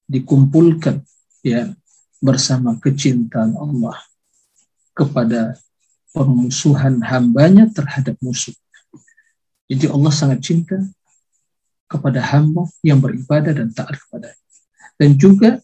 dikumpulkan 0.07 1.01
ya 1.41 1.75
bersama 2.23 2.79
kecintaan 2.79 3.57
Allah 3.57 3.99
kepada 4.93 5.57
permusuhan 6.13 7.01
hambanya 7.01 7.65
terhadap 7.73 8.13
musuh. 8.21 8.53
Jadi 9.65 9.89
Allah 9.89 10.13
sangat 10.13 10.45
cinta 10.45 10.77
kepada 11.89 12.21
hamba 12.21 12.69
yang 12.85 13.01
beribadah 13.01 13.57
dan 13.57 13.73
taat 13.73 13.97
kepada 13.97 14.37
dan 15.01 15.17
juga 15.17 15.57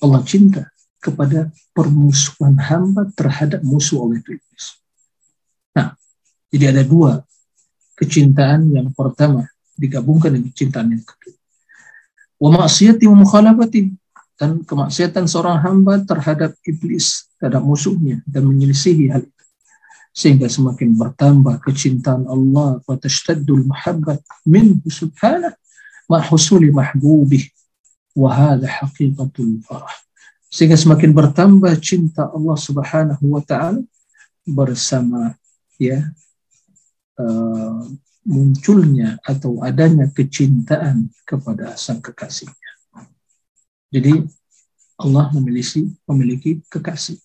Allah 0.00 0.24
cinta 0.24 0.72
kepada 1.00 1.48
permusuhan 1.72 2.60
hamba 2.60 3.08
terhadap 3.16 3.64
musuh 3.64 4.04
oleh 4.04 4.20
iblis. 4.20 4.64
Nah, 5.72 5.96
jadi 6.52 6.76
ada 6.76 6.82
dua 6.84 7.24
kecintaan 7.96 8.68
yang 8.68 8.92
pertama 8.92 9.48
digabungkan 9.80 10.36
dengan 10.36 10.52
kecintaan 10.52 10.92
yang 10.92 11.04
kedua. 11.04 11.36
Wa 12.40 12.68
dan 14.40 14.64
kemaksiatan 14.64 15.28
seorang 15.28 15.60
hamba 15.60 16.00
terhadap 16.00 16.56
iblis, 16.64 17.28
terhadap 17.36 17.60
musuhnya 17.60 18.24
dan 18.24 18.48
menyelisihi 18.48 19.12
hal 19.12 19.20
itu. 19.28 19.44
Sehingga 20.16 20.48
semakin 20.48 20.96
bertambah 20.96 21.60
kecintaan 21.60 22.24
Allah 22.24 22.80
wa 22.80 22.96
tashtaddul 22.96 23.68
mahabbat 23.68 24.24
min 24.48 24.80
subhanahu 24.80 25.52
ma 26.08 26.24
husuli 26.24 26.72
mahbubih 26.72 27.52
wa 28.16 28.32
hadha 28.32 28.66
haqiqatul 28.66 29.60
farah 29.62 30.09
sehingga 30.50 30.74
semakin 30.74 31.14
bertambah 31.14 31.70
cinta 31.78 32.26
Allah 32.26 32.58
Subhanahu 32.58 33.38
wa 33.38 33.42
taala 33.46 33.80
bersama 34.42 35.38
ya 35.78 36.10
uh, 37.22 37.86
munculnya 38.26 39.16
atau 39.22 39.62
adanya 39.62 40.10
kecintaan 40.10 41.08
kepada 41.24 41.78
sang 41.78 42.02
kekasihnya. 42.02 42.70
Jadi 43.94 44.26
Allah 45.00 45.32
memiliki 45.32 45.88
memiliki 46.04 46.60
kekasih 46.68 47.16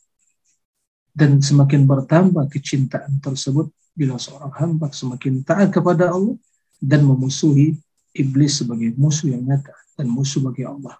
dan 1.11 1.43
semakin 1.43 1.83
bertambah 1.83 2.47
kecintaan 2.47 3.19
tersebut 3.19 3.73
bila 3.95 4.19
seorang 4.19 4.51
hamba 4.55 4.91
semakin 4.91 5.43
taat 5.43 5.71
kepada 5.71 6.11
Allah 6.11 6.35
dan 6.79 7.03
memusuhi 7.07 7.79
iblis 8.15 8.59
sebagai 8.63 8.95
musuh 8.99 9.31
yang 9.31 9.43
nyata 9.43 9.75
dan 9.95 10.07
musuh 10.11 10.43
bagi 10.43 10.67
Allah. 10.67 10.99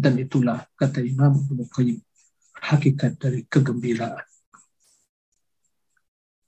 Dan 0.00 0.16
itulah 0.16 0.64
kata 0.80 1.04
Imam 1.04 1.36
Ibnu 1.36 1.68
Qayyim 1.68 2.00
hakikat 2.56 3.20
dari 3.20 3.44
kegembiraan. 3.44 4.24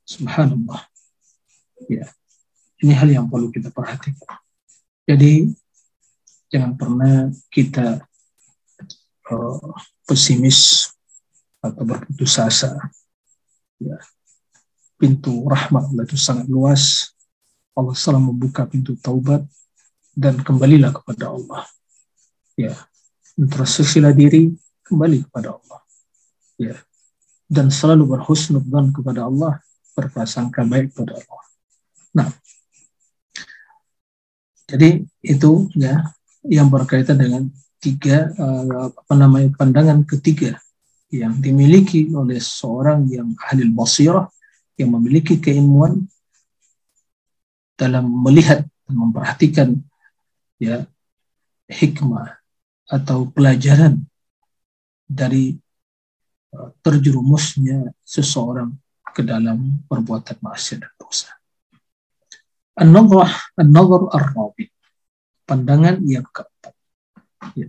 Subhanallah. 0.08 0.88
Ya. 1.92 2.08
Ini 2.80 2.96
hal 2.96 3.12
yang 3.12 3.26
perlu 3.28 3.52
kita 3.52 3.68
perhatikan. 3.68 4.40
Jadi 5.04 5.52
jangan 6.48 6.80
pernah 6.80 7.28
kita 7.52 8.00
uh, 9.28 9.72
pesimis 10.08 10.88
atau 11.60 11.84
berputus 11.84 12.40
asa. 12.40 12.72
Ya. 13.76 14.00
Pintu 14.96 15.44
rahmat 15.44 15.92
Allah 15.92 16.08
itu 16.08 16.16
sangat 16.16 16.48
luas. 16.48 17.12
Allah 17.76 17.92
selalu 17.92 18.32
membuka 18.32 18.64
pintu 18.64 18.96
taubat 18.96 19.44
dan 20.16 20.40
kembalilah 20.40 20.92
kepada 20.92 21.32
Allah. 21.32 21.64
Ya, 22.52 22.76
introspeksilah 23.38 24.12
diri 24.12 24.52
kembali 24.84 25.28
kepada 25.28 25.56
Allah. 25.56 25.80
Ya. 26.60 26.76
Dan 27.48 27.68
selalu 27.68 28.16
berhusnudzan 28.16 28.96
kepada 28.96 29.28
Allah 29.28 29.60
berprasangka 29.92 30.64
baik 30.64 30.92
kepada 30.92 31.20
Allah. 31.20 31.42
Nah. 32.16 32.28
Jadi 34.72 35.04
itu 35.20 35.68
ya 35.76 36.00
yang 36.48 36.72
berkaitan 36.72 37.20
dengan 37.20 37.44
tiga 37.76 38.32
uh, 38.40 38.88
apa 38.88 39.14
namanya 39.18 39.52
pandangan 39.52 40.00
ketiga 40.08 40.56
yang 41.12 41.36
dimiliki 41.44 42.08
oleh 42.16 42.40
seorang 42.40 43.04
yang 43.12 43.36
ahli 43.36 43.68
basirah 43.68 44.32
yang 44.80 44.96
memiliki 44.96 45.36
keilmuan 45.36 46.08
dalam 47.76 48.08
melihat 48.08 48.64
dan 48.88 48.94
memperhatikan 48.96 49.68
ya 50.56 50.88
hikmah 51.68 52.41
atau 52.92 53.24
pelajaran 53.32 54.04
dari 55.08 55.56
uh, 56.52 56.76
terjerumusnya 56.84 57.96
seseorang 58.04 58.76
ke 59.16 59.24
dalam 59.24 59.80
perbuatan 59.88 60.36
maksiat 60.44 60.84
dan 60.84 60.92
dosa. 61.00 61.32
An-nazar 62.76 63.28
an-nazar 63.56 64.02
ar-rabi. 64.12 64.68
Pandangan 65.48 66.00
yang 66.04 66.24
keempat. 66.28 66.74
Ya. 67.56 67.68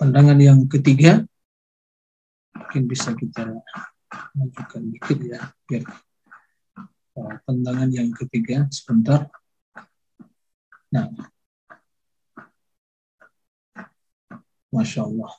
Pandangan 0.00 0.38
yang 0.40 0.64
ketiga 0.68 1.24
mungkin 2.54 2.90
bisa 2.90 3.14
kita 3.14 3.54
majukan 4.34 4.82
dikit 4.90 5.18
ya 5.22 5.40
biar 5.66 5.86
uh, 7.16 7.34
pandangan 7.46 7.88
yang 7.94 8.10
ketiga 8.10 8.66
sebentar. 8.74 9.30
Nah, 10.90 11.10
Masya 14.74 15.06
Allah. 15.06 15.32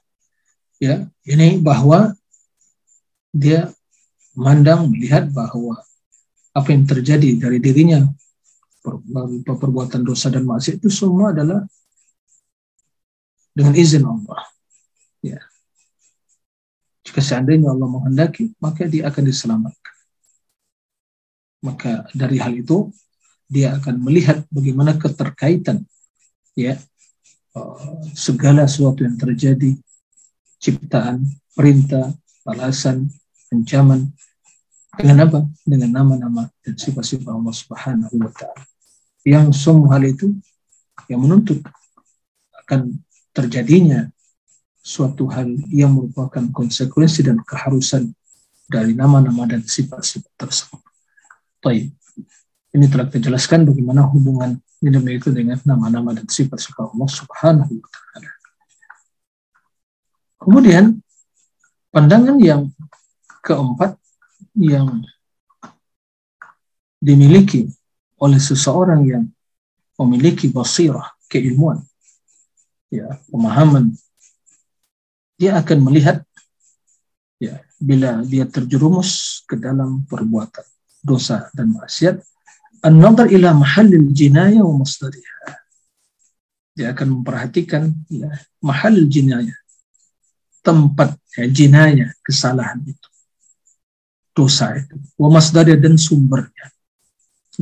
Ya, 0.79 0.95
ini 1.27 1.59
bahwa 1.59 2.15
dia 3.35 3.71
memandang, 4.35 4.91
melihat 4.91 5.27
bahwa 5.31 5.79
apa 6.55 6.71
yang 6.71 6.87
terjadi 6.87 7.35
dari 7.35 7.59
dirinya 7.59 8.07
perbuatan 9.43 10.07
dosa 10.07 10.31
dan 10.31 10.47
maksiat 10.47 10.79
itu 10.79 10.87
semua 10.87 11.35
adalah 11.35 11.67
dengan 13.51 13.75
izin 13.75 14.03
Allah. 14.07 14.41
Ya. 15.19 15.39
Jika 17.07 17.19
seandainya 17.23 17.71
Allah 17.71 17.87
menghendaki, 17.87 18.55
maka 18.59 18.87
dia 18.87 19.07
akan 19.11 19.23
diselamatkan. 19.25 19.95
Maka 21.63 21.91
dari 22.11 22.37
hal 22.37 22.55
itu 22.55 22.91
dia 23.49 23.77
akan 23.77 24.01
melihat 24.01 24.43
bagaimana 24.49 24.97
keterkaitan 24.97 25.85
ya 26.57 26.77
segala 28.11 28.67
sesuatu 28.67 29.07
yang 29.07 29.15
terjadi, 29.15 29.75
ciptaan, 30.59 31.23
perintah, 31.55 32.11
balasan, 32.43 33.07
ancaman, 33.51 34.11
dengan 34.95 35.27
apa? 35.27 35.39
Dengan 35.67 35.91
nama-nama 35.91 36.47
dan 36.63 36.75
sifat-sifat 36.79 37.27
Allah 37.27 37.55
Subhanahu 37.55 38.15
wa 38.15 38.31
taala. 38.31 38.63
Yang 39.27 39.59
semua 39.59 39.99
hal 39.99 40.03
itu 40.07 40.31
yang 41.11 41.23
menuntut 41.23 41.59
akan 42.63 43.03
terjadinya 43.35 44.07
suatu 44.79 45.27
hal 45.33 45.49
yang 45.73 45.97
merupakan 45.97 46.45
konsekuensi 46.53 47.25
dan 47.25 47.41
keharusan 47.43 48.15
dari 48.69 48.95
nama-nama 48.95 49.45
dan 49.49 49.61
sifat-sifat 49.65 50.31
tersebut. 50.39 50.81
Baik. 51.59 51.91
Ini 52.75 52.85
telah 52.91 53.07
kita 53.07 53.31
jelaskan 53.31 53.63
bagaimana 53.67 54.03
hubungan 54.03 54.59
ini 54.83 55.15
itu 55.15 55.31
dengan 55.31 55.59
nama-nama 55.63 56.11
dan 56.11 56.27
sifat-sifat 56.27 56.91
Allah 56.91 57.09
Subhanahu 57.09 57.73
wa 57.79 57.89
taala. 57.89 58.31
Kemudian 60.41 60.85
pandangan 61.89 62.37
yang 62.37 62.69
keempat 63.39 63.95
yang 64.55 65.03
dimiliki 66.99 67.69
oleh 68.19 68.39
seseorang 68.39 69.01
yang 69.05 69.23
memiliki 69.95 70.51
basirah, 70.51 71.15
keilmuan, 71.31 71.79
ya, 72.91 73.19
pemahaman, 73.31 73.95
dia 75.39 75.59
akan 75.59 75.77
melihat 75.87 76.23
ya, 77.39 77.63
bila 77.79 78.23
dia 78.23 78.47
terjerumus 78.47 79.43
ke 79.47 79.59
dalam 79.59 80.03
perbuatan 80.07 80.63
dosa 81.03 81.47
dan 81.53 81.75
maksiat, 81.75 82.23
an-nazar 82.85 83.27
ila 83.33 83.57
mahallil 83.57 84.13
jinayah 84.13 84.61
wa 84.61 84.85
masdariha. 84.85 85.57
Dia 86.75 86.91
akan 86.93 87.19
memperhatikan 87.19 87.89
ya, 88.11 88.29
mahal 88.61 89.07
jinayah, 89.09 89.57
tempat 90.61 91.17
ya, 91.39 91.47
jinayah, 91.47 92.11
kesalahan 92.21 92.83
itu, 92.83 93.09
dosa 94.35 94.75
itu, 94.75 94.93
wa 95.15 95.39
dan 95.63 95.95
sumbernya. 95.95 96.67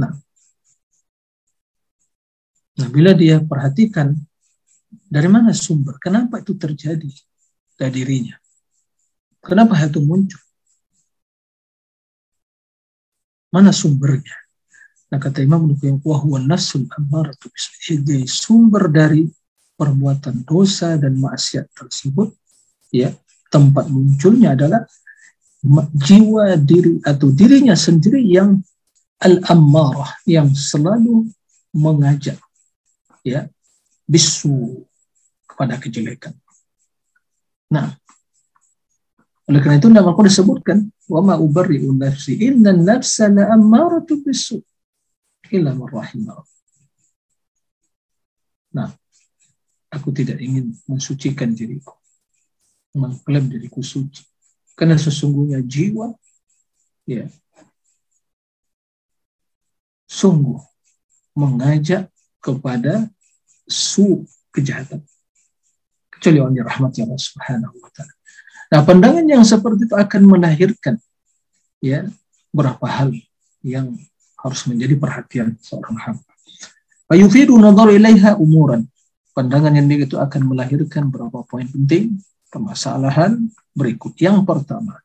Nah, 0.02 0.18
nah 2.74 2.88
bila 2.90 3.14
dia 3.14 3.38
perhatikan 3.38 4.18
dari 4.90 5.30
mana 5.30 5.54
sumber, 5.54 6.02
kenapa 6.02 6.42
itu 6.42 6.58
terjadi? 6.58 7.14
Dari 7.74 7.90
dirinya, 7.90 8.38
kenapa 9.42 9.78
hal 9.78 9.94
itu 9.94 10.02
muncul, 10.02 10.42
mana 13.54 13.70
sumbernya, 13.70 14.43
Nah 15.14 15.22
kata 15.22 15.46
Imam 15.46 15.70
Nukayyim, 15.70 16.02
wahwa 16.02 16.42
nasul 16.42 16.90
amaratu 16.90 17.46
Jadi 17.86 18.26
sumber 18.26 18.90
dari 18.90 19.30
perbuatan 19.78 20.42
dosa 20.42 20.98
dan 20.98 21.22
maksiat 21.22 21.70
tersebut, 21.70 22.34
ya 22.90 23.14
tempat 23.54 23.94
munculnya 23.94 24.58
adalah 24.58 24.82
jiwa 25.94 26.58
diri 26.58 26.98
atau 27.06 27.30
dirinya 27.30 27.78
sendiri 27.78 28.26
yang 28.26 28.58
al-ammarah 29.22 30.18
yang 30.26 30.50
selalu 30.50 31.30
mengajak 31.78 32.42
ya 33.22 33.46
bisu 34.10 34.82
kepada 35.46 35.78
kejelekan. 35.78 36.34
Nah, 37.70 37.94
oleh 39.46 39.62
karena 39.62 39.78
itu 39.78 39.94
nama 39.94 40.10
Al-Quran 40.10 40.34
disebutkan 40.34 40.78
wa 41.06 41.22
ma 41.22 41.36
ubarri'u 41.38 41.94
nafsi 41.94 42.34
inna 42.50 42.74
nafsa 42.74 43.30
la 43.30 43.54
ammaratu 43.54 44.18
bisu 44.18 44.58
illa 45.54 45.78
man 45.78 45.86
rahimah. 45.86 46.42
Nah, 48.74 48.90
aku 49.94 50.10
tidak 50.10 50.42
ingin 50.42 50.74
mensucikan 50.90 51.54
diriku, 51.54 51.94
mengklaim 52.98 53.46
diriku 53.46 53.86
suci, 53.86 54.26
karena 54.74 54.98
sesungguhnya 54.98 55.62
jiwa, 55.62 56.10
ya, 57.06 57.30
sungguh 60.10 60.58
mengajak 61.38 62.10
kepada 62.42 63.14
su 63.70 64.26
kejahatan. 64.50 65.06
Kecuali 66.10 66.42
yang 66.42 66.66
rahmat 66.66 66.98
Allah 66.98 67.22
Subhanahu 67.22 67.78
wa 67.78 67.90
taala. 67.94 68.14
Nah, 68.74 68.82
pandangan 68.82 69.26
yang 69.30 69.46
seperti 69.46 69.86
itu 69.86 69.94
akan 69.94 70.22
melahirkan 70.26 70.98
ya 71.78 72.10
berapa 72.50 72.86
hal 72.90 73.14
yang 73.62 73.94
harus 74.44 74.62
menjadi 74.68 75.00
perhatian 75.00 75.56
seorang 75.64 75.96
hamba. 76.04 76.32
Fayufidu 77.08 77.56
nadhar 77.56 77.90
ilaiha 77.96 78.36
umuran. 78.36 78.84
Pandangan 79.34 79.74
yang 79.74 79.90
itu 79.90 80.20
akan 80.20 80.42
melahirkan 80.46 81.10
beberapa 81.10 81.42
poin 81.48 81.66
penting 81.66 82.22
permasalahan 82.54 83.50
berikut. 83.74 84.14
Yang 84.22 84.46
pertama, 84.46 85.02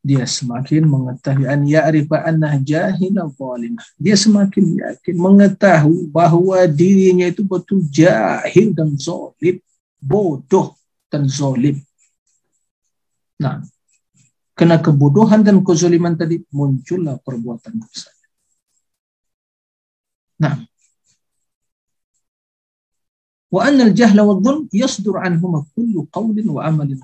dia 0.00 0.24
semakin 0.24 0.88
mengetahui 0.88 1.44
an 1.44 1.68
ya'rifa 1.68 2.24
annah 2.24 2.56
jahila 2.56 3.28
zalimah. 3.28 3.84
Dia 4.00 4.16
semakin 4.16 4.64
yakin 4.80 5.16
mengetahui 5.20 6.08
bahwa 6.08 6.56
dirinya 6.70 7.28
itu 7.28 7.44
betul 7.44 7.84
jahil 7.92 8.72
dan 8.72 8.96
zalim, 8.96 9.60
bodoh 10.00 10.72
dan 11.12 11.28
zalim. 11.28 11.84
Nah, 13.36 13.60
kena 14.56 14.80
kebodohan 14.80 15.44
dan 15.44 15.60
kezaliman 15.60 16.16
tadi 16.16 16.40
muncullah 16.48 17.20
perbuatan 17.20 17.76
dosa. 17.76 18.08
Nah, 20.38 20.54
wa 23.50 23.60
al-jahla 23.66 24.22
wa 24.22 24.38
dhulm 24.38 24.70
yasdur 24.70 25.18
anhuma 25.18 25.66
kullu 25.74 26.06
qawlin 26.14 26.46
wa 26.46 26.62
amalin. 26.66 27.00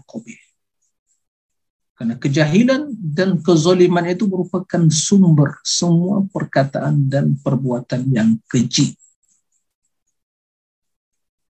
Karena 1.95 2.19
kejahilan 2.19 2.91
dan 2.99 3.39
kezaliman 3.39 4.03
itu 4.11 4.27
merupakan 4.27 4.83
sumber 4.91 5.63
semua 5.63 6.27
perkataan 6.27 7.07
dan 7.07 7.39
perbuatan 7.39 8.11
yang 8.11 8.35
keji. 8.51 8.99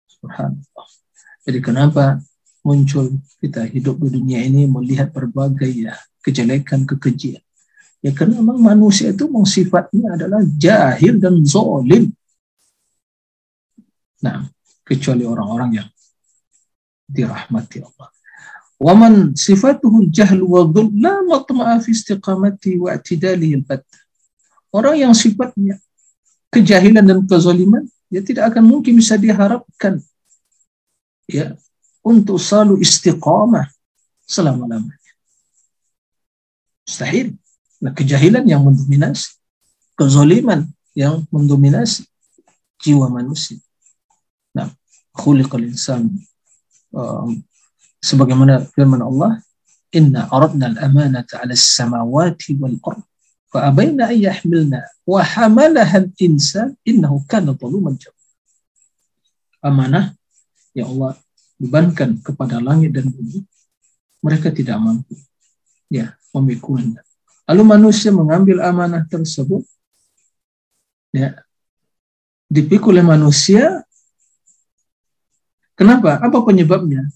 Subhanallah. 0.10 0.88
Jadi 1.46 1.60
kenapa 1.62 2.22
muncul 2.66 3.22
kita 3.38 3.66
hidup 3.70 4.02
di 4.02 4.18
dunia 4.18 4.42
ini 4.42 4.66
melihat 4.66 5.14
berbagai 5.14 5.70
ya 5.70 5.94
kejelekan, 6.26 6.86
kekejian. 6.90 7.42
Ya 8.02 8.12
karena 8.18 8.42
memang 8.42 8.58
manusia 8.58 9.14
itu 9.14 9.30
memang 9.30 9.46
sifatnya 9.46 10.18
adalah 10.18 10.42
jahil 10.58 11.22
dan 11.22 11.38
zolim. 11.46 12.10
Nah, 14.26 14.50
kecuali 14.82 15.22
orang-orang 15.22 15.82
yang 15.82 15.90
dirahmati 17.06 17.86
Allah. 17.86 18.10
Waman 18.82 19.38
sifatuhu 19.38 20.10
jahlu 20.10 20.50
wa 20.50 20.66
la 20.98 21.22
matma'a 21.22 21.78
fi 21.78 21.94
istiqamati 21.94 22.82
wa 22.82 22.98
Orang 24.74 24.96
yang 24.98 25.14
sifatnya 25.14 25.78
kejahilan 26.50 27.06
dan 27.06 27.20
kezaliman, 27.30 27.86
ya 28.10 28.26
tidak 28.26 28.50
akan 28.56 28.64
mungkin 28.66 28.98
bisa 28.98 29.20
diharapkan 29.22 30.02
ya 31.30 31.54
untuk 32.02 32.42
selalu 32.42 32.82
istiqamah 32.82 33.70
selama-lamanya. 34.26 35.14
Mustahil. 36.90 37.38
Nah, 37.82 37.92
kejahilan 37.98 38.46
yang 38.46 38.62
mendominasi, 38.62 39.42
kezaliman 39.98 40.70
yang 40.94 41.26
mendominasi 41.34 42.06
jiwa 42.78 43.10
manusia. 43.10 43.58
Khuliqal 45.12 45.68
insan 45.68 46.08
um, 46.96 47.44
sebagaimana 48.00 48.64
firman 48.72 49.04
Allah 49.04 49.44
inna 49.92 50.32
aradna 50.32 50.72
al-amanata 50.72 51.44
'ala 51.44 51.52
as-samawati 51.52 52.56
wal 52.56 52.80
ard 52.80 53.04
fa 53.52 53.68
abaina 53.68 54.08
an 54.08 54.16
yahmilna 54.16 54.80
wa 55.04 55.20
hamalaha 55.20 56.08
al-insan 56.08 56.80
innahu 56.88 57.20
kana 57.28 57.52
zaluman 57.60 58.00
amanah 59.60 60.16
yang 60.72 60.96
Allah 60.96 61.20
bebankan 61.60 62.24
kepada 62.24 62.64
langit 62.64 62.96
dan 62.96 63.12
bumi 63.12 63.44
mereka 64.24 64.48
tidak 64.48 64.80
mampu 64.80 65.20
ya 65.92 66.16
memikulnya 66.32 67.04
lalu 67.52 67.64
manusia 67.68 68.16
mengambil 68.16 68.64
amanah 68.64 69.04
tersebut 69.12 69.68
ya 71.12 71.36
dipikul 72.48 72.96
oleh 72.96 73.04
manusia 73.04 73.84
Kenapa? 75.82 76.22
Apa 76.22 76.46
penyebabnya? 76.46 77.10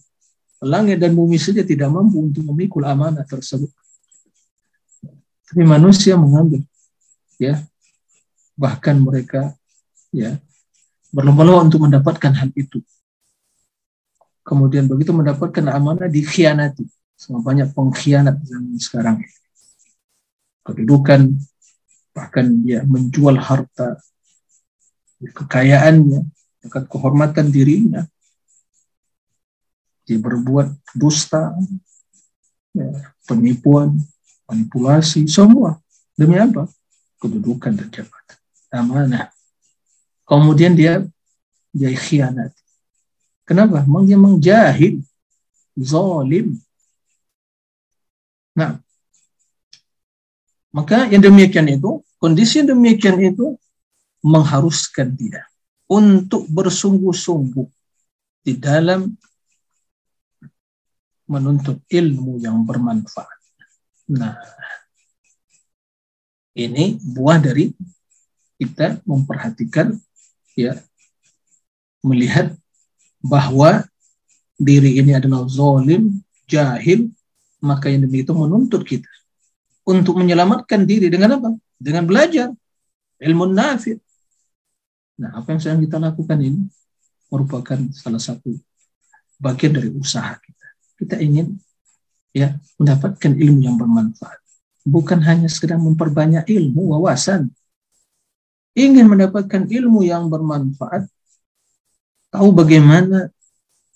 Langit 0.57 0.97
dan 0.97 1.13
bumi 1.13 1.37
saja 1.37 1.61
tidak 1.61 1.85
mampu 1.93 2.17
untuk 2.25 2.41
memikul 2.49 2.81
amanah 2.81 3.21
tersebut. 3.21 3.69
Tapi 5.45 5.61
manusia 5.61 6.17
mengambil, 6.17 6.65
ya, 7.37 7.61
bahkan 8.57 8.97
mereka, 8.97 9.53
ya, 10.09 10.41
berlomba-lomba 11.13 11.69
untuk 11.69 11.85
mendapatkan 11.85 12.33
hal 12.33 12.49
itu. 12.57 12.81
Kemudian 14.41 14.89
begitu 14.89 15.13
mendapatkan 15.13 15.61
amanah 15.69 16.09
dikhianati. 16.09 16.89
Sangat 17.13 17.45
banyak 17.45 17.67
pengkhianat 17.69 18.41
zaman 18.41 18.81
sekarang. 18.81 19.21
Kedudukan, 20.65 21.29
bahkan 22.09 22.65
dia 22.65 22.81
menjual 22.81 23.37
harta, 23.37 24.01
kekayaannya, 25.21 26.25
kehormatan 26.89 27.53
dirinya, 27.53 28.03
dia 30.05 30.17
berbuat 30.17 30.73
dusta, 30.97 31.53
ya, 32.73 32.89
penipuan, 33.29 33.97
manipulasi, 34.49 35.25
semua. 35.29 35.81
Demi 36.17 36.37
apa? 36.41 36.69
Kedudukan 37.21 37.73
dan 37.73 37.89
jabatan. 37.89 38.39
Amanah. 38.73 39.29
Kemudian 40.25 40.73
dia 40.73 41.05
dia 41.75 41.91
khianat. 41.91 42.55
Kenapa? 43.45 43.83
Memang 43.85 44.07
dia 44.07 44.17
mengjahil, 44.17 45.03
zalim. 45.77 46.57
Nah, 48.55 48.79
maka 50.75 51.07
yang 51.07 51.23
demikian 51.23 51.71
itu, 51.71 52.03
kondisi 52.19 52.59
yang 52.59 52.75
demikian 52.75 53.15
itu 53.23 53.55
mengharuskan 54.19 55.15
dia 55.15 55.47
untuk 55.87 56.43
bersungguh-sungguh 56.51 57.63
di 58.43 58.59
dalam 58.59 59.15
menuntut 61.31 61.79
ilmu 61.87 62.43
yang 62.43 62.67
bermanfaat. 62.67 63.39
Nah, 64.11 64.35
ini 66.59 66.99
buah 66.99 67.39
dari 67.39 67.71
kita 68.59 68.99
memperhatikan 69.07 69.95
ya 70.59 70.75
melihat 72.03 72.51
bahwa 73.23 73.87
diri 74.59 74.99
ini 74.99 75.15
adalah 75.15 75.47
zolim, 75.47 76.19
jahil, 76.51 77.15
maka 77.63 77.87
yang 77.87 78.03
demi 78.05 78.27
itu 78.27 78.35
menuntut 78.35 78.83
kita 78.83 79.09
untuk 79.85 80.17
menyelamatkan 80.17 80.83
diri 80.83 81.07
dengan 81.07 81.37
apa? 81.37 81.49
Dengan 81.77 82.03
belajar 82.09 82.49
ilmu 83.21 83.53
nafi. 83.53 83.95
Nah, 85.21 85.39
apa 85.39 85.55
yang 85.55 85.59
sedang 85.63 85.81
kita 85.85 85.97
lakukan 86.01 86.39
ini 86.41 86.61
merupakan 87.31 87.79
salah 87.95 88.19
satu 88.19 88.51
bagian 89.39 89.75
dari 89.75 89.89
usaha 89.91 90.35
kita 90.39 90.65
kita 90.95 91.15
ingin 91.19 91.59
ya 92.35 92.55
mendapatkan 92.79 93.31
ilmu 93.31 93.59
yang 93.63 93.79
bermanfaat. 93.79 94.39
Bukan 94.85 95.23
hanya 95.23 95.49
sekedar 95.49 95.81
memperbanyak 95.81 96.45
ilmu, 96.45 96.93
wawasan. 96.93 97.49
Ingin 98.75 99.07
mendapatkan 99.07 99.71
ilmu 99.71 100.03
yang 100.03 100.27
bermanfaat, 100.27 101.07
tahu 102.27 102.51
bagaimana 102.51 103.31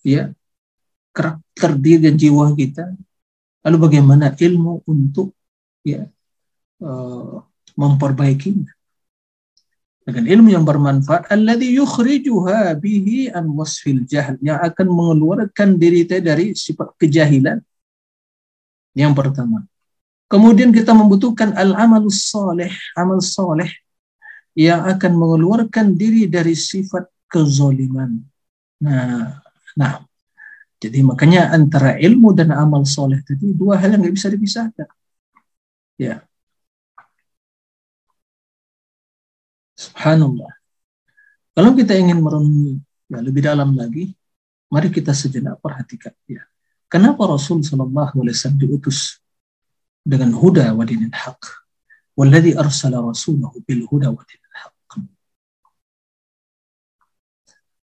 ya 0.02 0.32
karakter 1.12 1.76
diri 1.76 2.08
dan 2.08 2.16
jiwa 2.16 2.56
kita, 2.56 2.96
lalu 3.68 3.78
bagaimana 3.78 4.32
ilmu 4.32 4.88
untuk 4.88 5.36
ya 5.86 6.08
uh, 6.84 7.44
memperbaikinya 7.76 8.72
dengan 10.10 10.26
ilmu 10.26 10.50
yang 10.50 10.66
bermanfaat. 10.66 11.30
Alladhi 11.30 11.78
yukhrijuha 11.78 12.74
bihi 12.82 13.30
an 13.30 13.46
wasfil 13.54 14.04
jahl 14.10 14.36
yang 14.42 14.58
akan 14.58 14.88
mengeluarkan 14.90 15.78
diri 15.78 16.02
dari 16.08 16.58
sifat 16.58 16.98
kejahilan. 16.98 17.62
Yang 18.98 19.14
pertama. 19.14 19.64
Kemudian 20.30 20.74
kita 20.74 20.94
membutuhkan 20.94 21.54
al 21.58 21.74
amalus 21.78 22.30
soleh 22.30 22.70
amal 22.94 23.22
soleh 23.22 23.70
yang 24.54 24.86
akan 24.86 25.14
mengeluarkan 25.18 25.94
diri 25.94 26.26
dari 26.26 26.54
sifat 26.58 27.06
kezoliman. 27.30 28.18
Nah 28.82 29.40
nah. 29.78 30.06
Jadi 30.80 31.04
makanya 31.04 31.52
antara 31.52 32.00
ilmu 32.00 32.32
dan 32.32 32.56
amal 32.56 32.88
soleh 32.88 33.20
tadi 33.28 33.52
dua 33.52 33.76
hal 33.76 33.92
yang 33.92 34.00
nggak 34.00 34.16
bisa 34.16 34.32
dipisahkan 34.32 34.88
ya 36.00 36.24
Subhanallah. 39.80 40.52
Kalau 41.56 41.72
kita 41.72 41.96
ingin 41.96 42.20
merenungi 42.20 42.84
ya, 43.08 43.24
lebih 43.24 43.48
dalam 43.48 43.80
lagi, 43.80 44.12
mari 44.68 44.92
kita 44.92 45.16
sejenak 45.16 45.64
perhatikan 45.64 46.12
ya. 46.28 46.44
Kenapa 46.92 47.24
Rasul 47.24 47.64
Shallallahu 47.64 48.20
Alaihi 48.20 48.36
Wasallam 48.36 48.60
diutus 48.60 49.24
dengan 50.04 50.36
huda 50.36 50.76
wa 50.76 50.84
dinil 50.84 51.16
haq? 51.16 51.40
Walladhi 52.20 52.60
arsala 52.60 53.00
rasulahu 53.00 53.64
bil 53.64 53.88
huda 53.88 54.12
wa 54.12 54.20
dinil 54.28 54.56
haq. 54.60 54.76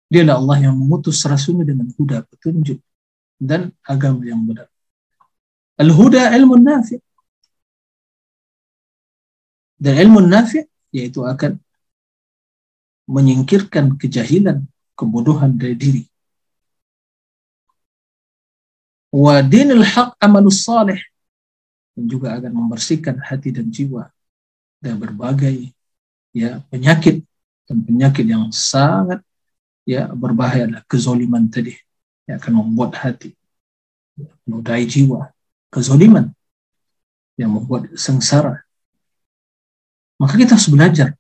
Dialah 0.10 0.38
Allah 0.38 0.57
yang 0.70 0.78
mengutus 0.78 1.26
rasulnya 1.26 1.74
dengan 1.74 1.89
huda 1.97 2.26
petunjuk 2.30 2.82
dan 3.41 3.74
agama 3.82 4.22
yang 4.26 4.41
benar. 4.45 4.70
Al-huda 5.78 6.34
ilmu 6.38 6.57
nafi. 6.57 7.01
Dan 9.80 9.95
ilmu 9.95 10.19
nafi 10.19 10.67
yaitu 10.91 11.23
akan 11.23 11.55
menyingkirkan 13.07 13.95
kejahilan, 13.95 14.67
kebodohan 14.93 15.55
dari 15.55 15.73
diri. 15.73 16.03
Wa 19.09 19.41
dinul 19.41 19.82
haq 19.82 20.13
amalus 20.21 20.61
salih 20.61 21.01
dan 21.97 22.05
juga 22.05 22.38
akan 22.38 22.53
membersihkan 22.53 23.17
hati 23.17 23.49
dan 23.49 23.73
jiwa 23.73 24.05
dari 24.77 24.93
berbagai 24.99 25.55
ya 26.36 26.61
penyakit. 26.69 27.25
Dan 27.65 27.86
penyakit 27.86 28.25
yang 28.25 28.49
sangat 28.53 29.21
ya 29.86 30.09
berbahaya 30.09 30.69
adalah 30.69 30.86
kezoliman 30.86 31.49
tadi 31.49 31.73
yang 32.30 32.38
akan 32.38 32.53
membuat 32.65 32.97
hati 32.99 33.34
menodai 34.45 34.86
jiwa. 34.86 35.34
Kezoliman 35.69 36.34
yang 37.38 37.53
membuat 37.53 37.93
sengsara 37.93 38.65
maka 40.20 40.36
kita 40.36 40.59
harus 40.59 40.67
belajar 40.67 41.15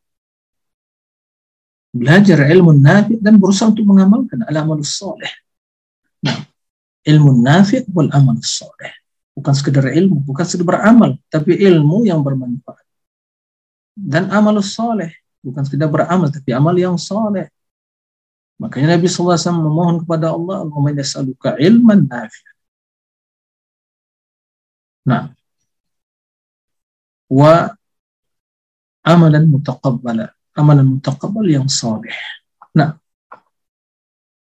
belajar 1.89 2.45
ilmu 2.45 2.77
nafi 2.77 3.17
dan 3.17 3.41
berusaha 3.41 3.73
untuk 3.73 3.85
mengamalkan 3.85 4.45
al-amal 4.45 4.77
soleh. 4.85 5.29
Nah, 6.21 6.45
ilmu 7.05 7.41
nafi 7.41 7.81
wal 7.89 8.13
amal 8.13 8.37
soleh. 8.45 8.93
Bukan 9.33 9.53
sekedar 9.55 9.87
ilmu, 9.89 10.21
bukan 10.21 10.45
sekedar 10.45 10.67
beramal, 10.67 11.15
tapi 11.31 11.55
ilmu 11.57 12.05
yang 12.05 12.21
bermanfaat. 12.21 12.83
Dan 13.95 14.29
amal 14.29 14.59
soleh, 14.61 15.15
bukan 15.41 15.63
sekedar 15.65 15.89
beramal, 15.89 16.29
tapi 16.29 16.53
amal 16.53 16.75
yang 16.75 16.99
soleh. 16.99 17.47
Makanya 18.59 18.99
Nabi 18.99 19.07
SAW 19.07 19.39
memohon 19.63 20.03
kepada 20.03 20.35
Allah, 20.35 20.67
Allahumma 20.67 20.91
yas'aluka 20.91 21.55
ilman 21.55 22.03
nafi. 22.05 22.43
Nah, 25.07 25.31
wa 27.31 27.78
amalan 29.03 29.47
mutaqabbala 29.47 30.33
amalan 30.59 30.99
mutaqabbal 30.99 31.47
yang 31.47 31.71
soleh. 31.71 32.13
Nah, 32.75 32.99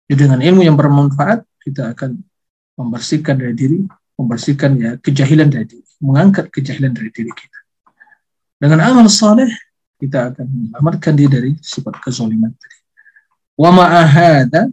dengan 0.07 0.39
ilmu 0.39 0.63
yang 0.63 0.79
bermanfaat 0.79 1.43
kita 1.59 1.91
akan 1.97 2.23
membersihkan 2.79 3.35
dari 3.35 3.55
diri, 3.59 3.79
membersihkan 4.15 4.71
ya 4.79 4.91
kejahilan 5.03 5.51
dari 5.51 5.67
diri, 5.67 5.87
mengangkat 5.99 6.47
kejahilan 6.55 6.95
dari 6.95 7.11
diri 7.11 7.33
kita. 7.35 7.59
Dengan 8.63 8.87
amal 8.87 9.11
soleh 9.11 9.51
kita 9.99 10.33
akan 10.33 10.47
menyelamatkan 10.47 11.13
diri 11.19 11.31
dari 11.31 11.51
sifat 11.59 11.99
kezoliman 11.99 12.55
tadi. 12.55 12.79
Wa 13.55 13.71
ma'ahada 13.71 14.71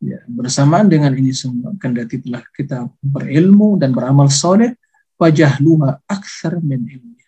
ya, 0.00 0.20
bersamaan 0.28 0.88
dengan 0.88 1.12
ini 1.16 1.32
semua 1.32 1.76
kendati 1.76 2.20
telah 2.20 2.44
kita 2.52 2.88
berilmu 3.00 3.80
dan 3.80 3.92
beramal 3.92 4.32
soleh 4.32 4.76
wajahluha 5.20 6.02
aksar 6.08 6.58
min 6.64 6.82
ilmu 6.82 7.21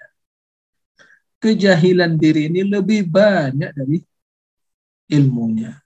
kejahilan 1.45 2.17
diri 2.17 2.49
ini 2.49 2.65
lebih 2.65 3.05
banyak 3.05 3.77
dari 3.77 4.01
ilmunya. 5.13 5.77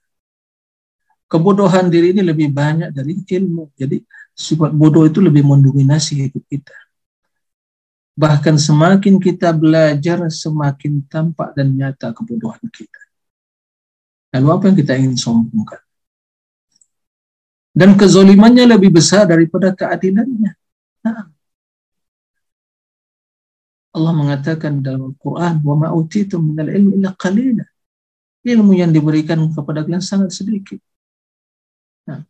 Kebodohan 1.27 1.91
diri 1.91 2.15
ini 2.15 2.23
lebih 2.23 2.47
banyak 2.49 2.95
dari 2.95 3.19
ilmu. 3.19 3.75
Jadi 3.75 3.99
sifat 4.31 4.71
bodoh 4.71 5.03
itu 5.03 5.19
lebih 5.19 5.43
mendominasi 5.43 6.31
hidup 6.31 6.41
kita. 6.47 6.73
Bahkan 8.15 8.55
semakin 8.55 9.19
kita 9.19 9.51
belajar, 9.51 10.23
semakin 10.31 11.03
tampak 11.11 11.53
dan 11.53 11.75
nyata 11.75 12.15
kebodohan 12.15 12.63
kita. 12.71 13.01
Lalu 14.35 14.47
apa 14.47 14.63
yang 14.71 14.77
kita 14.79 14.93
ingin 14.95 15.15
sombongkan? 15.19 15.83
Dan 17.75 17.95
kezolimannya 17.95 18.65
lebih 18.65 18.91
besar 18.91 19.29
daripada 19.29 19.71
keadilannya. 19.71 20.51
Nah, 21.05 21.31
Allah 23.99 24.15
mengatakan 24.15 24.79
dalam 24.79 25.11
Al-Quran, 25.11 25.59
wa 25.67 25.75
ma'utitum 25.75 26.39
minal 26.39 26.71
ilmi 26.71 27.03
illa 27.03 27.11
qalila. 27.19 27.67
Ilmu 28.47 28.71
yang 28.71 28.95
diberikan 28.95 29.35
kepada 29.51 29.83
kalian 29.83 29.99
sangat 29.99 30.31
sedikit. 30.31 30.79
Nah. 32.07 32.23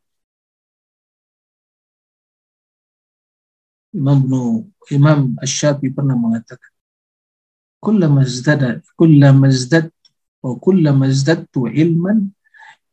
Imam 3.94 4.20
Imam 4.90 5.20
Asy-Syafi'i 5.38 5.94
pernah 5.94 6.18
mengatakan, 6.18 6.74
"Kullama 7.78 8.26
izdada 8.26 8.82
kullama 8.98 9.54
izdad 9.54 9.94
wa 10.42 10.58
kullama 10.58 11.06
ilman 11.70 12.34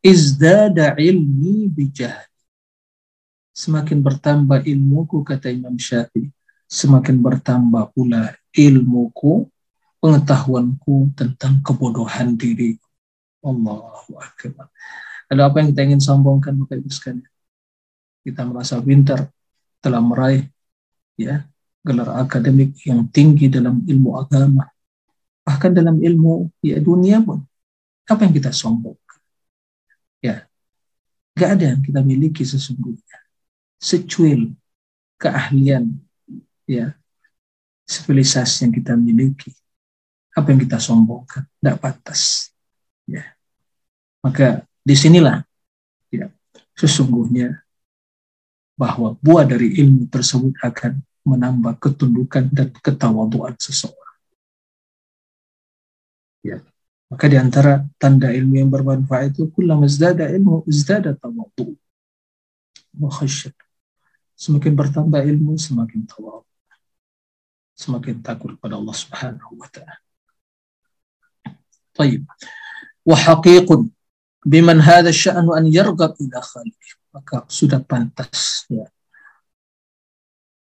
izdada 0.05 0.93
ilmi 1.01 1.73
bijahli." 1.73 2.29
Semakin 3.57 4.05
bertambah 4.05 4.69
ilmuku 4.69 5.25
kata 5.25 5.49
Imam 5.49 5.73
Syafi'i, 5.81 6.29
semakin 6.69 7.17
bertambah 7.17 7.89
pula 7.97 8.37
ilmuku, 8.55 9.49
pengetahuanku 9.99 11.17
tentang 11.17 11.59
kebodohan 11.65 12.37
diri. 12.37 12.77
Allahu 13.43 14.17
Akbar. 14.17 14.69
Ada 15.27 15.51
apa 15.51 15.59
yang 15.59 15.75
kita 15.75 15.81
ingin 15.83 16.01
sombongkan 16.01 16.55
Bapak 16.55 16.79
Ibu 16.79 16.89
sekalian? 16.91 17.27
Kita 18.23 18.47
merasa 18.47 18.79
pintar, 18.79 19.27
telah 19.83 19.99
meraih 20.03 20.47
ya 21.19 21.47
gelar 21.83 22.19
akademik 22.19 22.75
yang 22.83 23.07
tinggi 23.07 23.47
dalam 23.47 23.83
ilmu 23.83 24.19
agama. 24.19 24.67
Bahkan 25.47 25.71
dalam 25.71 26.03
ilmu 26.03 26.51
ya 26.59 26.79
dunia 26.83 27.23
pun. 27.23 27.43
Apa 28.07 28.27
yang 28.27 28.35
kita 28.35 28.51
sombongkan? 28.51 29.19
Ya, 30.23 30.47
gak 31.35 31.59
ada 31.59 31.75
yang 31.75 31.81
kita 31.83 31.99
miliki 32.03 32.43
sesungguhnya. 32.43 33.19
Secuil 33.79 34.55
keahlian 35.19 35.97
ya 36.67 36.95
sivilisasi 37.87 38.67
yang 38.67 38.73
kita 38.75 38.93
miliki 38.99 39.55
apa 40.37 40.53
yang 40.53 40.61
kita 40.61 40.77
sombongkan 40.77 41.49
tidak 41.57 41.81
pantas. 41.81 42.53
Ya. 43.09 43.33
Maka 44.21 44.67
di 44.85 44.93
sinilah 44.93 45.41
ya 46.13 46.29
sesungguhnya 46.77 47.63
bahwa 48.77 49.17
buah 49.17 49.49
dari 49.49 49.73
ilmu 49.81 50.05
tersebut 50.13 50.53
akan 50.61 51.01
menambah 51.25 51.81
ketundukan 51.81 52.53
dan 52.53 52.69
ketawaduan 52.69 53.57
seseorang. 53.57 54.17
Ya. 56.45 56.61
Maka 57.07 57.25
di 57.31 57.39
antara 57.39 57.87
tanda 57.97 58.29
ilmu 58.29 58.61
yang 58.61 58.69
bermanfaat 58.69 59.33
itu 59.33 59.47
kullama 59.49 59.87
izdada 59.87 60.27
ilmu 60.29 60.67
izdada 60.69 61.15
tawadu. 61.17 61.73
Wa 62.99 63.09
semakin 64.37 64.73
bertambah 64.75 65.23
ilmu 65.25 65.57
semakin 65.57 66.05
tawadu 66.05 66.46
semakin 67.77 68.25
takut 68.25 68.57
kepada 68.57 68.75
Allah 68.81 68.95
Subhanahu 68.97 69.53
wa 69.61 69.69
taala. 69.69 70.01
Baik. 71.93 72.25
Wa 73.05 73.15
haqiqun 73.15 73.93
biman 74.41 74.81
hadha 74.81 75.13
sya'nu 75.13 75.53
an 75.53 75.69
yarghab 75.69 76.17
ila 76.17 76.37
khaliq. 76.41 76.81
Maka 77.13 77.45
sudah 77.45 77.79
pantas 77.85 78.65
ya. 78.67 78.89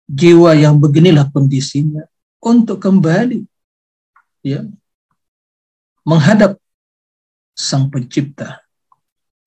Jiwa 0.06 0.54
yang 0.54 0.78
beginilah 0.78 1.34
kondisinya 1.34 2.06
untuk 2.43 2.84
kembali 2.84 3.47
ya 4.45 4.66
menghadap 6.04 6.58
sang 7.54 7.88
pencipta 7.93 8.62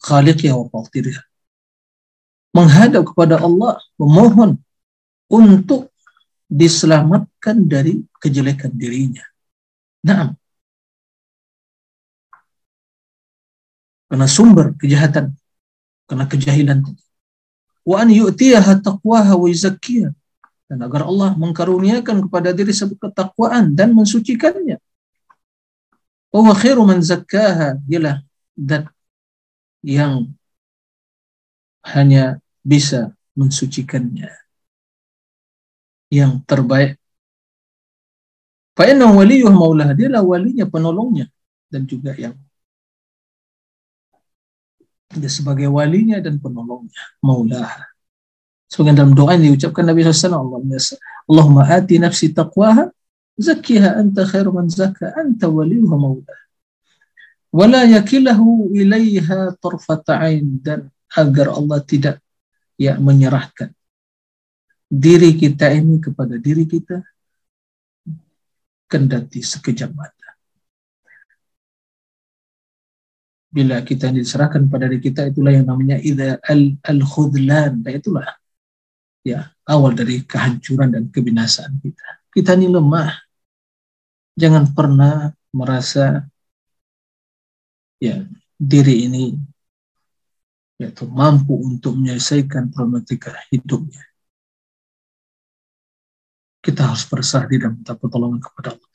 Khaliq 0.05 0.44
ya 0.44 0.55
wa 0.55 0.68
menghadap 2.55 3.02
kepada 3.09 3.40
Allah 3.40 3.80
memohon 3.98 4.61
untuk 5.26 5.93
diselamatkan 6.49 7.64
dari 7.64 8.01
kejelekan 8.20 8.72
dirinya. 8.74 9.24
Nah, 10.05 10.32
karena 14.09 14.26
sumber 14.28 14.76
kejahatan, 14.76 15.32
karena 16.07 16.24
kejahilan. 16.28 16.78
Wa 17.84 18.05
an 18.05 18.09
yu'tiyaha 18.12 18.80
taqwaha 18.80 19.36
wa. 19.36 19.49
Dan 20.64 20.78
agar 20.80 21.05
Allah 21.05 21.36
mengkaruniakan 21.36 22.24
kepada 22.28 22.57
diri 22.57 22.72
sebut 22.72 22.97
ketakwaan 22.97 23.76
dan 23.76 23.92
mensucikannya. 23.92 24.80
Wa 26.32 26.57
khairu 26.57 26.88
man 26.88 27.05
zakkaha. 27.05 27.76
Dialah 27.84 28.24
dan 28.57 28.88
yang 29.84 30.32
hanya 31.84 32.40
bisa 32.64 33.12
mensucikannya 33.36 34.43
yang 36.12 36.42
terbaik. 36.44 36.98
Fa'inna 38.74 39.07
waliyuh 39.14 39.55
maulah, 39.55 39.94
lah 39.94 40.22
walinya, 40.22 40.66
penolongnya. 40.66 41.30
dan 41.74 41.90
juga 41.90 42.14
yang 42.14 42.38
dia 45.14 45.30
sebagai 45.30 45.66
walinya 45.70 46.18
dan 46.18 46.38
penolongnya, 46.38 47.02
maulaha. 47.22 47.86
Sebagian 48.66 48.98
dalam 48.98 49.14
doa 49.14 49.38
yang 49.38 49.55
diucapkan 49.55 49.86
Nabi 49.86 50.02
SAW, 50.07 50.98
Allahumma 51.30 51.66
ati 51.66 51.98
nafsi 51.98 52.34
taqwaha, 52.34 52.90
zakkiha 53.38 53.98
anta 53.98 54.26
khairu 54.26 54.50
man 54.55 54.66
zakka, 54.66 55.14
anta 55.14 55.46
waliyuha 55.46 55.94
maulaha. 55.94 56.42
Wala 57.55 57.86
yakilahu 57.86 58.74
ilaiha 58.74 59.55
tarfata 59.62 60.18
ain 60.26 60.59
dan 60.59 60.90
agar 61.14 61.55
Allah 61.55 61.78
tidak 61.86 62.18
ya 62.74 62.98
menyerahkan 62.98 63.74
diri 64.91 65.35
kita 65.35 65.72
ini 65.72 66.01
kepada 66.01 66.37
diri 66.39 66.64
kita 66.68 67.01
kendati 68.89 69.41
sekejap 69.41 69.91
mata. 69.93 70.24
bila 73.55 73.78
kita 73.87 74.11
diserahkan 74.11 74.66
pada 74.66 74.91
diri 74.91 74.99
kita 74.99 75.30
itulah 75.30 75.55
yang 75.55 75.70
namanya 75.70 75.95
ida 76.03 76.43
al 76.43 76.74
al 76.82 77.01
khudlan 77.07 77.87
dan 77.87 78.03
itulah 78.03 78.26
ya 79.22 79.47
awal 79.70 79.95
dari 79.95 80.26
kehancuran 80.26 80.91
dan 80.91 81.05
kebinasaan 81.14 81.78
kita. 81.78 82.26
Kita 82.35 82.59
ini 82.59 82.66
lemah. 82.66 83.14
Jangan 84.35 84.74
pernah 84.74 85.30
merasa 85.55 86.26
ya 88.03 88.26
diri 88.59 89.07
ini 89.07 89.39
yaitu 90.82 91.07
mampu 91.07 91.55
untuk 91.55 91.95
menyelesaikan 91.95 92.74
problematika 92.74 93.30
hidupnya 93.55 94.03
kita 96.64 96.88
harus 96.88 97.04
berserah 97.04 97.44
diri 97.44 97.68
dan 97.68 97.76
minta 97.76 97.92
pertolongan 97.92 98.40
kepada 98.40 98.72
Allah 98.72 98.88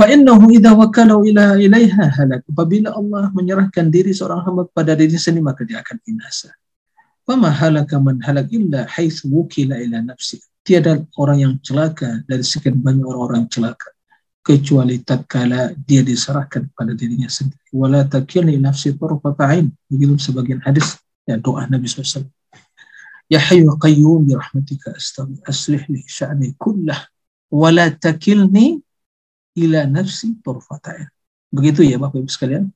Fa'innahu 0.00 0.48
idha 0.56 0.72
wakalau 0.72 1.28
ila 1.28 1.60
ilaiha 1.60 2.08
halak. 2.16 2.40
Apabila 2.48 2.88
Allah 2.96 3.28
menyerahkan 3.36 3.92
diri 3.92 4.16
seorang 4.16 4.40
hamba 4.48 4.64
kepada 4.64 4.96
diri 4.96 5.12
sendiri, 5.20 5.44
maka 5.44 5.60
dia 5.60 5.84
akan 5.84 6.00
binasa. 6.00 6.56
Fama 7.28 7.52
halaka 7.52 8.00
man 8.00 8.16
halak 8.24 8.48
illa 8.48 8.88
haithu 8.88 9.28
wukila 9.28 9.76
ila 9.76 10.00
nafsi. 10.00 10.40
Tiada 10.64 11.04
orang 11.20 11.38
yang 11.44 11.54
celaka 11.60 12.24
dari 12.24 12.40
sekian 12.40 12.80
banyak 12.80 13.04
orang-orang 13.04 13.44
celaka. 13.52 13.92
Kecuali 14.40 15.04
tatkala 15.04 15.76
dia 15.76 16.00
diserahkan 16.00 16.72
kepada 16.72 16.96
dirinya 16.96 17.28
sendiri. 17.28 17.60
Wala 17.68 18.08
takilni 18.08 18.56
nafsi 18.56 18.96
tarfata'in. 18.96 19.68
Begitu 19.84 20.16
sebagian 20.16 20.64
hadis 20.64 20.96
ya, 21.28 21.36
doa 21.36 21.68
Nabi 21.68 21.84
SAW. 21.84 22.24
Ya 23.30 23.38
hayu 23.38 23.70
qayyum 23.78 24.26
bi 24.26 24.34
rahmatika 24.34 24.90
astaghfir 24.98 25.38
aslih 25.46 25.82
li 25.86 26.02
sya'ni 26.02 26.58
kullah. 26.58 26.98
Wala 27.46 27.86
takilni 27.94 28.82
ila 29.54 29.86
nafsi 29.86 30.34
turfata'in. 30.42 31.06
Begitu 31.54 31.86
ya 31.86 31.98
Bapak 32.02 32.26
Ibu 32.26 32.30
sekalian. 32.30 32.74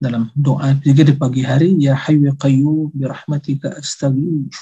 Dalam 0.00 0.32
doa 0.32 0.72
juga 0.80 1.04
di 1.04 1.14
pagi 1.16 1.44
hari, 1.44 1.76
Ya 1.76 1.92
hayyu 1.96 2.32
qayyum 2.36 2.96
bi 2.96 3.04
rahmatika 3.04 3.76
astaghith. 3.76 4.56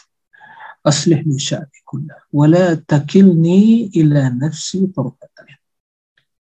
Aslih 0.82 1.22
li 1.22 1.38
sya'ni 1.38 1.78
kullah. 1.86 2.18
Wa 2.34 2.50
la 2.50 2.74
takilni 2.74 3.94
ila 3.94 4.26
nafsi 4.26 4.90
turfata'in. 4.90 5.58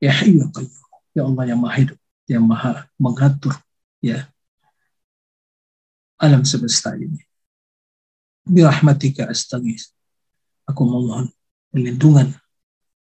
Ya 0.01 0.13
hayyu 0.25 0.49
qayyum. 0.49 0.85
Ya 1.13 1.29
Allah 1.29 1.45
yang 1.53 1.61
maha 1.61 1.77
hidup. 1.85 1.99
Yang 2.25 2.45
maha 2.49 2.73
mengatur. 2.97 3.55
Ya. 4.01 4.25
Alam 6.17 6.49
semesta 6.49 6.97
ini. 6.97 7.21
Bi 8.45 8.61
rahmatika 8.61 9.29
astaghith. 9.29 9.89
Aku 10.69 10.85
memohon 10.85 11.29
perlindungan 11.69 12.33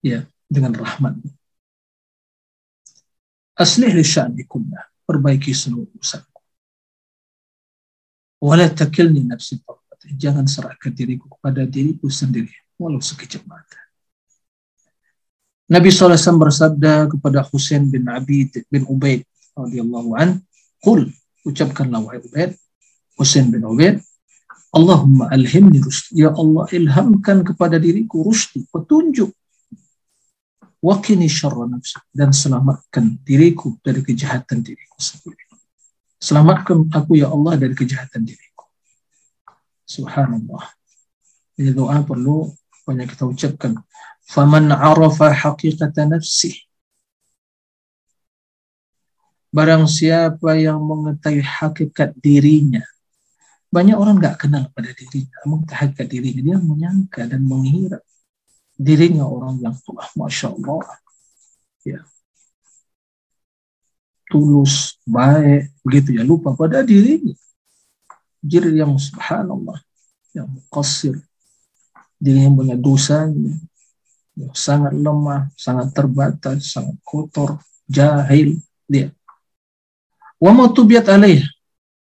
ya 0.00 0.24
dengan 0.48 0.72
rahmatmu 0.72 1.28
Aslih 3.56 3.92
li 3.92 4.04
sya'ni 4.04 4.48
kullah. 4.48 4.80
Perbaiki 5.04 5.52
seluruh 5.52 5.88
urusanku. 5.92 6.40
Wala 8.40 8.70
takilni 8.72 9.22
nafsi 9.28 9.60
tarfati. 9.60 10.16
Jangan 10.16 10.48
serahkan 10.48 10.92
diriku 10.94 11.28
kepada 11.36 11.68
diriku 11.68 12.08
sendiri. 12.08 12.52
Walau 12.80 12.98
sekejap 12.98 13.44
mata. 13.44 13.78
Nabi 15.68 15.88
SAW 15.88 16.40
bersabda 16.40 17.08
kepada 17.12 17.44
Husain 17.48 17.88
bin 17.88 18.08
Abid 18.08 18.66
bin 18.68 18.84
Ubaid 18.88 19.24
radhiyallahu 19.56 20.10
an, 20.16 20.42
"Qul, 20.80 21.08
ucapkanlah 21.48 22.02
wahai 22.02 22.20
Ubaid, 22.20 22.56
Husain 23.16 23.48
bin 23.48 23.64
Ubaid, 23.64 24.00
Allahumma 24.72 25.28
alhimni 25.28 25.84
rusdi. 25.84 26.24
Ya 26.24 26.32
Allah, 26.32 26.64
ilhamkan 26.72 27.44
kepada 27.44 27.76
diriku 27.76 28.24
rusdi, 28.24 28.64
petunjuk 28.72 29.30
Wakini 30.82 31.30
syarra 31.30 31.70
nafsi 31.70 31.94
dan 32.10 32.34
selamatkan 32.34 33.22
diriku 33.22 33.78
dari 33.86 34.02
kejahatan 34.02 34.66
diriku 34.66 34.98
sendiri. 34.98 35.46
Selamatkan 36.18 36.90
aku 36.90 37.22
ya 37.22 37.30
Allah 37.30 37.54
dari 37.54 37.70
kejahatan 37.70 38.26
diriku. 38.26 38.66
Subhanallah. 39.86 40.74
Ini 41.54 41.70
doa 41.70 42.02
perlu 42.02 42.50
banyak 42.82 43.14
kita 43.14 43.30
ucapkan. 43.30 43.78
Faman 44.26 44.74
arafa 44.74 45.30
haqiqata 45.30 46.02
nafsi. 46.10 46.66
Barang 49.54 49.86
siapa 49.86 50.58
yang 50.58 50.82
mengetahui 50.82 51.46
hakikat 51.46 52.18
dirinya. 52.18 52.82
Banyak 53.72 53.96
orang 53.96 54.20
nggak 54.20 54.36
kenal 54.36 54.68
pada 54.76 54.92
dirinya. 54.92 55.32
Mengetahui 55.48 55.80
hakikat 55.80 56.06
dirinya. 56.12 56.42
Dia 56.44 56.58
menyangka 56.60 57.24
dan 57.24 57.40
mengira 57.40 58.04
dirinya 58.76 59.24
orang 59.24 59.56
yang 59.64 59.72
telah 59.80 60.04
masya 60.12 60.52
Allah. 60.52 60.84
Ya. 61.80 62.04
Tulus 64.28 65.00
baik 65.08 65.72
begitu 65.80 66.20
ya. 66.20 66.22
Lupa 66.22 66.52
pada 66.52 66.84
dirinya. 66.84 67.32
Diri 68.44 68.76
yang 68.76 68.92
subhanallah 69.00 69.80
yang 70.36 70.52
qasir. 70.68 71.16
Diri 72.20 72.44
yang 72.44 72.52
punya 72.52 72.76
dosanya. 72.76 73.56
Yang 74.36 74.52
sangat 74.52 74.92
lemah 74.92 75.48
sangat 75.56 75.96
terbatas 75.96 76.76
sangat 76.76 77.00
kotor 77.00 77.56
jahil 77.88 78.60
dia. 78.84 79.08
Wa 80.36 80.52
matubiat 80.52 81.08
alaih. 81.08 81.40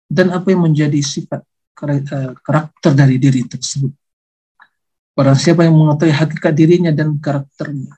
Dan 0.07 0.31
apa 0.31 0.55
yang 0.55 0.63
menjadi 0.63 1.03
sifat 1.03 1.48
karakter 2.43 2.91
dari 2.91 3.15
diri 3.15 3.47
tersebut 3.47 3.95
Barang 5.19 5.35
siapa 5.35 5.67
yang 5.67 5.75
mengetahui 5.75 6.15
hakikat 6.15 6.55
dirinya 6.55 6.95
dan 6.95 7.19
karakternya, 7.19 7.91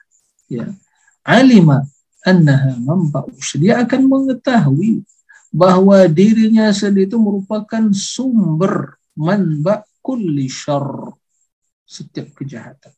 ya, 0.50 0.74
alima 1.22 1.86
annaha 2.26 2.74
manba'us. 2.82 3.62
Dia 3.62 3.86
akan 3.86 4.10
mengetahui 4.10 5.06
bahwa 5.54 6.02
dirinya 6.10 6.74
sendiri 6.74 7.06
itu 7.06 7.22
merupakan 7.22 7.94
sumber 7.94 8.98
manba 9.14 9.86
kulli 10.02 10.50
syarr. 10.50 11.14
Setiap 11.86 12.34
kejahatan. 12.34 12.90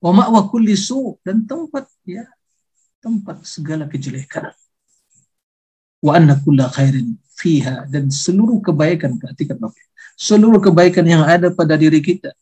Wa 0.00 0.16
ma'wa 0.16 0.48
kulli 0.48 0.72
su 0.72 1.20
dan 1.20 1.44
tempat 1.44 1.84
ya 2.08 2.24
tempat 3.04 3.44
segala 3.44 3.84
kejelekan. 3.92 4.56
Wa 6.00 6.16
anna 6.16 6.40
kulla 6.40 6.72
khairin 6.72 7.20
fiha 7.40 7.88
dan 7.88 8.12
seluruh 8.12 8.60
kebaikan 8.60 9.16
perhatikan 9.16 9.56
Bapak 9.56 9.90
seluruh 10.20 10.60
kebaikan 10.60 11.08
yang 11.08 11.24
ada 11.24 11.48
pada 11.48 11.80
diri 11.80 12.04
kita. 12.04 12.36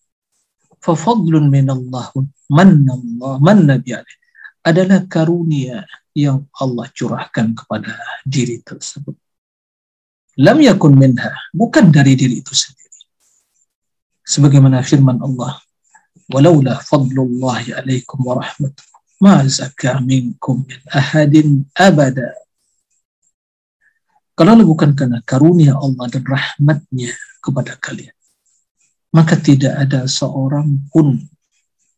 Fafadlun 0.82 1.46
minallah 1.46 2.10
mannallah 2.50 3.38
manna 3.38 3.78
bi'alih 3.78 4.18
adalah 4.66 5.06
karunia 5.06 5.86
yang 6.10 6.42
Allah 6.58 6.90
curahkan 6.90 7.54
kepada 7.54 7.94
diri 8.26 8.58
tersebut. 8.66 9.14
Lam 10.42 10.58
yakun 10.58 10.98
minha, 10.98 11.30
bukan 11.54 11.90
dari 11.94 12.18
diri 12.18 12.42
itu 12.42 12.54
sendiri. 12.54 12.98
Sebagaimana 14.22 14.82
firman 14.86 15.18
Allah, 15.18 15.58
walaula 16.30 16.78
fadlullahi 16.78 17.74
alaikum 17.74 18.22
wa 18.22 18.38
rahmatuh, 18.38 18.86
ma 19.18 19.42
zaka 19.46 19.98
minkum 19.98 20.62
min 20.62 20.78
ahadin 20.94 21.66
abada. 21.74 22.38
Kalau 24.38 24.54
bukan 24.62 24.94
karena 24.94 25.18
karunia 25.26 25.74
Allah 25.74 26.06
dan 26.06 26.22
rahmatnya 26.22 27.10
kepada 27.42 27.74
kalian. 27.74 28.14
Maka 29.10 29.34
tidak 29.34 29.74
ada 29.74 30.06
seorang 30.06 30.78
pun 30.94 31.18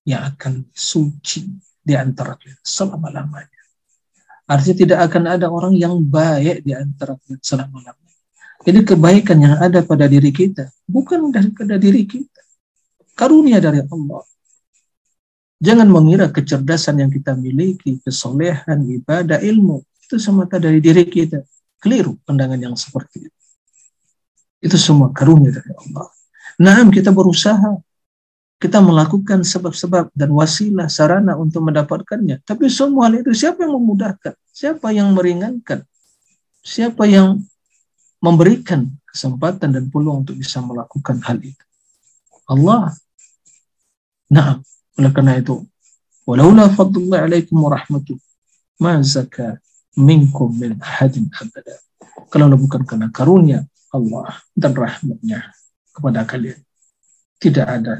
yang 0.08 0.24
akan 0.24 0.64
suci 0.72 1.44
di 1.84 1.92
antara 1.92 2.40
kalian 2.40 2.56
selama-lamanya. 2.64 3.60
Artinya 4.48 4.76
tidak 4.80 4.98
akan 5.04 5.22
ada 5.36 5.46
orang 5.52 5.76
yang 5.76 6.00
baik 6.00 6.64
di 6.64 6.72
antara 6.72 7.20
kalian 7.20 7.44
selama-lamanya. 7.44 8.18
Jadi 8.64 8.78
kebaikan 8.88 9.36
yang 9.36 9.60
ada 9.60 9.84
pada 9.84 10.08
diri 10.08 10.32
kita 10.32 10.72
bukan 10.88 11.28
daripada 11.28 11.76
diri 11.76 12.08
kita. 12.08 12.40
Karunia 13.12 13.60
dari 13.60 13.84
Allah. 13.84 14.24
Jangan 15.60 15.92
mengira 15.92 16.32
kecerdasan 16.32 17.04
yang 17.04 17.12
kita 17.12 17.36
miliki, 17.36 18.00
kesolehan, 18.00 18.80
ibadah, 18.96 19.44
ilmu, 19.44 19.84
itu 20.08 20.16
semata 20.16 20.56
dari 20.56 20.80
diri 20.80 21.04
kita. 21.04 21.44
Keliru 21.80 22.20
pandangan 22.28 22.60
yang 22.60 22.76
seperti 22.76 23.26
itu. 23.26 23.38
Itu 24.60 24.76
semua 24.76 25.08
karunia 25.10 25.48
dari 25.48 25.72
Allah. 25.72 26.06
Nah, 26.60 26.84
kita 26.92 27.10
berusaha. 27.10 27.80
kita 28.60 28.76
melakukan 28.84 29.40
sebab-sebab 29.40 30.12
dan 30.12 30.36
wasilah 30.36 30.84
sarana 30.92 31.32
untuk 31.32 31.64
mendapatkannya. 31.64 32.44
Tapi 32.44 32.68
semua 32.68 33.08
hal 33.08 33.24
itu 33.24 33.32
siapa 33.32 33.64
yang 33.64 33.80
memudahkan? 33.80 34.36
Siapa 34.52 34.92
yang 34.92 35.16
meringankan? 35.16 35.80
Siapa 36.60 37.08
yang 37.08 37.40
memberikan 38.20 38.84
kesempatan 39.08 39.72
dan 39.72 39.88
peluang 39.88 40.28
untuk 40.28 40.36
bisa 40.36 40.60
melakukan 40.60 41.24
hal 41.24 41.40
itu? 41.40 41.64
Allah. 42.44 42.92
Nah, 44.28 44.60
oleh 45.00 45.10
karena 45.16 45.40
itu, 45.40 45.64
walaula 46.28 46.68
fadlullah 46.68 47.24
alaikum 47.24 47.64
wa 47.64 47.72
rahmatuh, 47.72 48.20
ma 48.76 49.00
minkum 49.98 50.52
min 50.54 50.78
hadin 50.78 51.26
abada. 51.34 51.76
Kalau 52.30 52.46
bukan 52.54 52.86
karena 52.86 53.10
karunia 53.10 53.66
Allah 53.90 54.38
dan 54.54 54.74
rahmatnya 54.74 55.50
kepada 55.90 56.22
kalian, 56.22 56.62
tidak 57.42 57.66
ada 57.66 57.94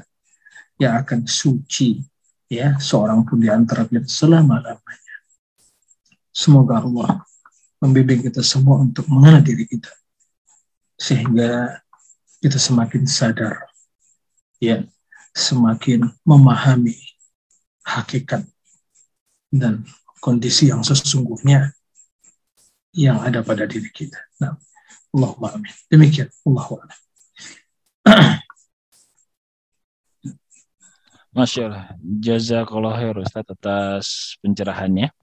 yang 0.78 1.03
akan 1.03 1.26
suci 1.26 1.99
ya 2.47 2.78
seorang 2.78 3.26
pun 3.26 3.43
di 3.43 3.51
antara 3.51 3.86
kalian 3.86 4.07
selama-lamanya. 4.07 5.16
Semoga 6.30 6.82
Allah 6.82 7.26
membimbing 7.82 8.30
kita 8.30 8.45
semua 8.45 8.78
untuk 8.78 9.09
mengenal 9.11 9.43
diri 9.43 9.66
kita 9.66 9.91
sehingga 11.01 11.80
kita 12.45 12.61
semakin 12.61 13.09
sadar 13.09 13.66
ya 14.61 14.84
semakin 15.32 16.12
memahami 16.28 16.97
hakikat 17.84 18.45
dan 19.49 19.82
kondisi 20.20 20.68
yang 20.68 20.84
sesungguhnya 20.84 21.72
yang 22.95 23.18
ada 23.22 23.43
pada 23.47 23.66
diri 23.66 23.91
kita. 23.95 24.18
Nah, 24.43 24.57
Allahumma 25.14 25.49
amin. 25.55 25.72
Demikian. 25.91 26.28
Allahu 26.47 26.80
Masya 31.36 31.62
Allah. 31.70 31.95
Jazakallah 32.03 32.99
khair 32.99 33.14
Ustaz 33.14 33.47
atas 33.47 34.34
pencerahannya. 34.43 35.14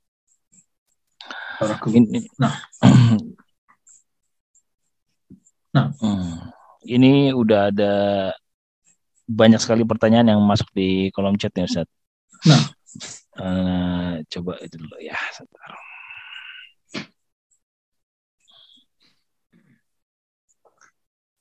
Ini, 1.92 2.32
nah. 2.40 2.56
nah. 5.76 5.92
Ini 6.88 7.36
udah 7.36 7.68
ada 7.74 7.94
banyak 9.28 9.60
sekali 9.60 9.84
pertanyaan 9.84 10.32
yang 10.32 10.40
masuk 10.40 10.72
di 10.72 11.12
kolom 11.12 11.36
chat 11.36 11.52
nih 11.60 11.68
Ustaz. 11.68 11.92
Nah. 12.48 12.64
Uh, 13.38 14.26
coba 14.32 14.56
itu 14.64 14.80
dulu 14.80 14.96
ya. 15.04 15.20
Sebentar. 15.36 15.76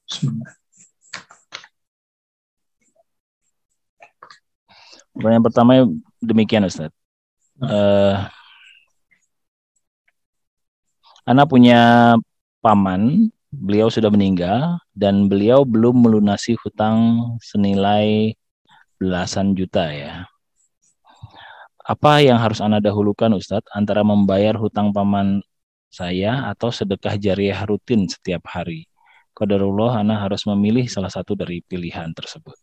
Bismillah. 0.07 0.55
Pertanyaan 5.17 5.45
pertama 5.45 5.73
demikian 6.23 6.69
Ustaz. 6.69 6.93
Uh, 7.57 8.29
Ana 11.27 11.43
punya 11.43 12.15
paman, 12.63 13.33
beliau 13.51 13.91
sudah 13.91 14.13
meninggal 14.13 14.79
dan 14.95 15.27
beliau 15.27 15.67
belum 15.67 16.07
melunasi 16.07 16.55
hutang 16.63 17.19
senilai 17.43 18.37
belasan 19.01 19.57
juta 19.59 19.91
ya. 19.91 20.29
Apa 21.83 22.23
yang 22.23 22.39
harus 22.39 22.63
Ana 22.63 22.79
dahulukan 22.79 23.33
Ustadz 23.35 23.73
antara 23.75 24.07
membayar 24.07 24.55
hutang 24.55 24.95
paman 24.95 25.43
saya 25.91 26.47
atau 26.53 26.71
sedekah 26.71 27.19
jariah 27.19 27.59
rutin 27.67 28.07
setiap 28.07 28.47
hari? 28.47 28.87
Qadarullah 29.37 30.01
Ana 30.01 30.25
harus 30.25 30.49
memilih 30.49 30.89
salah 30.89 31.13
satu 31.13 31.37
dari 31.37 31.61
pilihan 31.61 32.09
tersebut. 32.17 32.57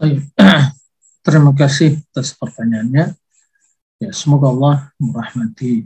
Terima 1.24 1.52
kasih 1.52 2.00
atas 2.08 2.32
pertanyaannya. 2.32 3.12
Ya, 4.00 4.10
semoga 4.16 4.48
Allah 4.48 4.76
merahmati 4.96 5.84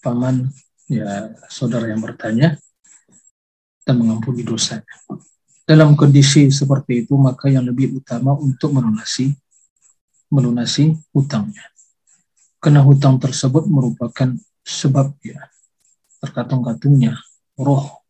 paman 0.00 0.48
ya 0.88 1.36
saudara 1.52 1.92
yang 1.92 2.00
bertanya 2.00 2.56
dan 3.84 4.00
mengampuni 4.00 4.40
dosanya. 4.40 4.88
Dalam 5.68 5.92
kondisi 5.92 6.48
seperti 6.48 7.04
itu 7.04 7.20
maka 7.20 7.52
yang 7.52 7.68
lebih 7.68 8.00
utama 8.00 8.32
untuk 8.32 8.72
melunasi 8.72 9.36
melunasi 10.32 10.96
hutangnya. 11.12 11.68
Karena 12.64 12.80
hutang 12.80 13.20
tersebut 13.20 13.68
merupakan 13.68 14.32
sebab 14.64 15.12
ya 15.20 15.52
terkatung-katungnya 16.24 17.16
roh 17.60 18.07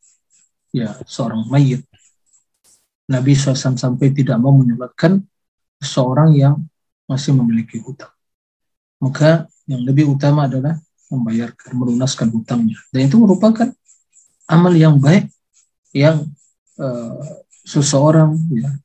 ya 0.73 0.97
seorang 1.09 1.49
mayit 1.49 1.85
Nabi 3.09 3.33
SAW 3.33 3.77
sampai 3.77 4.13
tidak 4.13 4.37
mau 4.37 4.53
menyebabkan 4.53 5.25
seorang 5.81 6.37
yang 6.37 6.61
masih 7.09 7.33
memiliki 7.33 7.81
hutang. 7.81 8.13
Maka 9.01 9.49
yang 9.65 9.81
lebih 9.89 10.13
utama 10.13 10.45
adalah 10.45 10.77
membayarkan, 11.09 11.73
melunaskan 11.73 12.29
hutangnya. 12.29 12.77
Dan 12.93 13.09
itu 13.09 13.17
merupakan 13.17 13.73
amal 14.45 14.77
yang 14.77 15.01
baik 15.01 15.33
yang 15.97 16.29
uh, 16.77 17.25
seseorang 17.65 18.37
ya 18.53 18.77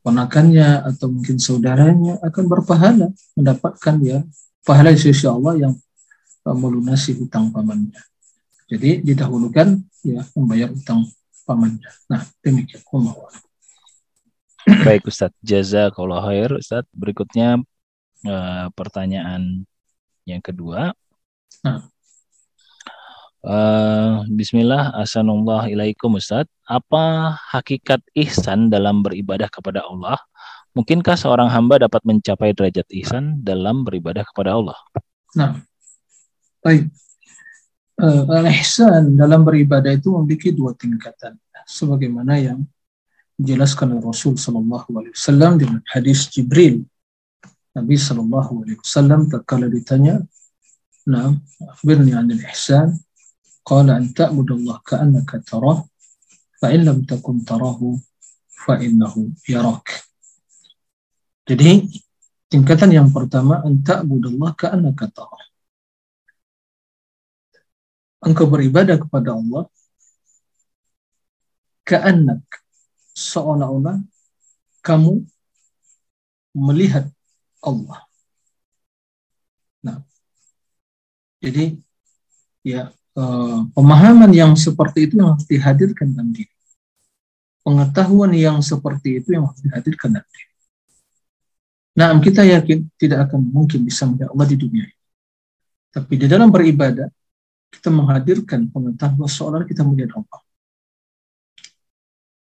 ponakannya 0.00 0.88
atau 0.88 1.12
mungkin 1.12 1.36
saudaranya 1.36 2.16
akan 2.24 2.44
berpahala 2.48 3.12
mendapatkan 3.36 3.94
ya 4.00 4.24
pahala 4.64 4.96
sisi 4.96 5.28
Allah 5.28 5.68
yang 5.68 5.74
uh, 6.48 6.56
melunasi 6.56 7.20
hutang 7.20 7.52
pamannya. 7.52 8.00
Jadi 8.68 9.04
didahulukan 9.04 9.76
ya 10.04 10.24
membayar 10.32 10.72
hutang 10.72 11.04
pamannya. 11.48 11.88
Nah, 12.12 12.28
demikian. 12.44 12.84
Allah. 12.92 13.32
Baik 14.84 15.08
Ustadz, 15.08 15.40
jazakallah 15.40 16.20
khair 16.28 16.52
Ustadz. 16.52 16.92
Berikutnya 16.92 17.56
uh, 18.28 18.66
pertanyaan 18.76 19.64
yang 20.28 20.44
kedua. 20.44 20.92
Uh, 23.40 24.28
Bismillah, 24.28 24.92
Assalamualaikum 24.92 26.20
Ustadz. 26.20 26.52
Apa 26.68 27.32
hakikat 27.56 28.04
ihsan 28.12 28.68
dalam 28.68 29.00
beribadah 29.00 29.48
kepada 29.48 29.88
Allah? 29.88 30.20
Mungkinkah 30.76 31.16
seorang 31.16 31.48
hamba 31.48 31.88
dapat 31.88 32.04
mencapai 32.04 32.52
derajat 32.52 32.84
ihsan 32.92 33.40
dalam 33.40 33.88
beribadah 33.88 34.20
kepada 34.28 34.52
Allah? 34.52 34.76
Nah, 35.32 35.64
baik. 36.60 36.92
Uh, 37.98 38.46
ihsan 38.54 39.18
dalam 39.18 39.42
beribadah 39.42 39.90
itu 39.90 40.14
memiliki 40.14 40.54
dua 40.54 40.70
tingkatan. 40.70 41.34
Sebagaimana 41.66 42.38
yang 42.38 42.62
dijelaskan 43.34 43.98
oleh 43.98 44.06
Rasul 44.06 44.38
Sallallahu 44.38 44.86
Alaihi 44.94 45.14
Wasallam 45.18 45.52
dengan 45.58 45.82
hadis 45.90 46.30
Jibril. 46.30 46.86
Nabi 47.74 47.98
Sallallahu 47.98 48.62
Alaihi 48.62 48.78
Wasallam 48.78 49.26
tatkala 49.26 49.66
ditanya, 49.66 50.22
"Nah, 51.10 51.34
akhbirni 51.74 52.14
anil 52.14 52.38
ihsan." 52.54 52.94
Qala 53.66 54.00
an 54.00 54.14
ta'budallah 54.16 54.80
ka'annaka 54.80 55.44
tarah, 55.44 55.84
fa 56.56 56.72
in 56.72 56.88
lam 56.88 57.04
takun 57.04 57.44
tarahu 57.44 58.00
fa 58.48 58.80
innahu 58.80 59.28
yarak. 59.44 60.08
Jadi 61.44 61.84
tingkatan 62.48 62.96
yang 62.96 63.08
pertama 63.12 63.60
an 63.60 63.84
ta'budallah 63.84 64.56
ka'annaka 64.56 65.12
tarah. 65.12 65.47
Engkau 68.18 68.50
beribadah 68.50 68.98
kepada 68.98 69.34
Allah 69.34 69.70
ka'annak 71.88 72.44
seolah-olah 73.16 73.96
kamu 74.84 75.24
melihat 76.52 77.08
Allah. 77.64 78.04
Nah, 79.80 80.04
jadi 81.40 81.80
ya 82.62 82.92
eh, 82.92 83.58
pemahaman 83.72 84.30
yang 84.36 84.52
seperti 84.54 85.08
itu 85.08 85.22
yang 85.22 85.34
harus 85.34 85.48
dihadirkan 85.48 86.12
dalam 86.12 86.30
diri. 86.34 86.52
Pengetahuan 87.64 88.32
yang 88.32 88.60
seperti 88.60 89.20
itu 89.20 89.36
yang 89.36 89.48
harus 89.48 89.60
dihadirkan 89.64 90.20
dalam 90.20 90.28
diri. 90.28 90.48
Nah, 91.98 92.14
kita 92.22 92.46
yakin 92.46 92.86
tidak 92.94 93.26
akan 93.26 93.42
mungkin 93.42 93.82
bisa 93.82 94.06
melihat 94.06 94.30
Allah 94.30 94.46
di 94.46 94.56
dunia 94.56 94.86
ini. 94.86 94.98
Tapi 95.90 96.14
di 96.14 96.26
dalam 96.30 96.46
beribadah, 96.46 97.10
kita 97.74 97.88
menghadirkan 97.92 98.68
pengetahuan 98.72 99.28
seolah 99.28 99.62
kita 99.68 99.84
melihat 99.84 100.18
Allah 100.20 100.40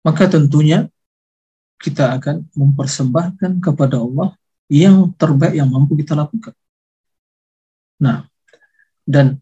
maka 0.02 0.26
tentunya 0.26 0.90
kita 1.82 2.14
akan 2.18 2.46
mempersembahkan 2.54 3.62
kepada 3.62 3.98
Allah 4.02 4.38
yang 4.70 5.10
terbaik 5.18 5.58
yang 5.58 5.70
mampu 5.70 5.98
kita 5.98 6.14
lakukan. 6.14 6.54
Nah, 8.02 8.26
dan 9.04 9.42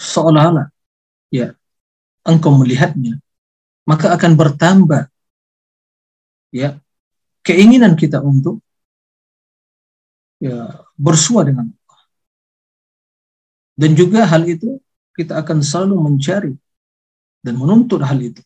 seolah-olah 0.00 0.72
ya 1.28 1.52
engkau 2.24 2.52
melihatnya, 2.56 3.20
maka 3.84 4.16
akan 4.16 4.32
bertambah 4.36 5.08
ya 6.52 6.80
keinginan 7.44 7.96
kita 7.96 8.20
untuk 8.24 8.60
ya 10.40 10.82
bersua 10.96 11.44
dengan. 11.44 11.72
Dan 13.82 13.98
juga 13.98 14.30
hal 14.30 14.46
itu 14.46 14.78
kita 15.18 15.42
akan 15.42 15.58
selalu 15.58 15.98
mencari 15.98 16.54
dan 17.42 17.58
menuntut 17.58 17.98
hal 18.06 18.22
itu. 18.22 18.38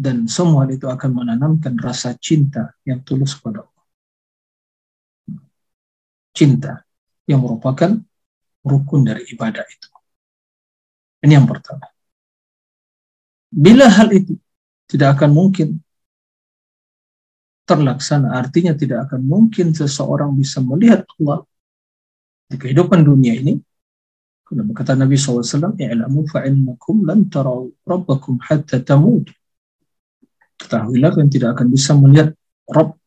dan 0.00 0.24
semua 0.24 0.64
itu 0.72 0.88
akan 0.88 1.12
menanamkan 1.12 1.76
rasa 1.76 2.16
cinta 2.16 2.72
yang 2.88 3.04
tulus 3.04 3.36
kepada 3.36 3.68
Allah. 3.68 3.84
Cinta 6.32 6.72
yang 7.28 7.44
merupakan 7.44 8.00
rukun 8.64 9.04
dari 9.04 9.28
ibadah 9.28 9.60
itu. 9.60 9.88
Ini 11.20 11.36
yang 11.36 11.44
pertama. 11.44 11.84
Bila 13.52 13.92
hal 13.92 14.08
itu 14.16 14.40
tidak 14.88 15.20
akan 15.20 15.36
mungkin 15.36 15.68
terlaksana, 17.68 18.40
artinya 18.40 18.72
tidak 18.72 19.04
akan 19.04 19.20
mungkin 19.20 19.76
seseorang 19.76 20.32
bisa 20.32 20.64
melihat 20.64 21.04
Allah 21.20 21.44
di 22.48 22.56
kehidupan 22.56 23.04
dunia 23.04 23.36
ini, 23.36 23.60
kata 24.50 24.98
Nabi 24.98 25.14
SAW, 25.14 25.78
I'lamu 25.78 26.26
fa'innakum 26.26 27.06
lan 27.06 27.30
tarau 27.30 27.70
rabbakum 27.86 28.42
hatta 28.42 28.82
tamud. 28.82 29.30
Ketahuilah 30.58 31.14
kalian 31.14 31.30
tidak 31.30 31.54
akan 31.54 31.66
bisa 31.70 31.94
melihat 31.94 32.34
Rabb, 32.66 32.98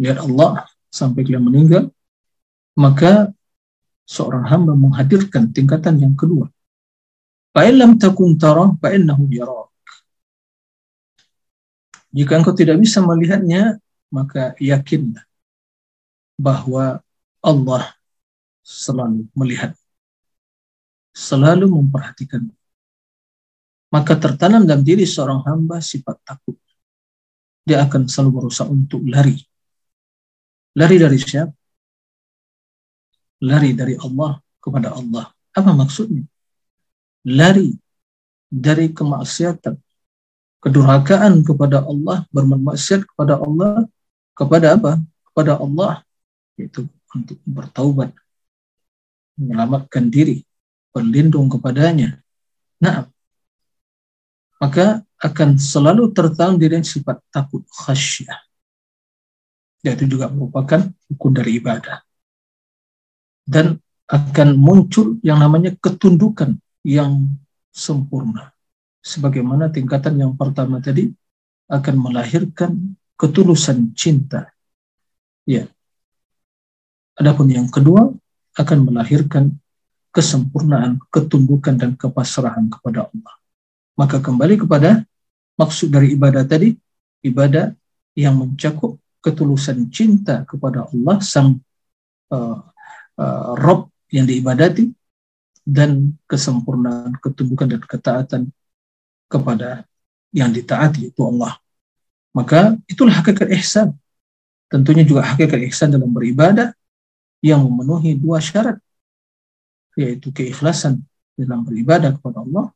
melihat 0.00 0.24
Allah 0.24 0.64
sampai 0.88 1.28
kalian 1.28 1.44
meninggal. 1.44 1.92
Maka 2.74 3.30
seorang 4.08 4.48
hamba 4.48 4.72
menghadirkan 4.72 5.52
tingkatan 5.52 6.00
yang 6.00 6.16
kedua. 6.16 6.48
Fa'in 7.52 7.76
lam 7.76 8.00
takun 8.00 8.40
tarah 8.40 8.72
fa'innahu 8.80 9.28
yarak. 9.28 9.68
Jika 12.08 12.40
engkau 12.40 12.56
tidak 12.56 12.80
bisa 12.80 13.04
melihatnya, 13.04 13.76
maka 14.08 14.56
yakinlah 14.56 15.28
bahwa 16.40 17.04
Allah 17.44 17.92
selalu 18.64 19.28
melihat, 19.36 19.77
selalu 21.18 21.66
memperhatikan. 21.66 22.46
Maka 23.90 24.14
tertanam 24.14 24.62
dalam 24.62 24.86
diri 24.86 25.02
seorang 25.02 25.42
hamba 25.42 25.82
sifat 25.82 26.22
takut 26.22 26.54
dia 27.68 27.84
akan 27.84 28.08
selalu 28.08 28.30
berusaha 28.40 28.64
untuk 28.64 29.04
lari. 29.04 29.36
Lari 30.72 30.96
dari 30.96 31.18
siapa? 31.20 31.52
Lari 33.44 33.76
dari 33.76 33.92
Allah 34.00 34.40
kepada 34.56 34.96
Allah. 34.96 35.28
Apa 35.52 35.76
maksudnya? 35.76 36.24
Lari 37.28 37.76
dari 38.48 38.88
kemaksiatan, 38.88 39.76
kedurhakaan 40.64 41.44
kepada 41.44 41.84
Allah, 41.84 42.24
bermaksiat 42.32 43.04
kepada 43.04 43.36
Allah, 43.36 43.84
kepada 44.32 44.66
apa? 44.72 44.92
Kepada 45.28 45.60
Allah, 45.60 46.00
yaitu 46.56 46.88
untuk 47.12 47.36
bertaubat, 47.44 48.16
menyelamatkan 49.36 50.08
diri, 50.08 50.47
berlindung 50.98 51.46
kepadanya. 51.46 52.18
Nah, 52.82 53.06
maka 54.58 55.06
akan 55.22 55.54
selalu 55.54 56.10
tertanam 56.10 56.58
diri 56.58 56.82
sifat 56.82 57.22
takut 57.30 57.62
khasyah. 57.70 58.38
Yaitu 59.86 60.10
juga 60.10 60.26
merupakan 60.26 60.90
hukum 61.06 61.30
dari 61.30 61.62
ibadah. 61.62 62.02
Dan 63.46 63.78
akan 64.10 64.58
muncul 64.58 65.22
yang 65.22 65.38
namanya 65.38 65.70
ketundukan 65.78 66.58
yang 66.82 67.38
sempurna. 67.70 68.50
Sebagaimana 68.98 69.70
tingkatan 69.70 70.18
yang 70.18 70.34
pertama 70.34 70.82
tadi 70.82 71.14
akan 71.70 71.94
melahirkan 71.94 72.98
ketulusan 73.14 73.94
cinta. 73.94 74.50
Ya. 75.46 75.70
Adapun 77.14 77.50
yang 77.50 77.70
kedua 77.70 78.10
akan 78.58 78.78
melahirkan 78.90 79.62
kesempurnaan, 80.12 80.98
ketundukan 81.12 81.76
dan 81.76 81.94
kepasrahan 81.94 82.66
kepada 82.72 83.08
Allah. 83.08 83.34
Maka 83.98 84.22
kembali 84.22 84.64
kepada 84.64 85.04
maksud 85.58 85.90
dari 85.90 86.14
ibadah 86.14 86.46
tadi, 86.46 86.72
ibadah 87.26 87.74
yang 88.14 88.38
mencakup 88.38 88.96
ketulusan 89.22 89.90
cinta 89.90 90.46
kepada 90.46 90.86
Allah 90.88 91.18
sang 91.20 91.58
uh, 92.30 92.58
uh, 93.18 93.50
Rob 93.58 93.90
yang 94.08 94.24
diibadati 94.24 94.88
dan 95.68 96.16
kesempurnaan 96.24 97.18
ketundukan 97.20 97.68
dan 97.68 97.82
ketaatan 97.84 98.42
kepada 99.28 99.84
yang 100.32 100.48
ditaati 100.48 101.12
itu 101.12 101.20
Allah. 101.20 101.60
Maka 102.32 102.78
itulah 102.88 103.20
hakikat 103.20 103.52
ihsan. 103.60 103.92
Tentunya 104.72 105.04
juga 105.04 105.24
hakikat 105.24 105.60
ihsan 105.68 105.92
dalam 105.92 106.08
beribadah 106.12 106.72
yang 107.44 107.60
memenuhi 107.64 108.16
dua 108.16 108.40
syarat 108.40 108.80
yaitu 109.98 110.30
keikhlasan 110.30 111.02
dalam 111.34 111.66
beribadah 111.66 112.14
kepada 112.14 112.46
Allah 112.46 112.70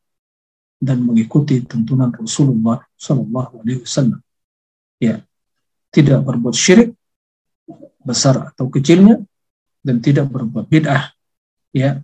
dan 0.83 0.99
mengikuti 1.07 1.63
tuntunan 1.63 2.11
Rasulullah 2.11 2.83
Shallallahu 2.99 3.63
Alaihi 3.63 3.87
Wasallam. 3.87 4.19
Ya, 4.99 5.23
tidak 5.95 6.27
berbuat 6.27 6.59
syirik 6.59 6.99
besar 8.03 8.51
atau 8.51 8.67
kecilnya 8.67 9.23
dan 9.87 10.03
tidak 10.03 10.27
berbuat 10.35 10.67
bid'ah. 10.67 11.15
Ya, 11.71 12.03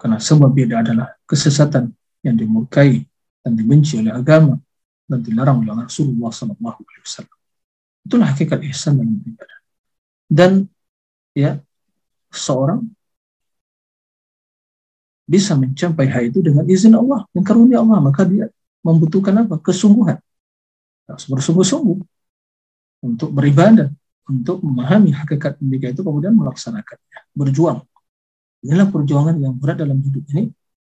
karena 0.00 0.16
semua 0.16 0.48
bid'ah 0.48 0.80
adalah 0.80 1.12
kesesatan 1.28 1.92
yang 2.24 2.40
dimurkai 2.40 3.04
dan 3.44 3.52
dibenci 3.52 4.00
oleh 4.00 4.16
agama 4.16 4.56
dan 5.04 5.20
dilarang 5.20 5.60
oleh 5.60 5.84
Rasulullah 5.84 6.32
Shallallahu 6.32 6.80
Alaihi 6.80 7.04
Wasallam. 7.04 7.36
Itulah 8.08 8.26
hakikat 8.32 8.64
ihsan 8.72 8.96
dalam 8.96 9.20
ibadah. 9.20 9.58
Dan 10.28 10.52
ya 11.36 11.60
seorang 12.32 12.88
bisa 15.28 15.52
mencapai 15.52 16.08
hal 16.08 16.32
itu 16.32 16.40
dengan 16.40 16.64
izin 16.64 16.96
Allah 16.96 17.28
dan 17.36 17.44
karunia 17.44 17.84
Allah. 17.84 18.00
Maka 18.00 18.24
dia 18.24 18.48
membutuhkan 18.80 19.44
apa? 19.44 19.60
Kesungguhan. 19.60 20.16
Harus 21.04 21.24
bersungguh-sungguh 21.28 21.98
untuk 23.04 23.30
beribadah 23.30 23.92
untuk 24.28 24.64
memahami 24.64 25.12
hakikat 25.12 25.60
demikian 25.60 25.92
itu 25.92 26.00
kemudian 26.00 26.32
melaksanakannya. 26.32 27.20
Berjuang. 27.36 27.84
Inilah 28.64 28.88
perjuangan 28.88 29.36
yang 29.36 29.54
berat 29.56 29.84
dalam 29.84 30.00
hidup 30.00 30.24
ini. 30.32 30.48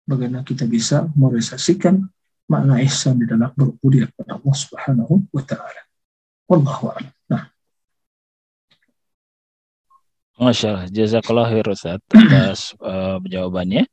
Bagaimana 0.07 0.47
kita 0.47 0.69
bisa 0.71 1.11
merealisasikan 1.19 1.99
makna 2.47 2.79
ihsan 2.87 3.19
di 3.19 3.27
dalam 3.27 3.51
berubudiyah 3.59 4.07
kepada 4.15 4.39
Allah 4.39 4.55
Subhanahu 4.55 5.15
wa 5.35 5.43
taala. 5.43 5.83
Wallahu 6.47 6.95
a'lam. 6.95 7.11
Nah. 7.27 7.43
Masya 10.39 10.67
Allah, 10.71 10.87
jazakallah 10.87 11.51
khair 11.51 11.67
atas 11.67 12.71
uh, 12.79 13.19
jawabannya. 13.27 13.91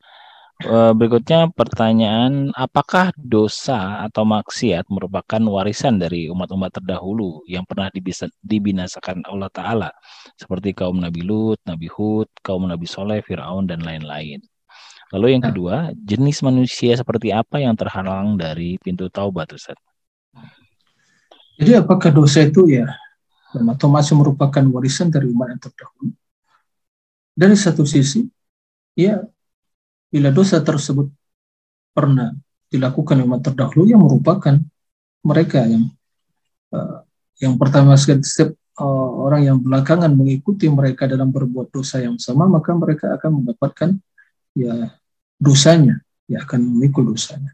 Eh, 0.64 0.93
berikutnya 0.95 1.51
pertanyaan, 1.51 2.55
apakah 2.55 3.11
dosa 3.20 3.99
atau 4.07 4.24
maksiat 4.24 4.88
merupakan 4.88 5.43
warisan 5.51 5.99
dari 5.99 6.32
umat-umat 6.32 6.80
terdahulu 6.80 7.43
yang 7.51 7.68
pernah 7.68 7.91
dibinasakan 8.39 9.28
Allah 9.28 9.51
Ta'ala, 9.51 9.91
seperti 10.39 10.72
kaum 10.72 11.03
Nabi 11.03 11.20
Lut, 11.20 11.59
Nabi 11.68 11.91
Hud, 11.91 12.32
kaum 12.39 12.64
Nabi 12.64 12.88
Soleh, 12.88 13.20
Fir'aun, 13.20 13.68
dan 13.68 13.84
lain-lain. 13.84 14.39
Lalu 15.11 15.36
yang 15.36 15.43
nah. 15.43 15.51
kedua, 15.51 15.76
jenis 15.99 16.39
manusia 16.39 16.95
seperti 16.95 17.36
apa 17.36 17.59
yang 17.59 17.76
terhalang 17.76 18.39
dari 18.39 18.80
pintu 18.80 19.11
taubat, 19.11 19.51
Ustaz? 19.51 19.76
Jadi 21.59 21.76
apakah 21.76 22.07
dosa 22.07 22.39
itu 22.39 22.72
ya 22.72 22.88
atau 23.51 23.91
masih 23.91 24.16
merupakan 24.16 24.64
warisan 24.72 25.11
dari 25.11 25.28
umat 25.28 25.51
yang 25.51 25.61
terdahulu? 25.61 26.16
Dari 27.36 27.55
satu 27.59 27.84
sisi, 27.84 28.24
ya 28.95 29.28
bila 30.14 30.30
dosa 30.30 30.61
tersebut 30.61 31.09
pernah 31.89 32.38
dilakukan 32.70 33.18
umat 33.26 33.41
terdahulu 33.41 33.89
yang 33.89 34.05
merupakan 34.05 34.61
mereka 35.26 35.66
yang 35.66 35.89
uh, 36.70 37.01
yang 37.41 37.57
pertama 37.57 37.97
setiap 37.97 38.53
uh, 38.78 39.09
orang 39.26 39.41
yang 39.49 39.57
belakangan 39.57 40.14
mengikuti 40.14 40.70
mereka 40.70 41.09
dalam 41.09 41.34
berbuat 41.34 41.74
dosa 41.74 41.97
yang 41.97 42.22
sama 42.22 42.45
maka 42.45 42.70
mereka 42.78 43.18
akan 43.18 43.41
mendapatkan 43.41 43.89
ya 44.53 44.93
dosanya. 45.41 45.99
Ya 46.24 46.39
akan 46.39 46.64
memikul 46.64 47.11
dosanya. 47.11 47.51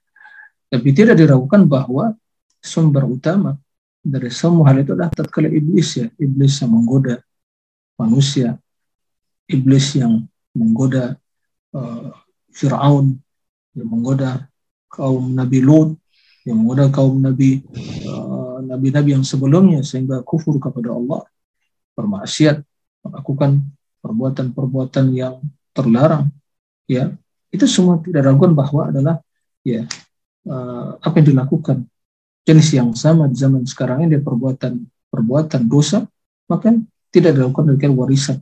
Tapi 0.70 0.94
tidak 0.94 1.18
diragukan 1.18 1.66
bahwa 1.66 2.14
sumber 2.62 3.02
utama 3.10 3.58
dari 4.06 4.30
semua 4.30 4.70
hal 4.70 4.86
itu 4.86 4.94
adalah 4.94 5.10
tatkala 5.10 5.50
iblis 5.50 5.98
ya. 5.98 6.08
Iblis 6.22 6.62
yang 6.62 6.78
menggoda 6.78 7.18
manusia. 7.98 8.62
Iblis 9.50 9.98
yang 9.98 10.30
menggoda 10.54 11.18
uh, 11.74 12.14
Fir'aun 12.54 13.18
yang 13.78 13.88
menggoda 13.88 14.50
kaum 14.90 15.34
Nabi 15.34 15.60
Lut, 15.62 15.96
yang 16.44 16.60
menggoda 16.62 16.90
kaum 16.90 17.22
Nabi 17.22 17.62
uh, 18.10 18.60
nabi-nabi 18.66 19.16
yang 19.16 19.26
sebelumnya 19.26 19.86
sehingga 19.86 20.22
kufur 20.26 20.58
kepada 20.58 20.94
Allah, 20.94 21.24
bermaksiat, 21.94 22.62
melakukan 23.06 23.64
perbuatan-perbuatan 24.00 25.06
yang 25.16 25.40
terlarang, 25.76 26.32
ya 26.90 27.14
itu 27.50 27.66
semua 27.66 27.98
tidak 28.02 28.30
ragukan 28.30 28.54
bahwa 28.54 28.90
adalah 28.90 29.16
ya 29.66 29.86
uh, 30.46 30.98
apa 31.02 31.16
yang 31.22 31.38
dilakukan. 31.38 31.86
Jenis 32.48 32.74
yang 32.74 32.90
sama 32.98 33.30
di 33.30 33.38
zaman 33.38 33.62
sekarang 33.68 34.10
ini 34.10 34.18
perbuatan 34.18 34.82
perbuatan 35.14 35.70
dosa 35.70 36.02
maka 36.50 36.74
tidak 37.14 37.38
dilakukan 37.38 37.78
dengan 37.78 37.94
warisan 37.94 38.42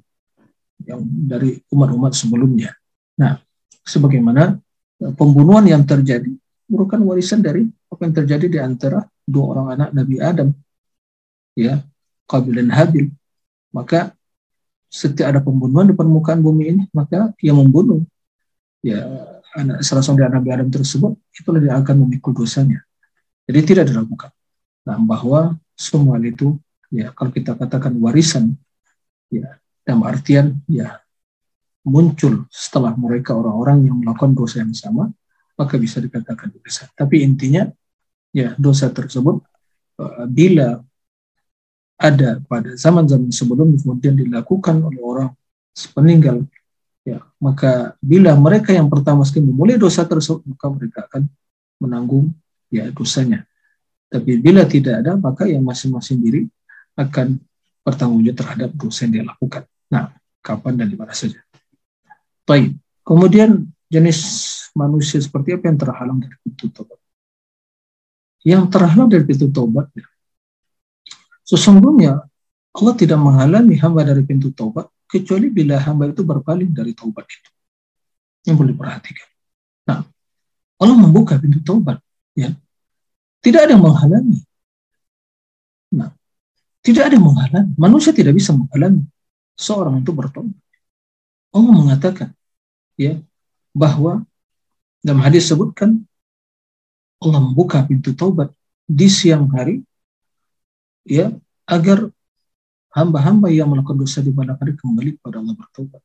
yang 0.88 1.03
dari 1.03 1.60
umat-umat 1.74 2.16
sebelumnya. 2.16 2.72
Nah, 3.20 3.36
sebagaimana 3.88 4.60
e, 5.00 5.06
pembunuhan 5.16 5.64
yang 5.64 5.88
terjadi 5.88 6.30
merupakan 6.68 7.00
warisan 7.08 7.40
dari 7.40 7.64
apa 7.88 8.02
yang 8.04 8.14
terjadi 8.14 8.46
di 8.52 8.60
antara 8.60 9.08
dua 9.24 9.56
orang 9.56 9.68
anak 9.80 9.90
Nabi 9.96 10.16
Adam 10.20 10.52
ya 11.56 11.80
Qabil 12.28 12.60
dan 12.60 12.70
Habil. 12.76 13.08
Maka 13.72 14.12
setiap 14.92 15.32
ada 15.32 15.40
pembunuhan 15.40 15.88
di 15.88 15.96
permukaan 15.96 16.44
bumi 16.44 16.64
ini 16.76 16.84
maka 16.92 17.32
yang 17.44 17.60
membunuh 17.60 18.04
ya 18.84 19.04
anak 19.56 19.84
salah 19.84 20.04
seorang 20.04 20.28
dari 20.28 20.34
Nabi 20.40 20.50
Adam 20.52 20.70
tersebut 20.72 21.16
itulah 21.32 21.60
dia 21.64 21.74
akan 21.80 22.08
memikul 22.08 22.36
dosanya. 22.36 22.84
Jadi 23.48 23.60
tidak 23.64 23.88
diragukan. 23.88 24.32
Nah 24.84 25.00
bahwa 25.00 25.56
semua 25.76 26.20
itu 26.20 26.60
ya 26.92 27.12
kalau 27.16 27.32
kita 27.32 27.56
katakan 27.56 27.96
warisan 28.00 28.56
ya 29.32 29.60
dalam 29.84 30.04
artian 30.04 30.60
ya 30.68 31.00
muncul 31.88 32.44
setelah 32.52 32.92
mereka 33.00 33.32
orang-orang 33.32 33.88
yang 33.88 33.96
melakukan 34.04 34.36
dosa 34.36 34.60
yang 34.60 34.76
sama 34.76 35.08
maka 35.58 35.76
bisa 35.80 35.98
dikatakan 35.98 36.54
dosa. 36.54 36.86
Tapi 36.94 37.26
intinya 37.26 37.66
ya 38.30 38.54
dosa 38.60 38.92
tersebut 38.94 39.42
uh, 39.98 40.26
bila 40.30 40.84
ada 41.98 42.38
pada 42.46 42.78
zaman-zaman 42.78 43.34
sebelum 43.34 43.74
kemudian 43.74 44.14
dilakukan 44.14 44.86
oleh 44.86 45.02
orang 45.02 45.30
sepeninggal 45.74 46.46
ya 47.02 47.26
maka 47.42 47.98
bila 47.98 48.38
mereka 48.38 48.70
yang 48.70 48.86
pertama 48.86 49.26
sekali 49.26 49.50
memulai 49.50 49.82
dosa 49.82 50.06
tersebut 50.06 50.46
maka 50.46 50.66
mereka 50.70 51.00
akan 51.10 51.26
menanggung 51.82 52.36
ya 52.70 52.92
dosanya. 52.94 53.48
Tapi 54.08 54.38
bila 54.38 54.68
tidak 54.70 55.02
ada 55.02 55.18
maka 55.18 55.50
yang 55.50 55.66
masing-masing 55.66 56.22
diri 56.22 56.46
akan 56.94 57.42
bertanggung 57.82 58.22
jawab 58.22 58.38
terhadap 58.44 58.70
dosa 58.78 59.08
yang 59.08 59.12
dia 59.18 59.24
lakukan. 59.26 59.64
Nah 59.90 60.14
kapan 60.44 60.74
dan 60.78 60.88
di 60.92 60.96
mana 61.00 61.12
saja 61.18 61.42
baik 62.48 62.80
kemudian 63.04 63.68
jenis 63.91 64.20
manusia 64.72 65.20
seperti 65.20 65.60
apa 65.60 65.68
yang 65.68 65.78
terhalang 65.80 66.18
dari 66.24 66.36
pintu 66.39 66.72
tobat 66.72 67.00
yang 68.48 68.64
terhalang 68.72 69.12
dari 69.12 69.28
pintu 69.28 69.52
tobat 69.52 69.91
ya, 69.91 70.08
Sesungguhnya 71.48 72.28
Allah 72.76 72.93
tidak 73.00 73.20
menghalangi 73.24 73.80
hamba 73.80 74.04
dari 74.04 74.28
pintu 74.28 74.52
taubat 74.52 74.91
kecuali 75.08 75.48
bila 75.48 75.80
hamba 75.80 76.12
itu 76.12 76.28
berpaling 76.28 76.76
dari 76.76 76.91
taubat 76.91 77.24
itu. 77.24 77.50
Yang 78.52 78.56
boleh 78.60 78.76
perhatikan. 78.76 79.28
Nah, 79.88 80.04
Allah 80.84 80.98
membuka 81.00 81.39
pintu 81.39 81.64
taubat, 81.64 82.04
ya. 82.36 82.52
Tidak 83.39 83.60
ada 83.64 83.72
yang 83.72 83.82
menghalangi. 83.88 84.43
Nah, 85.95 86.12
tidak 86.84 87.08
ada 87.08 87.14
yang 87.16 87.26
menghalangi. 87.32 87.74
Manusia 87.80 88.12
tidak 88.12 88.36
bisa 88.36 88.52
menghalangi 88.52 89.08
seorang 89.56 90.04
itu 90.04 90.12
bertobat. 90.12 90.54
Allah 91.56 91.74
mengatakan, 91.74 92.36
ya, 92.98 93.22
bahwa 93.72 94.26
dalam 95.06 95.22
hadis 95.24 95.48
sebutkan 95.48 96.04
Allah 97.22 97.41
membuka 97.41 97.82
pintu 97.86 98.14
taubat 98.14 98.52
di 98.86 99.08
siang 99.10 99.50
hari 99.54 99.82
ya 101.06 101.34
agar 101.70 102.10
hamba-hamba 102.93 103.54
yang 103.54 103.70
melakukan 103.70 103.98
dosa 104.02 104.20
di 104.26 104.34
malam 104.34 104.58
hari 104.58 104.74
kembali 104.74 105.22
kepada 105.22 105.41
Allah 105.41 105.56
bertobat 105.56 106.02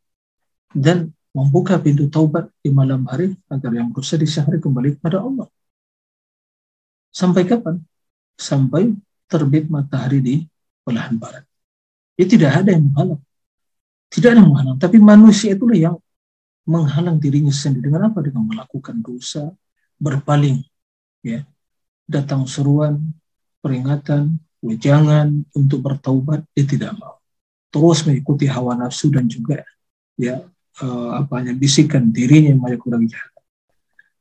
dan 0.72 1.12
membuka 1.32 1.80
pintu 1.80 2.08
taubat 2.12 2.52
di 2.60 2.68
malam 2.68 3.08
hari 3.08 3.32
agar 3.48 3.72
yang 3.72 3.88
berdosa 3.92 4.20
di 4.20 4.28
siang 4.28 4.48
hari 4.48 4.60
kembali 4.60 5.00
kepada 5.00 5.24
Allah. 5.24 5.48
Sampai 7.12 7.44
kapan? 7.44 7.80
Sampai 8.36 8.92
terbit 9.28 9.68
matahari 9.68 10.20
di 10.20 10.36
belahan 10.84 11.16
barat. 11.16 11.44
Ya 12.16 12.24
tidak 12.28 12.52
ada 12.64 12.72
yang 12.72 12.88
menghalang. 12.88 13.20
Tidak 14.12 14.28
ada 14.28 14.38
yang 14.40 14.48
menghalang. 14.52 14.76
Tapi 14.80 14.96
manusia 15.00 15.56
itulah 15.56 15.76
yang 15.76 15.96
menghalang 16.68 17.18
dirinya 17.18 17.52
sendiri. 17.52 17.90
Dengan 17.90 18.12
apa? 18.12 18.22
Dengan 18.22 18.46
melakukan 18.46 19.00
dosa, 19.02 19.50
berpaling. 19.98 20.62
ya 21.22 21.46
Datang 22.06 22.46
seruan, 22.50 23.14
peringatan, 23.62 24.36
jangan 24.78 25.42
untuk 25.58 25.82
bertaubat 25.82 26.46
dia 26.54 26.62
tidak 26.62 26.94
mau 26.94 27.18
terus 27.72 28.06
mengikuti 28.06 28.46
hawa 28.46 28.78
nafsu 28.78 29.10
dan 29.10 29.26
juga 29.26 29.66
ya 30.14 30.44
uh, 30.84 31.10
apa 31.18 31.42
yang 31.42 31.58
bisikan 31.58 32.12
dirinya 32.14 32.54
yang 32.54 32.78
kurang 32.78 33.08
jahat 33.10 33.32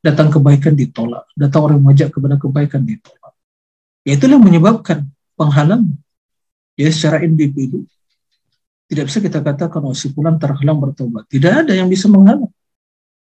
datang 0.01 0.33
kebaikan 0.33 0.73
ditolak 0.73 1.29
datang 1.37 1.61
orang 1.69 1.79
mengajak 1.83 2.09
kepada 2.09 2.41
kebaikan 2.41 2.81
ditolak 2.81 3.33
ya 4.01 4.17
itulah 4.17 4.39
menyebabkan 4.41 5.05
penghalang 5.37 5.93
ya 6.73 6.89
secara 6.89 7.21
individu 7.21 7.85
tidak 8.91 9.07
bisa 9.07 9.23
kita 9.23 9.39
katakan 9.39 9.79
oh 9.87 9.95
si 9.95 10.11
pulang 10.11 10.35
terhalang 10.35 10.83
bertobat 10.83 11.23
tidak 11.31 11.63
ada 11.63 11.71
yang 11.71 11.87
bisa 11.87 12.11
menghalang 12.11 12.51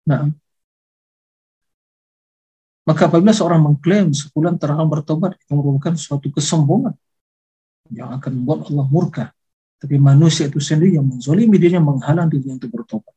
nah 0.06 0.30
maka 2.88 3.04
apabila 3.04 3.36
seorang 3.36 3.60
mengklaim 3.60 4.16
sebulan 4.16 4.56
terhalang 4.56 4.88
bertobat, 4.88 5.36
itu 5.36 5.52
merupakan 5.52 5.92
suatu 5.92 6.32
kesombongan 6.32 6.96
yang 7.92 8.16
akan 8.16 8.32
membuat 8.32 8.72
Allah 8.72 8.88
murka. 8.88 9.24
Tapi 9.76 10.00
manusia 10.00 10.48
itu 10.48 10.56
sendiri 10.56 10.96
yang 10.96 11.04
menzolimi 11.04 11.60
dirinya 11.60 11.84
menghalang 11.84 12.32
dirinya 12.32 12.56
untuk 12.56 12.72
bertobat. 12.72 13.12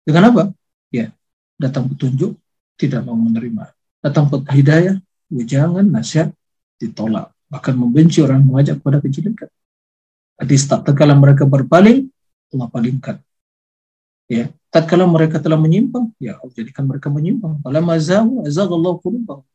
Dengan 0.00 0.32
apa? 0.32 0.42
Ya, 0.88 1.12
datang 1.60 1.92
petunjuk, 1.92 2.40
tidak 2.80 3.04
mau 3.04 3.12
menerima. 3.12 3.68
Datang 4.00 4.32
hidayah, 4.48 4.96
jangan 5.44 5.84
nasihat, 5.92 6.32
ditolak. 6.80 7.36
Bahkan 7.52 7.76
membenci 7.76 8.24
orang 8.24 8.40
mengajak 8.40 8.80
kepada 8.80 9.04
kejelekan. 9.04 9.52
Jadi 10.42 10.54
tak 10.66 10.90
kala 10.98 11.14
mereka 11.14 11.46
berpaling, 11.46 12.10
Allah 12.50 12.66
palingkan. 12.66 13.22
Ya, 14.26 14.50
tatkala 14.74 15.06
mereka 15.06 15.38
telah 15.38 15.60
menyimpang, 15.60 16.10
ya 16.18 16.40
Allah 16.42 16.50
jadikan 16.50 16.88
mereka 16.90 17.12
menyimpang. 17.14 17.62
Falamma 17.62 17.94
zahu 18.02 18.42
azaghallahu 18.42 18.98
qulubahum. 18.98 19.46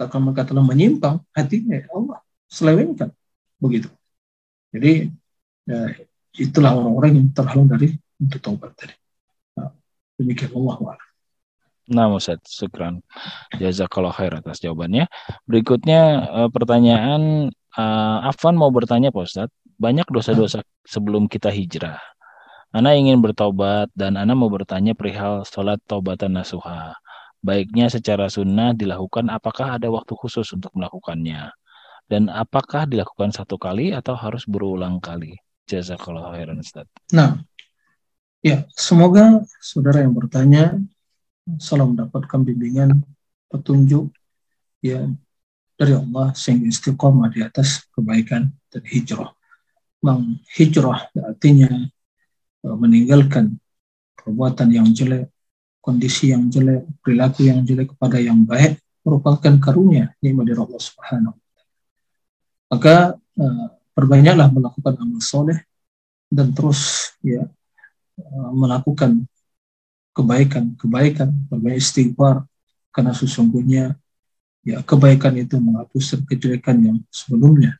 Tatkala 0.00 0.32
mereka 0.32 0.48
telah 0.48 0.64
menyimpang, 0.64 1.20
hatinya 1.36 1.76
ya 1.76 1.86
Allah 1.92 2.24
selewengkan. 2.48 3.12
Begitu. 3.60 3.92
Jadi 4.72 5.12
ya, 5.68 5.78
itulah 6.40 6.72
orang-orang 6.72 7.20
yang 7.20 7.28
terhalang 7.36 7.68
dari 7.68 8.00
untuk 8.16 8.40
taubat 8.40 8.72
tadi. 8.78 8.96
Nah, 9.60 9.76
demikian 10.16 10.56
Allah 10.56 10.96
Nah, 11.90 12.06
Ustaz, 12.14 12.38
syukran. 12.46 13.02
Jazakallah 13.58 14.14
khair 14.14 14.30
atas 14.38 14.62
jawabannya. 14.62 15.10
Berikutnya 15.42 16.00
eh, 16.22 16.48
pertanyaan 16.54 17.50
uh, 17.74 18.30
Afan 18.30 18.54
mau 18.54 18.70
bertanya 18.70 19.10
Pak 19.10 19.26
Ustaz. 19.26 19.50
Banyak 19.80 20.12
dosa-dosa 20.12 20.60
sebelum 20.84 21.24
kita 21.24 21.48
hijrah. 21.48 21.96
Ana 22.70 22.94
ingin 22.94 23.18
bertobat 23.18 23.88
dan 23.96 24.20
Ana 24.20 24.36
mau 24.36 24.52
bertanya 24.52 24.92
perihal 24.92 25.42
sholat 25.48 25.80
taubatan 25.88 26.36
nasuha. 26.36 26.94
Baiknya 27.40 27.88
secara 27.88 28.28
sunnah 28.28 28.76
dilakukan 28.76 29.32
apakah 29.32 29.80
ada 29.80 29.88
waktu 29.88 30.12
khusus 30.12 30.52
untuk 30.52 30.70
melakukannya? 30.76 31.50
Dan 32.04 32.28
apakah 32.28 32.84
dilakukan 32.84 33.32
satu 33.32 33.56
kali 33.56 33.96
atau 33.96 34.12
harus 34.12 34.44
berulang 34.44 35.00
kali? 35.00 35.40
Jazakallah 35.64 36.36
khairan 36.36 36.60
Ustaz. 36.60 36.84
Nah, 37.16 37.40
ya 38.44 38.68
semoga 38.76 39.40
saudara 39.64 40.04
yang 40.04 40.12
bertanya 40.12 40.76
selalu 41.56 41.96
mendapatkan 41.96 42.40
bimbingan 42.44 43.02
petunjuk 43.48 44.12
ya 44.84 45.08
dari 45.80 45.96
Allah 45.96 46.36
sehingga 46.36 46.68
istiqomah 46.68 47.32
di 47.32 47.40
atas 47.40 47.88
kebaikan 47.96 48.52
dan 48.68 48.84
hijrah. 48.84 49.32
Memang 50.00 50.40
hijrah 50.56 51.12
artinya 51.12 51.68
Eh, 52.60 52.76
meninggalkan 52.76 53.56
perbuatan 54.20 54.68
yang 54.68 54.92
jelek, 54.92 55.32
kondisi 55.80 56.28
yang 56.28 56.52
jelek, 56.52 56.84
perilaku 57.00 57.48
yang 57.48 57.64
jelek 57.64 57.96
kepada 57.96 58.20
yang 58.20 58.44
baik 58.44 58.76
merupakan 59.00 59.56
karunia 59.56 60.12
nikmat 60.20 60.52
dari 60.52 60.60
Allah 60.60 60.76
Subhanahu 60.76 61.36
Maka 62.68 63.16
uh, 63.16 63.66
perbanyaklah 63.96 64.52
melakukan 64.52 64.94
amal 65.00 65.24
soleh 65.24 65.56
dan 66.28 66.52
terus 66.52 67.10
ya 67.24 67.48
uh, 68.20 68.50
melakukan 68.52 69.24
kebaikan-kebaikan, 70.12 71.32
berbanyak 71.48 71.80
istighfar 71.80 72.44
karena 72.92 73.16
sesungguhnya 73.16 73.96
ya 74.68 74.84
kebaikan 74.84 75.32
itu 75.40 75.56
menghapus 75.56 76.20
kejelekan 76.28 76.76
yang 76.84 76.98
sebelumnya. 77.08 77.79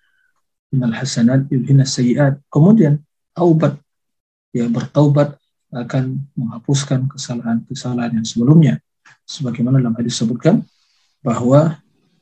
Innal 0.70 0.94
hasanat 0.94 1.50
yudhina 1.50 1.86
sayiat. 1.86 2.38
Kemudian 2.46 3.02
taubat 3.34 3.78
ya 4.54 4.66
bertaubat 4.70 5.38
akan 5.70 6.18
menghapuskan 6.34 7.06
kesalahan-kesalahan 7.10 8.18
yang 8.18 8.26
sebelumnya. 8.26 8.74
Sebagaimana 9.26 9.78
dalam 9.78 9.94
hadis 9.94 10.18
disebutkan 10.18 10.62
bahwa 11.22 11.78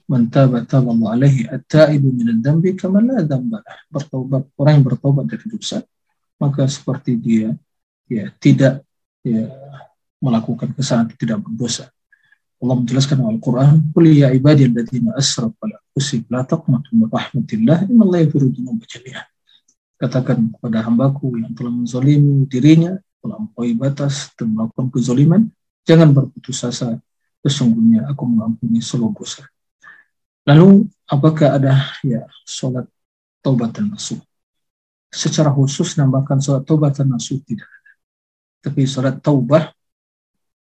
mentaba 0.08 0.64
taballahu 0.64 1.12
alaihi 1.12 1.48
at-taibu 1.48 2.08
min 2.12 2.40
dambi 2.40 2.76
kama 2.76 3.00
la 3.04 3.24
Bertaubat 3.92 4.48
orang 4.56 4.72
yang 4.80 4.84
bertaubat 4.84 5.24
dari 5.28 5.46
dosa 5.48 5.84
maka 6.40 6.64
seperti 6.70 7.18
dia 7.18 7.52
ya 8.06 8.30
tidak 8.38 8.86
ya 9.26 9.50
melakukan 10.22 10.72
kesalahan 10.72 11.12
tidak 11.14 11.42
berdosa. 11.42 11.90
Allah 12.58 12.74
menjelaskan 12.74 13.22
Al-Quran, 13.22 13.94
Qul 13.94 14.18
ya 14.18 14.34
ibadiyalladzina 14.34 15.14
asrafu 15.14 15.54
anfusihim 15.98 16.30
la 16.30 16.46
taqnatu 16.46 16.94
min 16.94 17.10
rahmatillah 17.10 17.90
innallaha 17.90 18.22
yaghfiru 18.22 18.54
dzunuba 18.54 18.86
katakan 19.98 20.54
kepada 20.54 20.86
hambaku 20.86 21.42
yang 21.42 21.50
telah 21.58 21.74
menzolimi 21.74 22.46
dirinya, 22.46 22.94
melampaui 23.18 23.74
batas 23.74 24.30
dan 24.38 24.54
melakukan 24.54 24.94
kezoliman, 24.94 25.50
jangan 25.82 26.14
berputus 26.14 26.62
asa, 26.62 27.02
sesungguhnya 27.42 28.06
aku 28.06 28.22
mengampuni 28.30 28.78
seluruh 28.78 29.10
dosa. 29.10 29.42
Lalu 30.46 30.86
apakah 31.02 31.58
ada 31.58 31.82
ya 32.06 32.30
sholat 32.46 32.86
taubat 33.42 33.74
dan 33.74 33.90
nasuh? 33.90 34.22
Secara 35.10 35.50
khusus 35.50 35.98
nambahkan 35.98 36.38
sholat 36.38 36.62
taubat 36.62 36.94
dan 36.94 37.10
nasuh 37.10 37.42
tidak 37.42 37.66
ada. 37.66 37.92
Tapi 38.70 38.86
sholat 38.86 39.18
taubah 39.18 39.74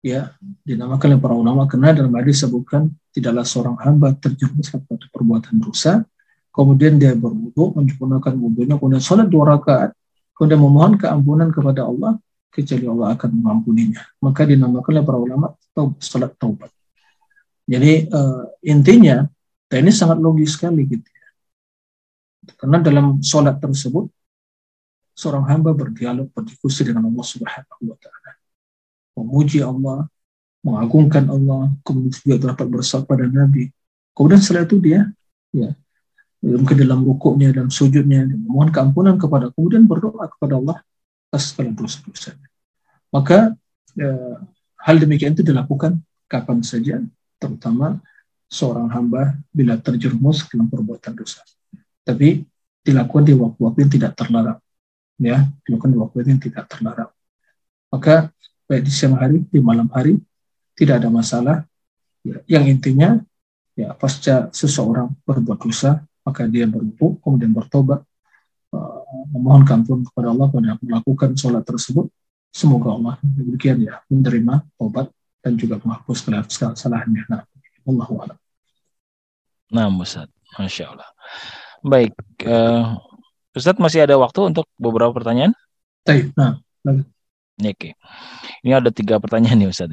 ya 0.00 0.32
dinamakan 0.64 1.12
oleh 1.12 1.20
para 1.20 1.34
ulama 1.36 1.68
karena 1.68 1.92
dalam 1.92 2.16
hadis 2.16 2.40
disebutkan 2.40 2.88
tidaklah 3.16 3.48
seorang 3.48 3.76
hamba 3.80 4.12
terjerumus 4.20 4.68
pada 4.68 5.06
perbuatan 5.08 5.56
dosa 5.56 6.04
kemudian 6.52 7.00
dia 7.00 7.16
berwudu 7.16 7.72
menyempurnakan 7.80 8.32
wudunya 8.36 8.76
kemudian 8.76 9.00
sholat 9.00 9.26
dua 9.32 9.56
rakaat 9.56 9.90
kemudian 10.36 10.60
memohon 10.60 11.00
keampunan 11.00 11.48
kepada 11.48 11.88
Allah 11.88 12.20
kecuali 12.52 12.84
Allah 12.84 13.16
akan 13.16 13.30
mengampuninya 13.32 14.04
maka 14.20 14.44
dinamakan 14.44 14.90
oleh 14.92 15.04
para 15.04 15.18
ulama 15.18 15.46
sholat 16.00 16.36
taubat 16.36 16.68
jadi 17.66 18.06
uh, 18.14 18.46
intinya 18.62 19.26
dan 19.66 19.82
ini 19.82 19.92
sangat 19.92 20.22
logis 20.22 20.54
sekali 20.54 20.86
gitu 20.86 21.02
ya. 21.02 21.28
Karena 22.54 22.78
dalam 22.78 23.18
sholat 23.18 23.58
tersebut 23.58 24.06
seorang 25.18 25.50
hamba 25.50 25.74
berdialog 25.74 26.30
berdiskusi 26.30 26.86
dengan 26.86 27.10
Allah 27.10 27.26
Subhanahu 27.26 27.82
wa 27.90 27.98
taala. 27.98 28.32
Memuji 29.18 29.58
Allah, 29.66 30.06
mengagungkan 30.66 31.30
Allah, 31.30 31.70
kemudian 31.86 32.10
juga 32.18 32.50
dapat 32.50 32.66
bersama 32.66 33.06
pada 33.06 33.30
Nabi. 33.30 33.70
Kemudian 34.10 34.42
setelah 34.42 34.66
itu 34.66 34.82
dia 34.82 35.06
ya 35.54 35.70
mungkin 36.42 36.76
dalam 36.76 37.06
rukuknya 37.06 37.54
dan 37.54 37.70
sujudnya 37.70 38.26
memohon 38.26 38.74
keampunan 38.74 39.14
kepada 39.16 39.54
kemudian 39.54 39.86
berdoa 39.86 40.26
kepada 40.26 40.58
Allah 40.58 40.76
atas 41.30 41.54
segala 41.54 41.70
dosa-dosa. 41.74 42.34
Maka 43.14 43.54
ya, 43.94 44.10
hal 44.82 44.96
demikian 44.98 45.38
itu 45.38 45.46
dilakukan 45.46 46.02
kapan 46.26 46.58
saja, 46.66 46.98
terutama 47.38 48.02
seorang 48.50 48.90
hamba 48.90 49.38
bila 49.50 49.78
terjerumus 49.78 50.46
dalam 50.50 50.66
perbuatan 50.66 51.14
dosa. 51.14 51.42
Tapi 52.06 52.42
dilakukan 52.86 53.24
di 53.26 53.34
waktu-waktu 53.34 53.78
yang 53.86 53.92
tidak 53.92 54.12
terlarang. 54.14 54.58
Ya, 55.16 55.48
dilakukan 55.66 55.90
di 55.94 55.98
waktu 55.98 56.16
yang 56.26 56.42
tidak 56.42 56.64
terlarang. 56.70 57.10
Maka 57.90 58.30
baik 58.66 58.82
di 58.86 58.92
siang 58.92 59.16
hari, 59.18 59.42
di 59.48 59.58
malam 59.58 59.90
hari, 59.90 60.18
tidak 60.76 61.02
ada 61.02 61.08
masalah. 61.08 61.56
Ya, 62.22 62.60
yang 62.60 62.68
intinya, 62.68 63.18
ya 63.74 63.96
pasca 63.96 64.52
seseorang 64.52 65.16
berbuat 65.24 65.58
dosa, 65.58 66.04
maka 66.22 66.44
dia 66.46 66.68
berwudu, 66.68 67.18
kemudian 67.24 67.50
bertobat, 67.56 68.04
uh, 68.74 69.00
memohon 69.32 69.64
ampun 69.64 70.04
kepada 70.04 70.30
Allah 70.30 70.46
pada 70.52 70.76
melakukan 70.78 71.32
sholat 71.34 71.64
tersebut. 71.64 72.06
Semoga 72.52 72.96
Allah 72.96 73.14
demikian 73.20 73.84
ya 73.84 74.00
menerima 74.08 74.64
tobat 74.80 75.12
dan 75.44 75.60
juga 75.60 75.76
menghapus 75.80 76.24
kesalahannya. 76.48 77.24
Nah, 77.28 77.44
Allah 77.86 78.08
alam. 78.08 78.38
Nah, 79.70 79.86
Ustaz. 79.92 80.30
Masya 80.56 80.84
Allah. 80.94 81.10
Baik. 81.84 82.14
Uh, 82.42 82.96
Ustaz 83.52 83.76
masih 83.76 84.04
ada 84.04 84.16
waktu 84.16 84.52
untuk 84.52 84.64
beberapa 84.80 85.12
pertanyaan? 85.12 85.52
Baik. 86.06 86.32
Nah, 86.32 86.62
Oke. 87.56 87.96
Ini 88.60 88.76
ada 88.76 88.92
tiga 88.92 89.16
pertanyaan 89.16 89.56
nih 89.64 89.72
Ustaz. 89.72 89.88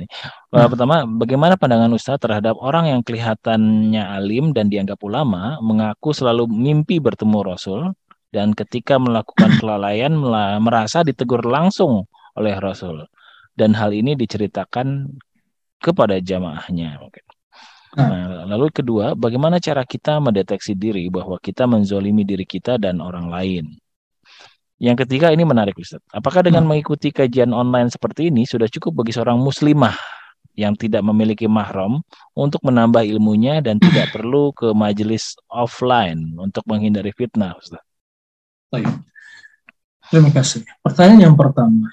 Uh, 0.52 0.68
Pertama, 0.68 1.08
bagaimana 1.08 1.56
pandangan 1.56 1.96
Ustaz 1.96 2.20
terhadap 2.20 2.60
orang 2.60 2.92
yang 2.92 3.02
kelihatannya 3.08 4.04
alim 4.04 4.52
dan 4.52 4.68
dianggap 4.68 5.00
ulama 5.00 5.56
mengaku 5.64 6.12
selalu 6.12 6.52
mimpi 6.52 7.00
bertemu 7.00 7.40
Rasul 7.40 7.96
dan 8.36 8.52
ketika 8.52 9.00
melakukan 9.00 9.56
kelalaian 9.64 10.12
merasa 10.60 11.08
ditegur 11.08 11.48
langsung 11.48 12.04
oleh 12.36 12.60
Rasul 12.60 13.08
dan 13.56 13.72
hal 13.80 13.96
ini 13.96 14.20
diceritakan 14.20 15.08
kepada 15.80 16.20
jamaahnya. 16.20 17.00
Oke. 17.00 17.24
Nah, 17.94 18.50
lalu 18.50 18.74
kedua, 18.74 19.14
bagaimana 19.14 19.62
cara 19.62 19.86
kita 19.86 20.18
mendeteksi 20.18 20.74
diri 20.74 21.14
bahwa 21.14 21.38
kita 21.38 21.70
menzolimi 21.70 22.26
diri 22.26 22.44
kita 22.44 22.82
dan 22.82 22.98
orang 23.00 23.30
lain? 23.30 23.66
Yang 24.84 25.08
ketiga 25.08 25.32
ini 25.32 25.48
menarik 25.48 25.80
Ustaz. 25.80 26.04
Apakah 26.12 26.44
dengan 26.44 26.68
nah. 26.68 26.76
mengikuti 26.76 27.08
kajian 27.08 27.56
online 27.56 27.88
seperti 27.88 28.28
ini 28.28 28.44
sudah 28.44 28.68
cukup 28.68 29.00
bagi 29.00 29.16
seorang 29.16 29.40
muslimah 29.40 29.96
yang 30.60 30.76
tidak 30.76 31.00
memiliki 31.08 31.48
mahram 31.48 32.04
untuk 32.36 32.60
menambah 32.68 33.00
ilmunya 33.08 33.64
dan 33.64 33.80
tidak 33.86 34.12
perlu 34.12 34.52
ke 34.52 34.76
majelis 34.76 35.40
offline 35.48 36.36
untuk 36.36 36.68
menghindari 36.68 37.16
fitnah 37.16 37.56
Ustaz? 37.56 37.80
Baik. 38.68 38.92
Terima 40.12 40.36
kasih. 40.36 40.68
Pertanyaan 40.84 41.32
yang 41.32 41.36
pertama. 41.40 41.88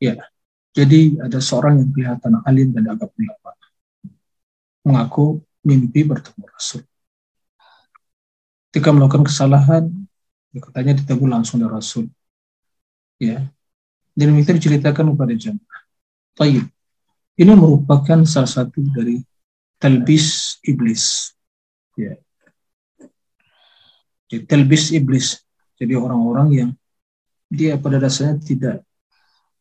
Ya, 0.00 0.16
jadi 0.72 1.20
ada 1.20 1.44
seorang 1.44 1.76
yang 1.76 1.90
kelihatan 1.92 2.40
alim 2.48 2.72
dan 2.72 2.88
agak 2.88 3.12
ulama 3.12 3.52
mengaku 4.82 5.44
mimpi 5.60 6.08
bertemu 6.08 6.48
Rasul. 6.48 6.82
Ketika 8.72 8.88
melakukan 8.96 9.28
kesalahan, 9.28 9.92
ya 10.52 10.60
katanya 10.60 10.92
ditegur 11.00 11.28
langsung 11.28 11.58
dari 11.58 11.72
Rasul. 11.72 12.06
Ya. 13.16 13.48
Dan 14.12 14.36
itu 14.36 14.52
diceritakan 14.52 15.16
kepada 15.16 15.32
jamaah. 15.32 15.82
Tayyib. 16.36 16.68
Ini 17.32 17.52
merupakan 17.56 18.20
salah 18.28 18.50
satu 18.50 18.84
dari 18.92 19.24
talbis 19.80 20.60
iblis. 20.68 21.32
Ya. 21.96 22.20
Jadi, 24.28 24.44
talbis 24.44 24.92
iblis. 24.92 25.40
Jadi 25.80 25.96
orang-orang 25.96 26.48
yang 26.52 26.70
dia 27.48 27.80
pada 27.80 27.96
dasarnya 27.96 28.36
tidak 28.40 28.76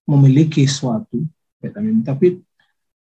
memiliki 0.03 0.67
suatu, 0.67 1.23
ya, 1.63 1.71
tapi 2.03 2.43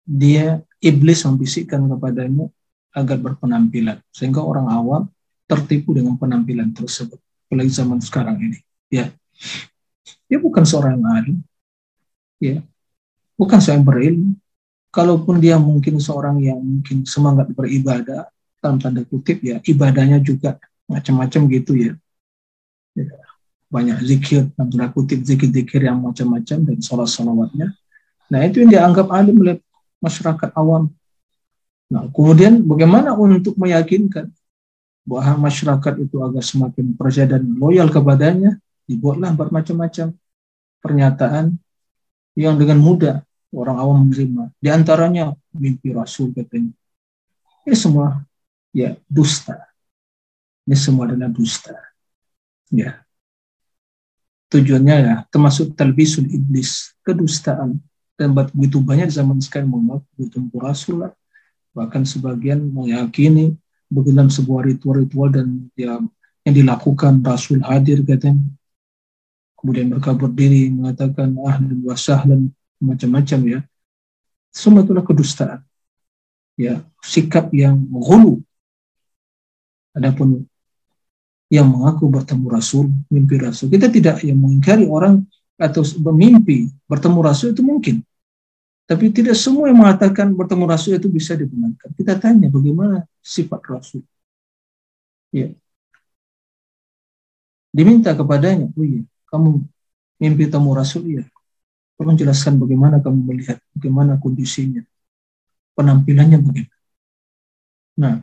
dia 0.03 0.63
iblis 0.83 1.23
membisikkan 1.27 1.87
kepadanya 1.87 2.51
agar 2.95 3.19
berpenampilan 3.21 4.01
sehingga 4.11 4.41
orang 4.41 4.67
awam 4.73 5.03
tertipu 5.45 5.93
dengan 5.95 6.17
penampilan 6.17 6.73
tersebut 6.73 7.21
apalagi 7.49 7.73
zaman 7.73 7.99
sekarang 8.05 8.37
ini. 8.37 8.61
Ya. 8.93 9.09
Dia 10.29 10.37
bukan 10.37 10.69
seorang 10.69 11.01
yang 11.01 11.09
alim 11.09 11.39
ya. 12.37 12.61
Bukan 13.41 13.57
seorang 13.57 13.81
yang 13.81 13.89
berilmu 13.89 14.31
kalaupun 14.93 15.41
dia 15.41 15.57
mungkin 15.57 15.97
seorang 15.97 16.45
yang 16.45 16.61
mungkin 16.61 17.09
semangat 17.09 17.49
beribadah 17.57 18.29
dalam 18.61 18.77
tanda 18.77 19.01
kutip 19.09 19.41
ya 19.41 19.65
ibadahnya 19.65 20.21
juga 20.21 20.61
macam-macam 20.85 21.41
gitu 21.49 21.73
ya. 21.73 21.93
ya. 22.93 23.17
Banyak 23.73 24.05
zikir 24.05 24.53
dalam 24.53 24.69
tanda 24.69 24.93
kutip 24.93 25.25
zikir-zikir 25.25 25.89
yang 25.89 26.05
macam-macam 26.05 26.69
dan 26.69 26.79
sholat 26.85 27.09
sholawatnya 27.09 27.73
nah 28.29 28.45
itu 28.45 28.61
yang 28.61 28.69
dianggap 28.69 29.09
alim 29.09 29.41
oleh 29.41 29.57
masyarakat 30.05 30.53
awam. 30.53 30.93
Nah, 31.89 32.05
kemudian 32.13 32.61
bagaimana 32.61 33.17
untuk 33.17 33.57
meyakinkan 33.57 34.29
bahwa 35.09 35.49
masyarakat 35.49 36.05
itu 36.05 36.21
agar 36.21 36.45
semakin 36.45 36.93
percaya 36.93 37.41
dan 37.41 37.49
loyal 37.57 37.89
kepadanya, 37.89 38.61
dibuatlah 38.85 39.33
bermacam-macam 39.33 40.13
pernyataan 40.85 41.57
yang 42.37 42.61
dengan 42.61 42.77
mudah 42.77 43.17
orang 43.57 43.77
awam 43.81 44.05
menerima. 44.05 44.53
Di 44.61 44.69
antaranya 44.69 45.33
mimpi 45.57 45.97
Rasul 45.97 46.37
katanya. 46.37 46.77
Ini 47.65 47.73
semua 47.73 48.21
ya 48.77 49.01
dusta. 49.09 49.57
Ini 50.69 50.77
semua 50.77 51.09
adalah 51.09 51.33
dusta. 51.33 51.73
Ya. 52.69 53.01
Tujuannya 54.53 54.97
ya 54.97 55.15
termasuk 55.33 55.73
talbisul 55.73 56.29
iblis, 56.29 56.97
kedustaan 57.01 57.81
dan 58.17 58.33
begitu 58.33 58.81
banyak 58.81 59.09
zaman 59.09 59.41
sekarang 59.41 59.73
mengaku 59.73 60.05
bertemu 60.17 60.57
Rasul 60.61 60.97
lah. 61.09 61.13
Bahkan 61.73 62.05
sebagian 62.05 62.61
meyakini 62.61 63.57
dalam 63.89 64.29
sebuah 64.29 64.69
ritual-ritual 64.69 65.33
dan 65.33 65.73
ya, 65.73 65.99
yang 66.45 66.55
dilakukan 66.55 67.21
Rasul 67.25 67.65
hadir 67.65 68.05
katanya. 68.05 68.45
Kemudian 69.59 69.91
mereka 69.91 70.15
berdiri 70.15 70.71
mengatakan 70.71 71.35
ahlan 71.35 71.83
wa 71.83 71.97
sahlan 71.99 72.55
macam-macam 72.79 73.41
ya. 73.59 73.61
Semua 74.55 74.87
itulah 74.87 75.03
kedustaan. 75.03 75.61
Ya, 76.59 76.83
sikap 77.03 77.51
yang 77.55 77.79
menghulu. 77.91 78.43
Adapun 79.95 80.47
yang 81.49 81.69
mengaku 81.69 82.13
bertemu 82.13 82.47
Rasul, 82.49 82.87
mimpi 83.09 83.41
Rasul. 83.41 83.73
Kita 83.73 83.89
tidak 83.89 84.21
yang 84.23 84.39
mengingkari 84.39 84.85
orang 84.85 85.25
atau 85.59 85.83
bermimpi 85.99 86.71
bertemu 86.87 87.19
Rasul 87.25 87.57
itu 87.57 87.65
mungkin. 87.65 88.05
Tapi 88.89 89.13
tidak 89.13 89.37
semua 89.37 89.69
yang 89.69 89.85
mengatakan 89.85 90.33
bertemu 90.33 90.65
Rasul 90.65 90.97
itu 90.97 91.13
bisa 91.13 91.37
dibenarkan. 91.37 91.93
Kita 91.93 92.17
tanya 92.17 92.49
bagaimana 92.49 93.05
sifat 93.21 93.61
Rasul. 93.69 94.01
Ya. 95.29 95.53
Diminta 97.69 98.17
kepadanya, 98.17 98.73
oh 98.73 98.81
iya, 98.81 99.05
kamu 99.29 99.61
mimpi 100.17 100.49
temu 100.49 100.73
Rasul, 100.73 101.21
ya. 101.21 101.25
Tolong 102.01 102.17
jelaskan 102.17 102.57
bagaimana 102.57 102.97
kamu 103.05 103.29
melihat, 103.29 103.61
bagaimana 103.77 104.17
kondisinya, 104.17 104.81
penampilannya 105.77 106.41
bagaimana. 106.41 106.77
Nah, 108.01 108.15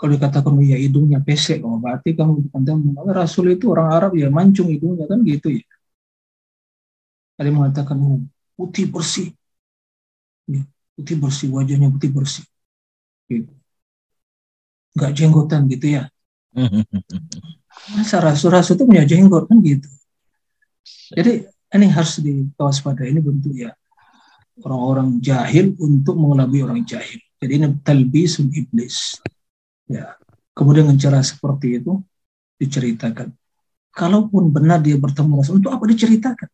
kalau 0.00 0.16
dikatakan 0.16 0.56
ya 0.64 0.80
hidungnya 0.80 1.20
pesek, 1.20 1.60
oh 1.68 1.76
berarti 1.76 2.16
kamu 2.16 2.48
bukan 2.48 2.64
Rasul 3.12 3.52
itu 3.52 3.68
orang 3.76 3.88
Arab 3.92 4.12
ya 4.16 4.32
mancung 4.32 4.72
hidungnya 4.72 5.04
kan 5.04 5.20
gitu 5.20 5.52
ya. 5.52 5.64
Ada 7.36 7.46
yang 7.52 7.58
mengatakan 7.60 7.96
oh, 8.00 8.20
putih 8.56 8.88
bersih. 8.88 9.32
Ya, 10.48 10.64
putih 10.96 11.16
bersih, 11.20 11.48
wajahnya 11.52 11.88
putih 11.92 12.10
bersih. 12.12 12.44
Gitu. 13.28 13.52
Nggak 14.96 15.12
jenggotan 15.12 15.68
gitu 15.68 15.86
ya. 16.00 16.08
Masa 17.94 18.24
rasul-rasul 18.24 18.80
itu 18.80 18.84
punya 18.88 19.04
jenggot 19.04 19.44
kan 19.46 19.60
gitu. 19.60 19.88
Jadi 21.12 21.44
ini 21.46 21.86
harus 21.92 22.18
diwaspadai 22.22 23.12
ini 23.12 23.20
bentuk 23.20 23.52
ya 23.52 23.76
orang-orang 24.64 25.20
jahil 25.20 25.76
untuk 25.76 26.16
mengelabui 26.16 26.64
orang 26.64 26.80
jahil. 26.86 27.20
Jadi 27.36 27.52
ini 27.52 27.66
talbisul 27.84 28.48
iblis. 28.48 29.20
Ya. 29.84 30.16
Kemudian 30.56 30.88
dengan 30.88 30.96
cara 30.96 31.20
seperti 31.20 31.84
itu 31.84 32.00
diceritakan. 32.56 33.28
Kalaupun 33.92 34.48
benar 34.48 34.80
dia 34.80 34.96
bertemu 34.96 35.40
Rasul, 35.40 35.60
untuk 35.60 35.72
apa 35.72 35.84
diceritakan? 35.84 36.48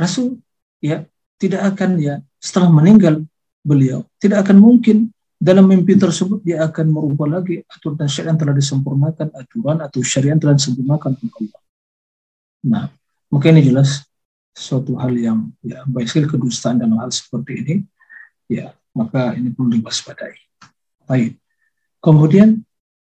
Rasul 0.00 0.40
ya 0.80 1.04
tidak 1.36 1.76
akan 1.76 2.00
ya 2.00 2.24
setelah 2.40 2.72
meninggal 2.72 3.20
beliau 3.60 4.08
tidak 4.16 4.48
akan 4.48 4.56
mungkin 4.56 5.12
dalam 5.40 5.68
mimpi 5.68 5.96
tersebut 5.96 6.44
dia 6.44 6.64
akan 6.68 6.92
merubah 6.92 7.40
lagi 7.40 7.64
aturan 7.64 8.04
syariat 8.04 8.36
yang 8.36 8.40
telah 8.44 8.54
disempurnakan 8.56 9.28
aturan 9.32 9.76
atau 9.80 10.00
syariat 10.04 10.36
yang 10.36 10.42
telah 10.44 10.56
disempurnakan 10.60 11.10
oleh 11.16 11.32
Allah. 11.32 11.62
Nah, 12.60 12.84
maka 13.32 13.46
ini 13.48 13.64
jelas 13.64 14.04
suatu 14.52 15.00
hal 15.00 15.16
yang 15.16 15.48
ya 15.64 15.80
baik 15.88 16.12
sekali 16.12 16.28
kedustaan 16.28 16.84
dalam 16.84 17.00
hal 17.00 17.08
seperti 17.08 17.52
ini 17.64 17.74
ya 18.52 18.76
maka 18.92 19.32
ini 19.32 19.48
perlu 19.54 19.80
diwaspadai. 19.80 20.36
Baik. 21.08 21.40
Kemudian 22.04 22.60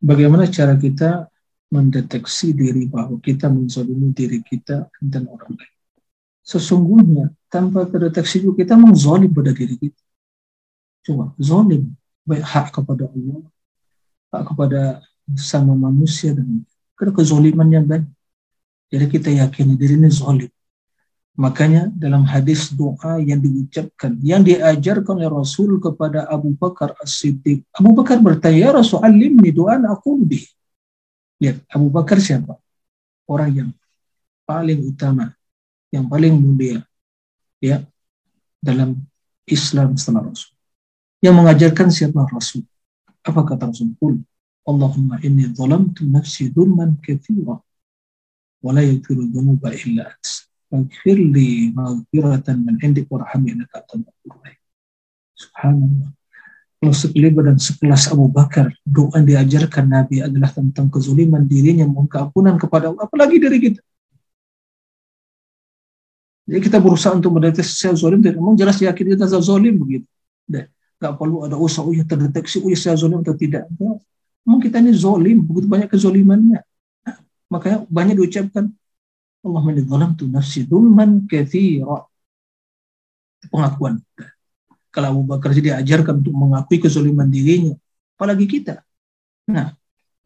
bagaimana 0.01 0.49
cara 0.49 0.81
kita 0.81 1.29
mendeteksi 1.69 2.55
diri 2.55 2.87
bahwa 2.87 3.19
kita 3.19 3.51
menzalimi 3.51 4.15
diri 4.15 4.41
kita 4.41 4.89
dan 5.03 5.27
orang 5.27 5.59
lain. 5.59 5.74
Sesungguhnya 6.45 7.33
tanpa 7.49 7.89
terdeteksi 7.89 8.45
juga 8.45 8.63
kita 8.63 8.77
mengzolim 8.77 9.33
pada 9.33 9.57
diri 9.57 9.81
kita. 9.81 10.03
Cuma 11.05 11.33
zolim 11.41 11.97
baik 12.29 12.45
hak 12.45 12.67
kepada 12.81 13.09
Allah, 13.09 13.43
hak 14.29 14.43
kepada 14.53 14.81
sama 15.41 15.73
manusia 15.73 16.37
dan 16.37 16.65
karena 17.01 17.13
kezoliman 17.17 17.69
yang 17.73 17.85
banyak. 17.89 18.13
Jadi 18.93 19.07
kita 19.09 19.29
yakini 19.33 19.75
diri 19.75 19.97
ini 19.97 20.13
zolim. 20.13 20.53
Makanya 21.35 21.91
dalam 21.91 22.23
hadis 22.23 22.71
doa 22.71 23.19
yang 23.19 23.43
diucapkan, 23.43 24.15
yang 24.23 24.47
diajarkan 24.47 25.19
oleh 25.19 25.27
Rasul 25.27 25.83
kepada 25.83 26.31
Abu 26.31 26.55
Bakar 26.55 26.95
As-Siddiq. 27.03 27.67
Abu 27.75 27.91
Bakar 27.91 28.23
bertanya, 28.23 28.71
ya 28.71 28.71
Rasul 28.71 29.03
alimni 29.03 29.51
doa 29.51 29.75
aku 29.91 30.23
lebih. 30.23 30.47
Lihat, 31.43 31.67
Abu 31.75 31.91
Bakar 31.91 32.23
siapa? 32.23 32.55
Orang 33.27 33.51
yang 33.51 33.71
paling 34.47 34.79
utama, 34.87 35.35
yang 35.95 36.11
paling 36.11 36.35
mulia 36.35 36.83
ya 37.63 37.87
dalam 38.59 38.99
Islam 39.47 39.95
setelah 39.95 40.27
Rasul. 40.27 40.51
Yang 41.23 41.35
mengajarkan 41.39 41.89
siapa 41.95 42.27
Rasul? 42.27 42.67
Apa 43.23 43.47
kata 43.47 43.71
Rasul? 43.71 43.95
Qul 44.03 44.19
Allahumma 44.67 45.23
inni 45.23 45.47
zalamtu 45.55 46.03
nafsi 46.09 46.51
dhulman 46.51 46.99
katsira 46.99 47.63
wa 48.65 48.71
la 48.73 48.83
yaghfiru 48.83 49.29
dhunuba 49.29 49.71
illa 49.77 50.09
anta 50.09 50.49
faghfir 50.73 51.21
li 51.21 51.71
maghfiratan 51.71 52.65
min 52.65 52.75
indik 52.83 53.07
warhamni 53.13 53.55
innaka 53.55 53.85
antal 53.85 54.11
Subhanallah. 55.35 56.11
Kalau 56.79 56.95
sekelibat 56.95 57.43
dan 57.49 57.59
sekelas 57.59 58.13
Abu 58.13 58.31
Bakar, 58.31 58.71
doa 58.87 59.19
yang 59.19 59.27
diajarkan 59.27 59.89
Nabi 59.89 60.23
adalah 60.23 60.53
tentang 60.55 60.87
kezuliman 60.93 61.43
dirinya, 61.43 61.89
mohon 61.89 62.07
keampunan 62.07 62.55
kepada 62.55 62.93
Allah, 62.93 63.03
apalagi 63.09 63.43
dari 63.43 63.59
kita. 63.59 63.83
Jadi 66.45 66.61
kita 66.61 66.77
berusaha 66.77 67.17
untuk 67.17 67.33
mendeteksi 67.41 67.73
saya 67.73 67.97
zolim, 67.97 68.21
memang 68.21 68.53
jelas 68.53 68.77
yakin 68.77 69.17
kita 69.17 69.25
zolim 69.41 69.81
begitu. 69.81 70.05
Dan 70.45 70.69
gak 71.01 71.17
perlu 71.17 71.49
ada 71.49 71.57
usaha, 71.57 71.81
oh 71.81 71.93
ya 71.97 72.05
terdeteksi, 72.05 72.61
oh 72.61 72.69
saya 72.77 73.01
zolim 73.01 73.25
atau 73.25 73.33
tidak. 73.33 73.65
Memang 74.45 74.61
kita 74.61 74.77
ini 74.85 74.93
zolim, 74.93 75.41
begitu 75.41 75.65
banyak 75.65 75.89
kezolimannya. 75.89 76.61
Nah, 77.09 77.17
makanya 77.49 77.89
banyak 77.89 78.15
diucapkan, 78.21 78.69
Allah 79.45 79.63
menidzalam 79.65 80.17
tu 80.17 80.29
nafsi 80.29 80.69
dulman 80.69 81.25
kathira. 81.25 82.05
Pengakuan. 83.49 84.01
Kalau 84.93 85.09
Abu 85.17 85.23
Bakar 85.25 85.53
jadi 85.57 85.81
ajarkan 85.81 86.21
untuk 86.21 86.37
mengakui 86.37 86.77
kezoliman 86.77 87.29
dirinya, 87.29 87.73
apalagi 88.21 88.45
kita. 88.45 88.85
Nah, 89.49 89.73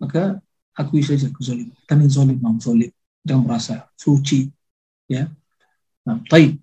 maka 0.02 0.42
akui 0.74 1.02
saja 1.02 1.30
kezoliman. 1.30 1.78
Kami 1.86 2.10
zolim, 2.10 2.38
mam 2.42 2.58
zolim. 2.58 2.90
Jangan 3.22 3.42
merasa 3.46 3.74
suci. 3.94 4.50
Ya. 5.06 5.30
Nah, 6.09 6.16
baik. 6.24 6.56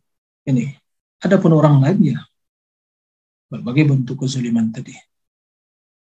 Ini. 0.49 0.73
Ada 1.21 1.37
pun 1.37 1.53
orang 1.53 1.85
lain 1.85 2.17
ya. 2.17 2.19
Berbagai 3.53 3.93
bentuk 3.93 4.25
kezoliman 4.25 4.73
tadi. 4.73 4.97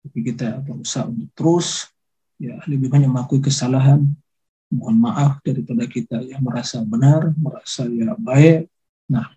Tapi 0.00 0.18
kita 0.24 0.64
berusaha 0.64 1.04
untuk 1.04 1.28
terus 1.36 1.92
ya 2.40 2.56
lebih 2.64 2.88
banyak 2.88 3.08
mengakui 3.08 3.40
kesalahan, 3.40 4.04
mohon 4.72 4.96
maaf 4.96 5.40
daripada 5.44 5.84
kita 5.84 6.24
yang 6.24 6.40
merasa 6.44 6.80
benar, 6.84 7.32
merasa 7.36 7.88
ya 7.88 8.16
baik. 8.16 8.68
Nah, 9.08 9.32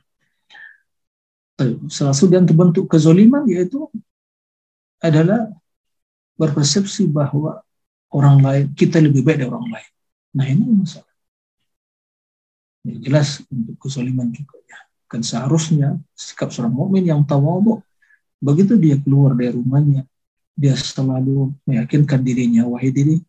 salah 1.88 2.16
satu 2.16 2.32
yang 2.32 2.48
terbentuk 2.48 2.88
kezoliman 2.88 3.44
yaitu 3.48 3.88
adalah 5.00 5.52
berpersepsi 6.38 7.10
bahwa 7.10 7.66
orang 8.14 8.38
lain 8.40 8.66
kita 8.78 9.02
lebih 9.02 9.26
baik 9.26 9.42
dari 9.42 9.50
orang 9.50 9.68
lain. 9.72 9.92
Nah 10.38 10.46
ini 10.46 10.64
masalah. 10.70 11.07
Ini 12.88 13.04
jelas 13.04 13.44
untuk 13.52 13.76
kezoliman 13.84 14.32
juga 14.32 14.56
ya. 14.64 14.80
Kan 15.12 15.20
seharusnya 15.20 16.00
sikap 16.16 16.56
seorang 16.56 16.72
mukmin 16.72 17.04
yang 17.04 17.28
tawadhu 17.28 17.84
begitu 18.40 18.80
dia 18.80 18.96
keluar 19.02 19.36
dari 19.36 19.52
rumahnya 19.52 20.08
dia 20.56 20.72
selalu 20.78 21.52
meyakinkan 21.68 22.24
dirinya 22.24 22.64
wahai 22.64 22.96
diri 22.96 23.20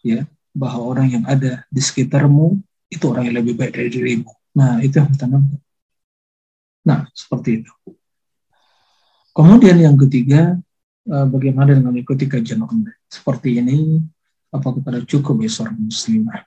ya 0.00 0.24
bahwa 0.56 0.96
orang 0.96 1.08
yang 1.12 1.24
ada 1.28 1.68
di 1.68 1.80
sekitarmu 1.84 2.56
itu 2.88 3.04
orang 3.04 3.28
yang 3.28 3.36
lebih 3.44 3.56
baik 3.56 3.72
dari 3.76 3.88
dirimu. 3.92 4.32
Nah, 4.56 4.80
itu 4.80 5.00
yang 5.00 5.08
ditanamkan. 5.08 5.60
Nah, 6.84 7.08
seperti 7.12 7.64
itu. 7.64 7.72
Kemudian 9.32 9.80
yang 9.80 9.96
ketiga, 9.96 10.60
eh, 11.08 11.26
bagaimana 11.28 11.72
dengan 11.72 11.92
mengikuti 11.92 12.28
kajian 12.28 12.60
online? 12.60 13.00
Seperti 13.08 13.56
ini, 13.64 13.96
apa 14.52 14.68
kepada 14.76 15.00
cukup 15.08 15.40
ya 15.40 15.48
seorang 15.48 15.80
muslimah 15.80 16.44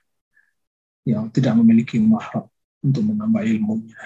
yang 1.02 1.26
tidak 1.34 1.58
memiliki 1.58 1.98
mahram 1.98 2.46
untuk 2.86 3.02
menambah 3.02 3.42
ilmunya? 3.42 3.98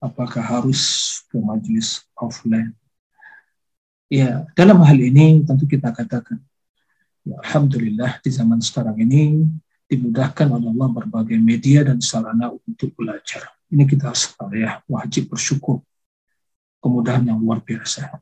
Apakah 0.00 0.40
harus 0.40 0.80
ke 1.28 1.36
majelis 1.36 2.00
offline? 2.16 2.72
Ya, 4.08 4.48
dalam 4.56 4.80
hal 4.80 4.96
ini 4.96 5.44
tentu 5.44 5.68
kita 5.68 5.92
katakan 5.92 6.40
Ya, 7.24 7.40
Alhamdulillah 7.40 8.20
di 8.20 8.28
zaman 8.28 8.60
sekarang 8.60 9.00
ini 9.00 9.48
dimudahkan 9.88 10.44
oleh 10.44 10.68
Allah 10.76 10.88
berbagai 10.92 11.40
media 11.40 11.80
dan 11.80 11.96
sarana 12.04 12.52
untuk 12.52 12.92
belajar. 12.92 13.48
Ini 13.72 13.88
kita 13.88 14.12
harus 14.12 14.28
ya 14.52 14.84
wajib 14.84 15.32
bersyukur 15.32 15.80
kemudahan 16.84 17.24
yang 17.24 17.40
luar 17.40 17.64
biasa. 17.64 18.20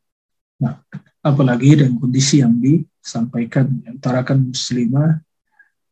Nah, 0.63 0.79
apalagi 1.19 1.83
dengan 1.83 1.99
kondisi 1.99 2.47
yang 2.47 2.55
disampaikan 2.63 3.83
antara 3.91 4.23
kan 4.23 4.39
muslimah 4.39 5.19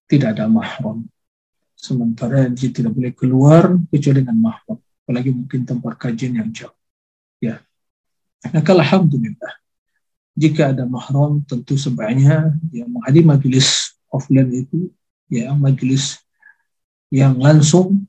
tidak 0.07 0.39
ada 0.39 0.47
mahram. 0.47 1.03
Sementara 1.81 2.45
dia 2.53 2.69
tidak 2.69 2.93
boleh 2.93 3.13
keluar 3.17 3.73
kecuali 3.89 4.21
dengan 4.21 4.37
mahram. 4.37 4.77
Apalagi 4.77 5.33
mungkin 5.33 5.65
tempat 5.65 5.97
kajian 5.97 6.37
yang 6.37 6.53
jauh. 6.53 6.77
Ya. 7.41 7.65
Nah, 8.53 8.61
alhamdulillah 8.61 9.61
jika 10.41 10.73
ada 10.73 10.89
mahram 10.89 11.43
tentu 11.45 11.75
sebaiknya 11.77 12.55
ya 12.73 12.89
menghadiri 12.89 13.27
majelis 13.27 13.93
offline 14.09 14.49
itu 14.53 14.89
ya 15.29 15.53
majelis 15.53 16.23
yang 17.13 17.37
langsung 17.37 18.07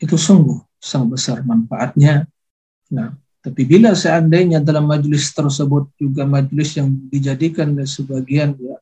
itu 0.00 0.14
sungguh 0.14 0.62
sangat 0.80 1.08
besar 1.18 1.38
manfaatnya. 1.42 2.24
Nah, 2.88 3.16
tapi 3.42 3.66
bila 3.66 3.92
seandainya 3.92 4.62
dalam 4.62 4.86
majelis 4.86 5.32
tersebut 5.34 5.90
juga 5.98 6.24
majelis 6.24 6.78
yang 6.78 6.88
dijadikan 7.10 7.74
sebagian 7.84 8.54
ya 8.56 8.76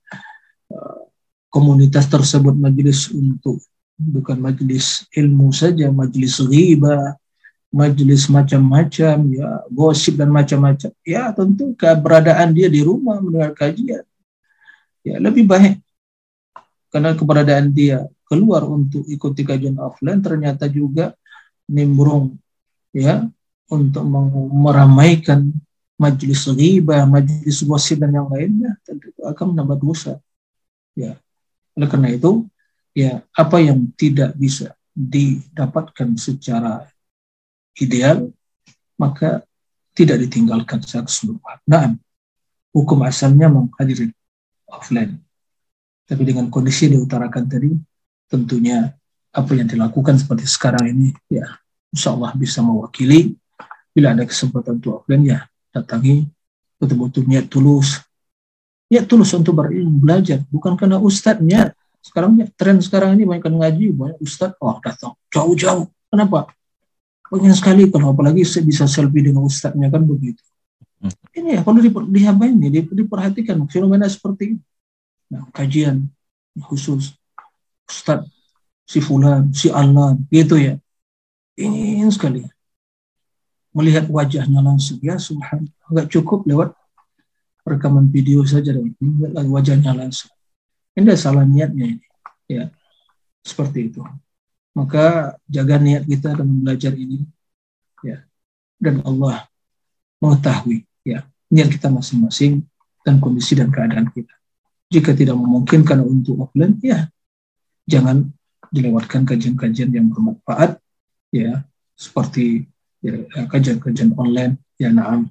eh, 0.70 1.00
komunitas 1.48 2.06
tersebut 2.06 2.54
majelis 2.54 3.08
untuk 3.10 3.58
bukan 3.94 4.38
majelis 4.38 5.06
ilmu 5.14 5.54
saja, 5.54 5.90
majelis 5.90 6.38
riba, 6.42 7.14
majelis 7.70 8.30
macam-macam, 8.30 9.16
ya 9.34 9.48
gosip 9.70 10.14
dan 10.18 10.30
macam-macam, 10.30 10.90
ya 11.02 11.30
tentu 11.34 11.74
keberadaan 11.74 12.54
dia 12.54 12.70
di 12.70 12.82
rumah 12.82 13.18
mendengar 13.18 13.54
kajian, 13.54 14.06
ya 15.02 15.18
lebih 15.18 15.46
baik 15.46 15.82
karena 16.94 17.10
keberadaan 17.18 17.74
dia 17.74 18.06
keluar 18.30 18.62
untuk 18.70 19.02
ikuti 19.10 19.42
kajian 19.42 19.74
offline 19.82 20.22
ternyata 20.22 20.70
juga 20.70 21.10
nimbrung 21.66 22.38
ya 22.94 23.26
untuk 23.66 24.06
meramaikan 24.54 25.50
majelis 25.98 26.46
riba, 26.50 27.02
majelis 27.06 27.62
gosip 27.66 28.02
dan 28.02 28.14
yang 28.14 28.30
lainnya 28.30 28.78
tentu 28.86 29.10
akan 29.22 29.54
menambah 29.54 29.78
dosa. 29.78 30.18
Ya. 30.94 31.18
Oleh 31.74 31.88
karena 31.90 32.14
itu, 32.14 32.46
ya 32.94 33.20
apa 33.34 33.58
yang 33.58 33.90
tidak 33.98 34.32
bisa 34.38 34.72
didapatkan 34.94 36.14
secara 36.14 36.86
ideal, 37.76 38.30
maka 38.94 39.42
tidak 39.94 40.22
ditinggalkan 40.26 40.78
secara 40.82 41.06
keseluruhan. 41.10 41.58
Nah, 41.66 41.98
hukum 42.70 43.02
asalnya 43.02 43.50
menghadiri 43.50 44.14
offline. 44.70 45.18
Tapi 46.06 46.22
dengan 46.22 46.46
kondisi 46.50 46.86
yang 46.86 47.02
diutarakan 47.02 47.44
tadi, 47.50 47.70
tentunya 48.30 48.94
apa 49.34 49.50
yang 49.54 49.66
dilakukan 49.66 50.14
seperti 50.14 50.46
sekarang 50.46 50.94
ini, 50.94 51.08
ya 51.26 51.46
insya 51.90 52.14
Allah 52.14 52.34
bisa 52.38 52.62
mewakili. 52.62 53.34
Bila 53.94 54.10
ada 54.10 54.26
kesempatan 54.26 54.82
untuk 54.82 55.02
offline, 55.02 55.22
ya 55.26 55.46
datangi 55.70 56.26
betul-betul 56.78 57.26
niat 57.30 57.46
tulus. 57.46 58.02
Niat 58.90 59.06
tulus 59.06 59.30
untuk 59.34 59.54
berilmu, 59.54 60.02
belajar. 60.02 60.42
Bukan 60.50 60.74
karena 60.78 60.98
ustadznya. 60.98 61.74
Sekarang 62.04 62.36
ya, 62.36 62.46
tren 62.52 62.76
sekarang 62.84 63.16
ini 63.16 63.24
banyak 63.24 63.48
ngaji, 63.48 63.86
banyak 63.96 64.18
ustadz, 64.20 64.60
oh 64.60 64.76
datang 64.84 65.16
jauh-jauh. 65.32 65.88
Kenapa? 66.12 66.52
Banyak 67.32 67.56
sekali 67.56 67.88
kalau 67.88 68.12
apalagi 68.12 68.44
saya 68.44 68.68
bisa 68.68 68.84
selfie 68.84 69.24
dengan 69.24 69.48
ustadznya 69.48 69.88
kan 69.88 70.04
begitu. 70.04 70.44
Hmm. 71.00 71.16
Ini 71.32 71.48
ya 71.58 71.60
kalau 71.64 71.80
di, 71.80 71.88
dihabain 71.88 72.52
nih, 72.52 72.84
diperhatikan 72.84 73.56
fenomena 73.72 74.04
seperti 74.04 74.54
ini. 74.54 74.60
Nah, 75.32 75.48
kajian 75.56 76.04
khusus 76.68 77.16
ustadz 77.88 78.28
si 78.84 79.00
fulan, 79.00 79.48
si 79.56 79.72
alan, 79.72 80.20
gitu 80.28 80.60
ya. 80.60 80.76
Ingin 81.56 82.12
sekali 82.12 82.44
melihat 83.74 84.06
wajahnya 84.06 84.62
langsung 84.62 85.02
ya 85.02 85.18
subhanallah 85.18 85.86
nggak 85.90 86.08
cukup 86.14 86.46
lewat 86.46 86.70
rekaman 87.66 88.06
video 88.06 88.46
saja 88.46 88.70
dan 88.70 88.94
melihat 89.02 89.46
wajahnya 89.50 89.90
langsung 89.98 90.30
ini 90.94 91.14
salah 91.18 91.46
niatnya 91.46 91.98
ini. 91.98 92.06
Ya 92.46 92.70
seperti 93.42 93.92
itu. 93.92 94.02
Maka 94.74 95.36
jaga 95.46 95.78
niat 95.78 96.06
kita 96.06 96.34
dalam 96.34 96.62
belajar 96.62 96.94
ini. 96.94 97.26
Ya 98.02 98.26
dan 98.78 99.00
Allah 99.06 99.48
mengetahui 100.20 100.84
ya 101.06 101.24
niat 101.48 101.68
kita 101.72 101.88
masing-masing 101.88 102.64
dan 103.04 103.20
kondisi 103.20 103.56
dan 103.56 103.72
keadaan 103.72 104.08
kita. 104.10 104.32
Jika 104.92 105.16
tidak 105.16 105.36
memungkinkan 105.40 106.04
untuk 106.04 106.48
offline 106.48 106.76
ya 106.84 107.08
jangan 107.88 108.28
dilewatkan 108.72 109.24
kajian-kajian 109.28 109.92
yang 109.92 110.08
bermanfaat 110.10 110.80
ya 111.30 111.62
seperti 111.94 112.66
ya, 113.04 113.22
kajian-kajian 113.48 114.16
online 114.18 114.58
ya 114.80 114.90
naam 114.90 115.30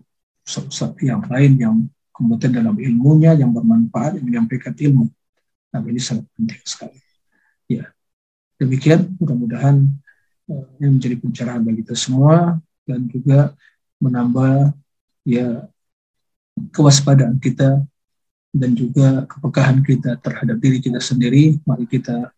yang 1.00 1.24
lain 1.28 1.52
yang 1.60 1.76
kemudian 2.14 2.52
dalam 2.54 2.76
ilmunya 2.78 3.34
yang 3.34 3.52
bermanfaat 3.52 4.20
yang 4.20 4.26
menyampaikan 4.28 4.76
ilmu. 4.76 5.10
Nah 5.74 5.82
ini 5.82 5.98
sangat 5.98 6.30
penting 6.38 6.62
sekali. 6.62 7.00
Ya 7.68 7.90
demikian 8.62 9.18
mudah-mudahan 9.20 9.90
uh, 10.48 10.66
ini 10.80 10.88
menjadi 10.96 11.16
pencerahan 11.20 11.62
bagi 11.66 11.84
kita 11.84 11.96
semua 11.98 12.62
dan 12.88 13.10
juga 13.10 13.52
menambah 14.00 14.72
ya 15.28 15.68
kewaspadaan 16.72 17.42
kita 17.42 17.82
dan 18.54 18.72
juga 18.78 19.26
kepekahan 19.26 19.82
kita 19.82 20.22
terhadap 20.22 20.58
diri 20.62 20.78
kita 20.78 21.02
sendiri. 21.02 21.58
Mari 21.66 21.90
kita 21.90 22.30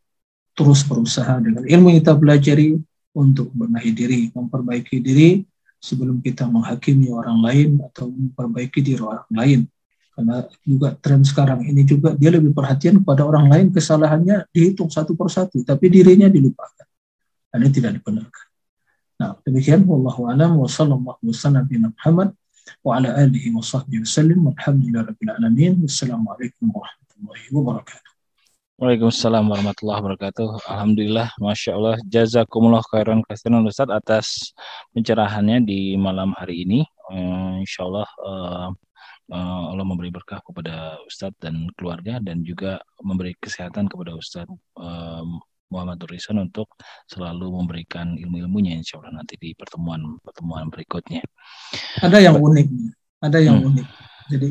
terus 0.55 0.87
berusaha 0.87 1.35
dengan 1.43 1.67
ilmu 1.67 1.91
yang 1.91 1.99
kita 1.99 2.15
pelajari 2.15 2.79
untuk 3.11 3.51
membenahi 3.51 3.91
diri, 3.91 4.21
memperbaiki 4.31 5.03
diri 5.03 5.43
sebelum 5.83 6.23
kita 6.23 6.47
menghakimi 6.47 7.11
orang 7.11 7.43
lain 7.43 7.69
atau 7.83 8.07
memperbaiki 8.07 8.79
diri 8.79 9.03
orang 9.03 9.27
lain. 9.31 9.59
Karena 10.15 10.47
juga 10.63 10.95
tren 10.95 11.27
sekarang 11.27 11.67
ini 11.67 11.83
juga 11.83 12.15
dia 12.15 12.31
lebih 12.31 12.55
perhatian 12.55 13.03
kepada 13.03 13.27
orang 13.27 13.51
lain 13.51 13.67
kesalahannya 13.75 14.47
dihitung 14.55 14.87
satu 14.87 15.11
persatu, 15.11 15.59
tapi 15.67 15.91
dirinya 15.91 16.31
dilupakan. 16.31 16.87
Dan 17.51 17.71
tidak 17.71 17.99
dibenarkan. 17.99 18.45
Nah, 19.15 19.35
demikian 19.43 19.83
wallahu 19.87 20.27
alam 20.27 20.59
wa 20.59 20.67
sallallahu 20.67 21.23
wasallam 21.23 21.67
Muhammad 21.67 22.35
wa 22.83 22.99
ala 22.99 23.15
alihi 23.15 23.51
wa 23.55 23.63
sahbihi 23.63 24.03
wasallam 24.03 24.51
walhamdulillahi 24.51 25.07
rabbil 25.07 25.31
alamin. 25.35 25.73
Wassalamualaikum 25.83 26.67
warahmatullahi 26.71 27.45
wabarakatuh. 27.51 28.11
Waalaikumsalam 28.75 29.47
warahmatullahi 29.47 29.99
wabarakatuh. 30.03 30.47
Alhamdulillah, 30.67 31.31
masya 31.39 31.79
Allah, 31.79 31.95
jazakumullah 32.11 32.83
khairan 32.91 33.23
kasiran 33.23 33.63
Ustaz 33.63 33.87
atas 33.87 34.51
pencerahannya 34.91 35.63
di 35.63 35.95
malam 35.95 36.35
hari 36.35 36.67
ini. 36.67 36.79
Uh, 37.07 37.63
insya 37.63 37.87
Allah 37.87 38.07
uh, 39.31 39.35
uh, 39.35 39.63
Allah 39.73 39.85
memberi 39.85 40.09
berkah 40.13 40.41
kepada 40.43 40.99
Ustadz 41.05 41.39
dan 41.41 41.69
keluarga 41.73 42.21
dan 42.21 42.45
juga 42.45 42.81
memberi 43.01 43.33
kesehatan 43.37 43.89
kepada 43.89 44.13
Ustadz 44.13 44.53
uh, 44.77 45.25
Muhammad 45.73 45.97
Turisan 45.97 46.37
untuk 46.39 46.69
selalu 47.09 47.49
memberikan 47.49 48.13
ilmu-ilmunya 48.13 48.77
insya 48.77 49.01
Allah 49.01 49.21
nanti 49.21 49.35
di 49.41 49.57
pertemuan-pertemuan 49.57 50.69
berikutnya. 50.69 51.25
Ada 52.05 52.21
yang 52.21 52.37
unik, 52.37 52.67
ada 53.25 53.37
yang 53.41 53.57
hmm. 53.61 53.69
unik. 53.73 53.87
Jadi 54.29 54.49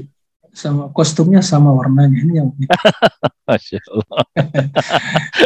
sama 0.55 0.87
kostumnya 0.95 1.43
sama 1.43 1.75
warnanya 1.75 2.15
ini 2.15 2.33
yang 2.39 2.49
Masya 3.51 3.83
Allah. 3.91 4.23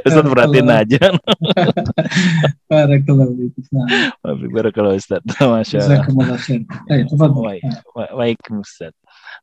Ustaz 0.05 0.27
perhatiin 0.29 0.69
aja. 0.69 1.01
Barakallahu 2.69 3.33
Barakallahu 4.53 4.97
Ustaz. 5.01 5.25
Masya 5.41 5.79
Allah. 5.81 6.05
Baik, 7.41 7.65
baik 8.15 8.39
Ustaz. 8.61 8.93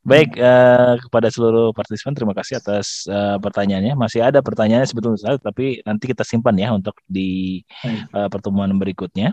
Baik 0.02 0.36
uh, 0.36 1.00
kepada 1.00 1.32
seluruh 1.32 1.72
partisipan 1.72 2.12
terima 2.12 2.36
kasih 2.36 2.60
atas 2.60 3.08
uh, 3.08 3.40
pertanyaannya. 3.40 3.96
Masih 3.96 4.20
ada 4.24 4.42
pertanyaannya 4.44 4.88
sebetulnya 4.88 5.38
tapi 5.40 5.80
nanti 5.86 6.04
kita 6.10 6.24
simpan 6.26 6.56
ya 6.58 6.74
untuk 6.74 7.00
di 7.06 7.62
uh, 8.12 8.28
pertemuan 8.28 8.74
berikutnya 8.76 9.32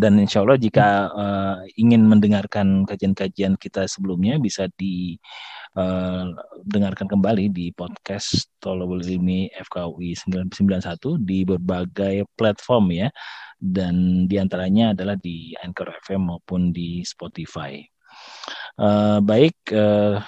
dan 0.00 0.16
insya 0.16 0.40
Allah 0.40 0.56
jika 0.56 1.12
uh, 1.12 1.60
ingin 1.76 2.08
mendengarkan 2.08 2.88
kajian-kajian 2.88 3.60
kita 3.60 3.84
sebelumnya 3.84 4.40
bisa 4.40 4.72
didengarkan 4.80 7.06
uh, 7.08 7.12
kembali 7.12 7.52
di 7.52 7.76
podcast 7.76 8.48
Tolobul 8.56 9.04
Ilmi 9.04 9.52
FKUI 9.52 10.16
991 10.48 11.20
di 11.20 11.44
berbagai 11.44 12.24
platform 12.32 13.04
ya 13.04 13.12
dan 13.60 14.24
di 14.24 14.40
antaranya 14.40 14.96
adalah 14.96 15.20
di 15.20 15.52
Anchor 15.60 15.92
FM 16.08 16.32
maupun 16.32 16.72
di 16.72 17.04
Spotify. 17.04 17.91
Uh, 18.77 19.19
baik, 19.23 19.57
uh, 19.73 20.21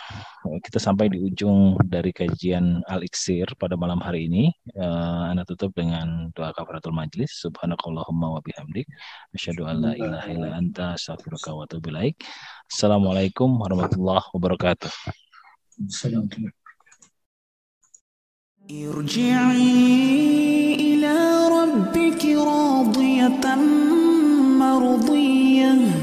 kita 0.65 0.79
sampai 0.81 1.11
di 1.11 1.19
ujung 1.21 1.77
dari 1.85 2.09
kajian 2.09 2.81
Al-Iksir 2.87 3.53
pada 3.55 3.77
malam 3.77 3.99
hari 4.01 4.25
ini. 4.27 4.49
Uh, 4.73 5.29
Anda 5.29 5.45
tutup 5.45 5.75
dengan 5.75 6.33
doa 6.33 6.51
kafaratul 6.55 6.95
majlis. 6.95 7.31
Subhanakallahumma 7.43 8.37
wa 8.37 8.41
bihamdik. 8.41 8.87
Asyhadu 9.35 9.69
an 9.69 9.85
la 9.85 9.93
ilaha 9.95 10.27
illa 10.31 10.49
anta 10.55 10.97
astaghfiruka 10.97 11.53
wa 11.53 11.63
atubu 11.67 11.93
ilaik. 11.93 12.19
Assalamualaikum 12.67 13.49
warahmatullahi 13.59 14.25
wabarakatuh. 14.35 14.91
Assalamualaikum. 15.85 16.55
ارجعي 18.69 19.73
إلى 20.77 21.17
ربك 21.49 22.21
راضية 22.25 23.45
مرضية 24.61 26.02